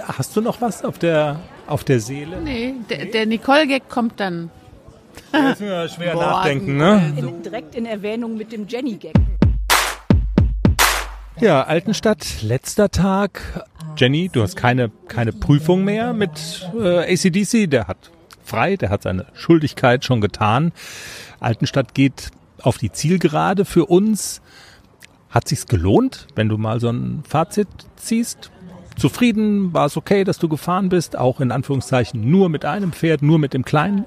Hast 0.00 0.34
du 0.34 0.40
noch 0.40 0.62
was 0.62 0.86
auf 0.86 0.98
der, 0.98 1.38
auf 1.66 1.84
der 1.84 2.00
Seele? 2.00 2.40
Nee, 2.40 2.76
der, 2.88 3.04
der 3.04 3.26
Nicole-Gag 3.26 3.90
kommt 3.90 4.18
dann. 4.18 4.50
Da 5.32 5.42
müssen 5.42 5.66
wir 5.66 5.86
schwer 5.90 6.14
nachdenken, 6.14 6.78
ne? 6.78 7.12
Direkt 7.44 7.74
in 7.74 7.84
Erwähnung 7.84 8.38
mit 8.38 8.52
dem 8.52 8.66
Jenny-Gag. 8.66 9.12
Ja, 11.38 11.64
Altenstadt, 11.64 12.40
letzter 12.40 12.90
Tag. 12.90 13.66
Jenny, 13.98 14.30
du 14.32 14.40
hast 14.40 14.56
keine, 14.56 14.90
keine 15.08 15.34
Prüfung 15.34 15.84
mehr 15.84 16.14
mit 16.14 16.70
äh, 16.74 17.12
ACDC. 17.12 17.70
Der 17.70 17.86
hat 17.86 18.10
frei, 18.42 18.76
der 18.76 18.88
hat 18.88 19.02
seine 19.02 19.26
Schuldigkeit 19.34 20.06
schon 20.06 20.22
getan. 20.22 20.72
Altenstadt 21.38 21.92
geht 21.92 22.30
auf 22.62 22.78
die 22.78 22.92
Zielgerade 22.92 23.64
für 23.64 23.86
uns. 23.86 24.40
Hat 25.30 25.46
sich's 25.48 25.66
gelohnt, 25.66 26.26
wenn 26.34 26.48
du 26.48 26.58
mal 26.58 26.80
so 26.80 26.90
ein 26.90 27.22
Fazit 27.26 27.68
ziehst? 27.96 28.50
Zufrieden? 28.96 29.72
War 29.72 29.86
es 29.86 29.96
okay, 29.96 30.24
dass 30.24 30.38
du 30.38 30.48
gefahren 30.48 30.88
bist? 30.88 31.16
Auch 31.16 31.40
in 31.40 31.52
Anführungszeichen 31.52 32.30
nur 32.30 32.48
mit 32.48 32.64
einem 32.64 32.92
Pferd, 32.92 33.22
nur 33.22 33.38
mit 33.38 33.54
dem 33.54 33.64
Kleinen? 33.64 34.04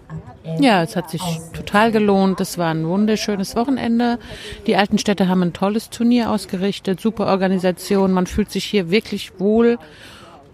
Ja, 0.60 0.84
es 0.84 0.96
hat 0.96 1.10
sich 1.10 1.22
total 1.54 1.92
gelohnt. 1.92 2.40
Es 2.42 2.58
war 2.58 2.72
ein 2.72 2.88
wunderschönes 2.88 3.56
Wochenende. 3.56 4.20
Die 4.68 4.76
alten 4.76 4.98
Städte 4.98 5.28
haben 5.28 5.42
ein 5.42 5.54
tolles 5.54 5.90
Turnier 5.90 6.30
ausgerichtet, 6.30 7.00
super 7.00 7.26
Organisation. 7.28 8.12
Man 8.12 8.28
fühlt 8.28 8.52
sich 8.52 8.66
hier 8.66 8.92
wirklich 8.92 9.40
wohl. 9.40 9.80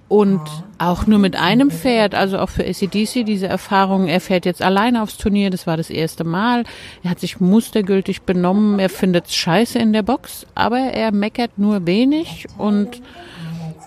Und 0.09 0.41
auch 0.79 1.05
nur 1.05 1.19
mit 1.19 1.35
einem 1.35 1.69
Pferd, 1.69 2.15
also 2.15 2.39
auch 2.39 2.49
für 2.49 2.65
ACDC 2.65 3.25
diese 3.25 3.47
Erfahrung. 3.47 4.07
Er 4.07 4.19
fährt 4.19 4.45
jetzt 4.45 4.61
alleine 4.61 5.03
aufs 5.03 5.17
Turnier, 5.17 5.51
das 5.51 5.67
war 5.67 5.77
das 5.77 5.91
erste 5.91 6.23
Mal. 6.23 6.63
Er 7.03 7.11
hat 7.11 7.19
sich 7.19 7.39
mustergültig 7.39 8.23
benommen, 8.23 8.79
er 8.79 8.89
findet 8.89 9.31
scheiße 9.31 9.77
in 9.77 9.93
der 9.93 10.01
Box, 10.01 10.47
aber 10.55 10.79
er 10.79 11.11
meckert 11.11 11.57
nur 11.57 11.85
wenig. 11.85 12.47
Und 12.57 13.01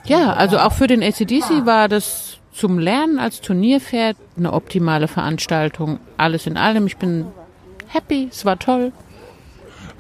ja, 0.05 0.33
also 0.33 0.59
auch 0.59 0.73
für 0.73 0.87
den 0.87 1.03
ACDC 1.03 1.67
war 1.67 1.89
das 1.89 2.39
zum 2.53 2.79
Lernen 2.79 3.19
als 3.19 3.41
Turnierpferd 3.41 4.17
eine 4.37 4.53
optimale 4.53 5.09
Veranstaltung. 5.09 5.99
Alles 6.19 6.47
in 6.47 6.57
allem, 6.57 6.87
ich 6.87 6.99
bin 6.99 7.27
happy, 7.89 8.29
es 8.31 8.45
war 8.45 8.59
toll. 8.59 8.93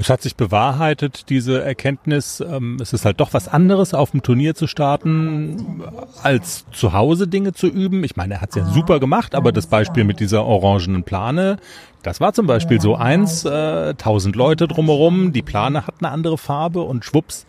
Es 0.02 0.10
hat 0.10 0.20
sich 0.20 0.34
bewahrheitet, 0.34 1.28
diese 1.28 1.62
Erkenntnis. 1.62 2.40
Ähm, 2.40 2.76
es 2.82 2.92
ist 2.92 3.04
halt 3.04 3.20
doch 3.20 3.32
was 3.34 3.46
anderes, 3.46 3.94
auf 3.94 4.10
dem 4.10 4.20
Turnier 4.20 4.56
zu 4.56 4.66
starten, 4.66 5.80
als 6.24 6.64
zu 6.72 6.92
Hause 6.92 7.28
Dinge 7.28 7.52
zu 7.52 7.68
üben. 7.68 8.02
Ich 8.02 8.16
meine, 8.16 8.34
er 8.34 8.40
hat 8.40 8.48
es 8.48 8.56
ja 8.56 8.64
super 8.64 8.98
gemacht, 8.98 9.36
aber 9.36 9.52
das 9.52 9.68
Beispiel 9.68 10.02
mit 10.02 10.18
dieser 10.18 10.44
orangenen 10.44 11.04
Plane, 11.04 11.58
das 12.02 12.20
war 12.20 12.32
zum 12.32 12.48
Beispiel 12.48 12.80
so 12.80 12.96
eins, 12.96 13.44
äh, 13.44 13.94
tausend 13.94 14.34
Leute 14.34 14.66
drumherum, 14.66 15.32
die 15.32 15.42
Plane 15.42 15.86
hat 15.86 15.94
eine 16.00 16.10
andere 16.10 16.36
Farbe 16.36 16.82
und 16.82 17.04
schwupps, 17.04 17.46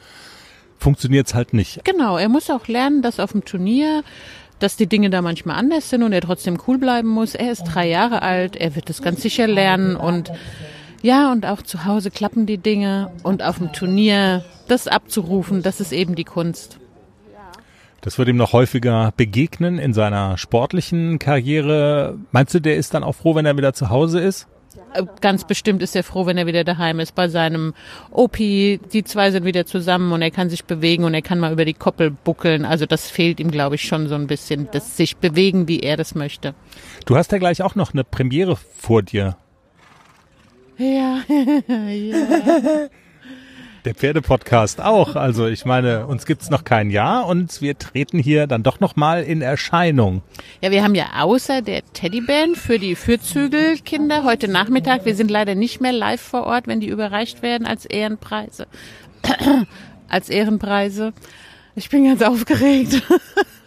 funktioniert's 0.77 1.33
halt 1.33 1.55
nicht. 1.55 1.83
Genau, 1.83 2.19
er 2.19 2.29
muss 2.29 2.51
auch 2.51 2.67
lernen, 2.67 3.01
dass 3.01 3.19
auf 3.19 3.31
dem 3.31 3.45
Turnier 3.45 4.03
dass 4.59 4.77
die 4.77 4.87
Dinge 4.87 5.09
da 5.09 5.21
manchmal 5.21 5.57
anders 5.57 5.89
sind 5.89 6.03
und 6.03 6.13
er 6.13 6.21
trotzdem 6.21 6.57
cool 6.67 6.77
bleiben 6.77 7.09
muss. 7.09 7.35
Er 7.35 7.51
ist 7.51 7.63
drei 7.63 7.89
Jahre 7.89 8.21
alt, 8.21 8.55
er 8.55 8.75
wird 8.75 8.87
das 8.87 9.01
ganz 9.01 9.21
sicher 9.21 9.45
lernen 9.45 9.97
und 9.97 10.31
ja, 11.03 11.31
und 11.31 11.45
auch 11.45 11.61
zu 11.61 11.85
Hause 11.85 12.09
klappen 12.09 12.47
die 12.47 12.57
Dinge 12.57 13.11
und 13.21 13.43
auf 13.43 13.59
dem 13.59 13.71
Turnier 13.71 14.43
das 14.67 14.87
abzurufen, 14.87 15.61
das 15.61 15.79
ist 15.79 15.91
eben 15.91 16.15
die 16.15 16.23
Kunst. 16.23 16.79
Das 18.01 18.17
wird 18.17 18.27
ihm 18.27 18.35
noch 18.35 18.51
häufiger 18.51 19.13
begegnen 19.15 19.79
in 19.79 19.93
seiner 19.93 20.37
sportlichen 20.37 21.19
Karriere. 21.19 22.17
Meinst 22.31 22.53
du, 22.53 22.59
der 22.59 22.75
ist 22.75 22.93
dann 22.93 23.03
auch 23.03 23.13
froh, 23.13 23.35
wenn 23.35 23.45
er 23.45 23.55
wieder 23.55 23.73
zu 23.73 23.89
Hause 23.89 24.19
ist? 24.19 24.47
Äh, 24.93 25.03
Ganz 25.21 25.45
bestimmt 25.45 25.81
ist 25.81 25.95
er 25.95 26.03
froh, 26.03 26.25
wenn 26.25 26.37
er 26.37 26.45
wieder 26.45 26.65
daheim 26.65 26.99
ist 26.99 27.15
bei 27.15 27.29
seinem 27.29 27.73
Opi. 28.11 28.81
Die 28.91 29.05
zwei 29.05 29.31
sind 29.31 29.45
wieder 29.45 29.65
zusammen 29.65 30.11
und 30.11 30.21
er 30.21 30.31
kann 30.31 30.49
sich 30.49 30.65
bewegen 30.65 31.05
und 31.05 31.13
er 31.13 31.21
kann 31.21 31.39
mal 31.39 31.53
über 31.53 31.63
die 31.63 31.73
Koppel 31.73 32.11
buckeln. 32.11 32.65
Also 32.65 32.85
das 32.85 33.09
fehlt 33.09 33.39
ihm, 33.39 33.51
glaube 33.51 33.75
ich, 33.75 33.83
schon 33.83 34.09
so 34.09 34.15
ein 34.15 34.27
bisschen, 34.27 34.67
das 34.71 34.97
sich 34.97 35.15
bewegen, 35.15 35.69
wie 35.69 35.79
er 35.79 35.95
das 35.95 36.13
möchte. 36.13 36.55
Du 37.05 37.15
hast 37.15 37.31
ja 37.31 37.37
gleich 37.37 37.61
auch 37.61 37.75
noch 37.75 37.93
eine 37.93 38.03
Premiere 38.03 38.57
vor 38.77 39.01
dir. 39.01 39.37
Ja, 40.77 41.21
ja. 41.67 42.89
Der 43.85 43.95
Pferdepodcast 43.95 44.81
auch. 44.81 45.15
Also 45.15 45.47
ich 45.47 45.65
meine, 45.65 46.07
uns 46.07 46.25
gibt's 46.25 46.49
noch 46.49 46.63
kein 46.63 46.89
Jahr 46.89 47.27
und 47.27 47.61
wir 47.61 47.77
treten 47.77 48.17
hier 48.17 48.47
dann 48.47 48.63
doch 48.63 48.79
noch 48.79 48.95
mal 48.95 49.23
in 49.23 49.41
Erscheinung. 49.41 50.21
Ja, 50.61 50.71
wir 50.71 50.83
haben 50.83 50.95
ja 50.95 51.07
außer 51.19 51.61
der 51.61 51.83
Teddyband 51.91 52.57
für 52.57 52.79
die 52.79 52.95
Fürzügelkinder 52.95 54.23
heute 54.23 54.47
Nachmittag, 54.47 55.05
wir 55.05 55.15
sind 55.15 55.29
leider 55.29 55.55
nicht 55.55 55.81
mehr 55.81 55.91
live 55.91 56.21
vor 56.21 56.45
Ort, 56.45 56.67
wenn 56.67 56.79
die 56.79 56.87
überreicht 56.87 57.41
werden 57.41 57.67
als 57.67 57.85
Ehrenpreise. 57.85 58.67
als 60.07 60.29
Ehrenpreise. 60.29 61.11
Ich 61.75 61.89
bin 61.89 62.05
ganz 62.05 62.21
aufgeregt. 62.21 63.01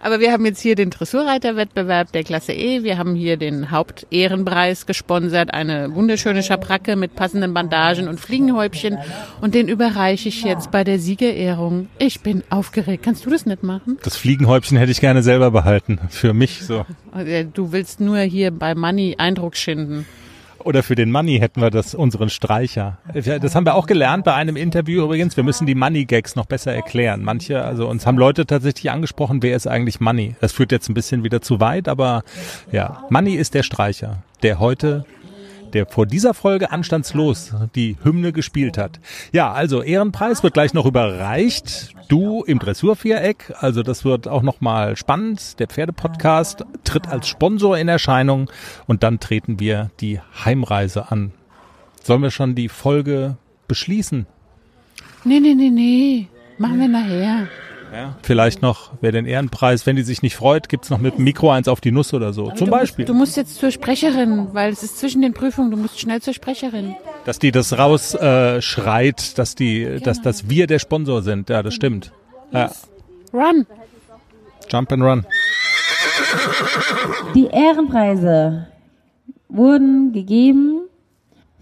Aber 0.00 0.20
wir 0.20 0.32
haben 0.32 0.44
jetzt 0.44 0.60
hier 0.60 0.74
den 0.74 0.90
Dressurreiterwettbewerb 0.90 2.12
der 2.12 2.24
Klasse 2.24 2.52
E. 2.52 2.82
Wir 2.82 2.98
haben 2.98 3.14
hier 3.14 3.36
den 3.36 3.70
Hauptehrenpreis 3.70 4.86
gesponsert, 4.86 5.52
eine 5.54 5.94
wunderschöne 5.94 6.42
Schabracke 6.42 6.96
mit 6.96 7.14
passenden 7.14 7.54
Bandagen 7.54 8.08
und 8.08 8.20
Fliegenhäubchen. 8.20 8.98
Und 9.40 9.54
den 9.54 9.68
überreiche 9.68 10.28
ich 10.28 10.42
jetzt 10.42 10.70
bei 10.70 10.84
der 10.84 10.98
Siegerehrung. 10.98 11.88
Ich 11.98 12.20
bin 12.20 12.42
aufgeregt. 12.50 13.02
Kannst 13.04 13.24
du 13.26 13.30
das 13.30 13.46
nicht 13.46 13.62
machen? 13.62 13.98
Das 14.02 14.16
Fliegenhäubchen 14.16 14.76
hätte 14.76 14.92
ich 14.92 15.00
gerne 15.00 15.22
selber 15.22 15.50
behalten. 15.50 15.98
Für 16.10 16.34
mich 16.34 16.64
so. 16.64 16.84
Du 17.54 17.72
willst 17.72 18.00
nur 18.00 18.18
hier 18.18 18.50
bei 18.50 18.74
Money 18.74 19.16
Eindruck 19.18 19.56
schinden. 19.56 20.06
Oder 20.64 20.82
für 20.82 20.94
den 20.94 21.12
Money 21.12 21.38
hätten 21.38 21.60
wir 21.60 21.70
das, 21.70 21.94
unseren 21.94 22.30
Streicher. 22.30 22.98
Das 23.12 23.54
haben 23.54 23.66
wir 23.66 23.74
auch 23.74 23.86
gelernt 23.86 24.24
bei 24.24 24.34
einem 24.34 24.56
Interview 24.56 25.04
übrigens. 25.04 25.36
Wir 25.36 25.44
müssen 25.44 25.66
die 25.66 25.74
Money-Gags 25.74 26.36
noch 26.36 26.46
besser 26.46 26.74
erklären. 26.74 27.22
Manche, 27.22 27.62
also 27.62 27.86
uns 27.86 28.06
haben 28.06 28.16
Leute 28.16 28.46
tatsächlich 28.46 28.90
angesprochen, 28.90 29.42
wer 29.42 29.54
ist 29.56 29.66
eigentlich 29.66 30.00
Money? 30.00 30.36
Das 30.40 30.52
führt 30.52 30.72
jetzt 30.72 30.88
ein 30.88 30.94
bisschen 30.94 31.22
wieder 31.22 31.42
zu 31.42 31.60
weit, 31.60 31.86
aber 31.86 32.22
ja, 32.72 33.04
Money 33.10 33.34
ist 33.34 33.52
der 33.54 33.62
Streicher, 33.62 34.22
der 34.42 34.58
heute, 34.58 35.04
der 35.74 35.86
vor 35.86 36.06
dieser 36.06 36.32
Folge 36.32 36.70
anstandslos 36.70 37.52
die 37.74 37.96
Hymne 38.02 38.32
gespielt 38.32 38.78
hat. 38.78 39.00
Ja, 39.32 39.52
also 39.52 39.82
Ehrenpreis 39.82 40.42
wird 40.42 40.54
gleich 40.54 40.72
noch 40.72 40.86
überreicht. 40.86 41.94
Du 42.08 42.42
im 42.44 42.58
Dressurviereck, 42.58 43.54
also 43.58 43.82
das 43.82 44.04
wird 44.04 44.28
auch 44.28 44.42
nochmal 44.42 44.96
spannend. 44.96 45.58
Der 45.58 45.66
Pferdepodcast 45.66 46.64
tritt 46.84 47.08
als 47.08 47.28
Sponsor 47.28 47.76
in 47.76 47.88
Erscheinung 47.88 48.50
und 48.86 49.02
dann 49.02 49.20
treten 49.20 49.60
wir 49.60 49.90
die 50.00 50.20
Heimreise 50.44 51.10
an. 51.10 51.32
Sollen 52.02 52.22
wir 52.22 52.30
schon 52.30 52.54
die 52.54 52.68
Folge 52.68 53.36
beschließen? 53.66 54.26
Nee, 55.24 55.40
nee, 55.40 55.54
nee, 55.54 55.70
nee. 55.70 56.28
Machen 56.58 56.78
wir 56.78 56.88
nachher. 56.88 57.48
Vielleicht 58.22 58.62
noch, 58.62 58.92
wer 59.00 59.12
den 59.12 59.26
Ehrenpreis, 59.26 59.86
wenn 59.86 59.96
die 59.96 60.02
sich 60.02 60.22
nicht 60.22 60.36
freut, 60.36 60.68
gibt's 60.68 60.90
noch 60.90 60.98
mit 60.98 61.16
dem 61.18 61.24
Mikro 61.24 61.50
eins 61.50 61.68
auf 61.68 61.80
die 61.80 61.92
Nuss 61.92 62.14
oder 62.14 62.32
so. 62.32 62.50
Zum 62.52 62.70
Beispiel. 62.70 63.04
Du 63.04 63.14
musst 63.14 63.36
jetzt 63.36 63.56
zur 63.56 63.70
Sprecherin, 63.70 64.48
weil 64.52 64.72
es 64.72 64.82
ist 64.82 64.98
zwischen 64.98 65.22
den 65.22 65.34
Prüfungen. 65.34 65.70
Du 65.70 65.76
musst 65.76 66.00
schnell 66.00 66.20
zur 66.20 66.34
Sprecherin. 66.34 66.96
Dass 67.24 67.38
die 67.38 67.50
das 67.50 67.78
raus 67.78 68.14
äh, 68.14 68.60
schreit, 68.62 69.38
dass 69.38 69.54
die, 69.54 70.00
dass, 70.02 70.22
dass 70.22 70.48
wir 70.48 70.66
der 70.66 70.78
Sponsor 70.78 71.22
sind. 71.22 71.50
Ja, 71.50 71.62
das 71.62 71.74
stimmt. 71.74 72.12
Ja. 72.52 72.70
Run. 73.32 73.66
Jump 74.70 74.92
and 74.92 75.02
run. 75.02 75.26
Die 77.34 77.46
Ehrenpreise 77.46 78.68
wurden 79.48 80.12
gegeben 80.12 80.82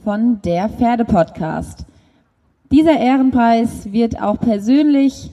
von 0.04 0.40
der 0.42 0.68
Pferdepodcast. 0.68 1.84
Dieser 2.70 2.98
Ehrenpreis 2.98 3.92
wird 3.92 4.20
auch 4.20 4.40
persönlich 4.40 5.30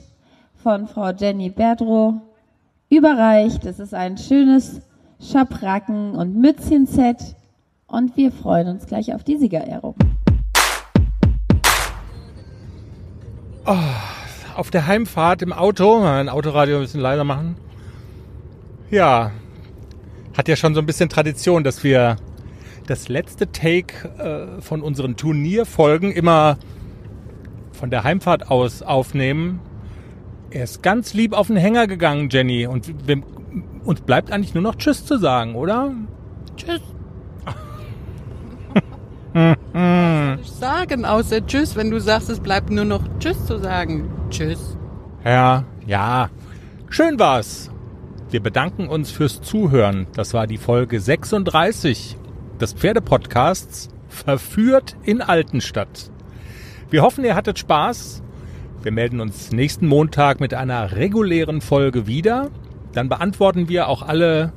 von 0.62 0.86
Frau 0.86 1.10
Jenny 1.10 1.48
Berdrow 1.48 2.14
überreicht. 2.90 3.64
Es 3.64 3.78
ist 3.78 3.94
ein 3.94 4.18
schönes 4.18 4.80
Schabracken- 5.20 6.12
und 6.12 6.36
Mützchen-Set 6.36 7.36
und 7.86 8.16
wir 8.16 8.30
freuen 8.30 8.68
uns 8.68 8.86
gleich 8.86 9.14
auf 9.14 9.24
die 9.24 9.36
Siegerehrung. 9.36 9.94
Auf 14.56 14.70
der 14.70 14.86
Heimfahrt 14.86 15.42
im 15.42 15.52
Auto, 15.52 16.00
mein 16.00 16.28
Autoradio 16.28 16.76
ein 16.76 16.82
bisschen 16.82 17.00
leiser 17.00 17.24
machen. 17.24 17.56
Ja, 18.90 19.30
hat 20.36 20.48
ja 20.48 20.56
schon 20.56 20.74
so 20.74 20.80
ein 20.80 20.86
bisschen 20.86 21.08
Tradition, 21.08 21.64
dass 21.64 21.84
wir 21.84 22.16
das 22.86 23.08
letzte 23.08 23.52
Take 23.52 24.08
äh, 24.18 24.60
von 24.60 24.82
unseren 24.82 25.16
Turnierfolgen 25.16 26.10
immer 26.12 26.58
von 27.72 27.90
der 27.90 28.02
Heimfahrt 28.04 28.50
aus 28.50 28.82
aufnehmen. 28.82 29.60
Er 30.50 30.64
ist 30.64 30.82
ganz 30.82 31.14
lieb 31.14 31.32
auf 31.32 31.46
den 31.46 31.56
Hänger 31.56 31.86
gegangen, 31.86 32.28
Jenny. 32.30 32.66
Und 32.66 32.92
uns 33.84 34.00
bleibt 34.00 34.32
eigentlich 34.32 34.54
nur 34.54 34.62
noch 34.62 34.74
Tschüss 34.74 35.04
zu 35.04 35.16
sagen, 35.16 35.54
oder? 35.54 35.94
Tschüss. 36.56 36.80
nicht 40.38 40.54
sagen, 40.54 41.04
außer 41.04 41.46
Tschüss, 41.46 41.76
wenn 41.76 41.90
du 41.90 42.00
sagst, 42.00 42.30
es 42.30 42.40
bleibt 42.40 42.70
nur 42.70 42.84
noch 42.84 43.02
Tschüss 43.20 43.46
zu 43.46 43.58
sagen. 43.58 44.10
Tschüss. 44.30 44.76
Ja, 45.24 45.64
ja. 45.86 46.30
Schön 46.88 47.18
war's. 47.20 47.70
Wir 48.30 48.42
bedanken 48.42 48.88
uns 48.88 49.10
fürs 49.10 49.40
Zuhören. 49.42 50.08
Das 50.14 50.34
war 50.34 50.46
die 50.48 50.58
Folge 50.58 51.00
36 51.00 52.16
des 52.60 52.72
Pferdepodcasts 52.72 53.88
Verführt 54.08 54.96
in 55.04 55.22
Altenstadt. 55.22 56.10
Wir 56.90 57.02
hoffen, 57.02 57.24
ihr 57.24 57.36
hattet 57.36 57.60
Spaß. 57.60 58.22
Wir 58.82 58.92
melden 58.92 59.20
uns 59.20 59.52
nächsten 59.52 59.86
Montag 59.86 60.40
mit 60.40 60.54
einer 60.54 60.92
regulären 60.92 61.60
Folge 61.60 62.06
wieder. 62.06 62.48
Dann 62.92 63.10
beantworten 63.10 63.68
wir 63.68 63.88
auch 63.88 64.00
alle 64.00 64.54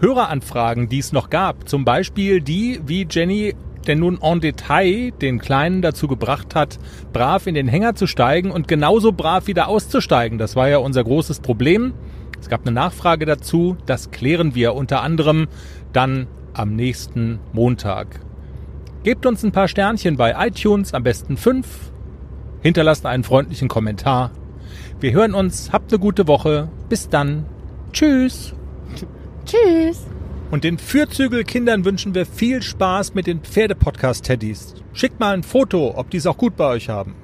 Höreranfragen, 0.00 0.88
die 0.88 1.00
es 1.00 1.12
noch 1.12 1.30
gab. 1.30 1.68
Zum 1.68 1.84
Beispiel 1.84 2.40
die, 2.40 2.80
wie 2.86 3.08
Jenny 3.10 3.56
denn 3.88 3.98
nun 3.98 4.20
en 4.22 4.40
Detail 4.40 5.10
den 5.20 5.40
Kleinen 5.40 5.82
dazu 5.82 6.06
gebracht 6.06 6.54
hat, 6.54 6.78
brav 7.12 7.48
in 7.48 7.56
den 7.56 7.66
Hänger 7.66 7.96
zu 7.96 8.06
steigen 8.06 8.52
und 8.52 8.68
genauso 8.68 9.10
brav 9.10 9.48
wieder 9.48 9.66
auszusteigen. 9.66 10.38
Das 10.38 10.54
war 10.54 10.68
ja 10.68 10.78
unser 10.78 11.02
großes 11.02 11.40
Problem. 11.40 11.92
Es 12.40 12.48
gab 12.48 12.62
eine 12.62 12.72
Nachfrage 12.72 13.26
dazu. 13.26 13.76
Das 13.84 14.12
klären 14.12 14.54
wir 14.54 14.74
unter 14.74 15.02
anderem 15.02 15.48
dann 15.92 16.28
am 16.52 16.76
nächsten 16.76 17.40
Montag. 17.52 18.20
Gebt 19.02 19.26
uns 19.26 19.42
ein 19.42 19.52
paar 19.52 19.66
Sternchen 19.66 20.16
bei 20.16 20.34
iTunes, 20.46 20.94
am 20.94 21.02
besten 21.02 21.36
fünf. 21.36 21.92
Hinterlasst 22.66 23.06
einen 23.06 23.22
freundlichen 23.22 23.68
Kommentar. 23.68 24.32
Wir 24.98 25.12
hören 25.12 25.34
uns. 25.34 25.70
Habt 25.70 25.92
eine 25.92 26.00
gute 26.00 26.26
Woche. 26.26 26.68
Bis 26.88 27.08
dann. 27.08 27.46
Tschüss. 27.92 28.54
Tschüss. 29.44 30.04
Und 30.50 30.64
den 30.64 30.76
Fürzügelkindern 30.76 31.84
wünschen 31.84 32.16
wir 32.16 32.26
viel 32.26 32.62
Spaß 32.62 33.14
mit 33.14 33.28
den 33.28 33.38
Pferdepodcast-Teddys. 33.38 34.74
Schickt 34.94 35.20
mal 35.20 35.34
ein 35.34 35.44
Foto, 35.44 35.94
ob 35.96 36.10
die 36.10 36.16
es 36.16 36.26
auch 36.26 36.36
gut 36.36 36.56
bei 36.56 36.66
euch 36.66 36.88
haben. 36.88 37.14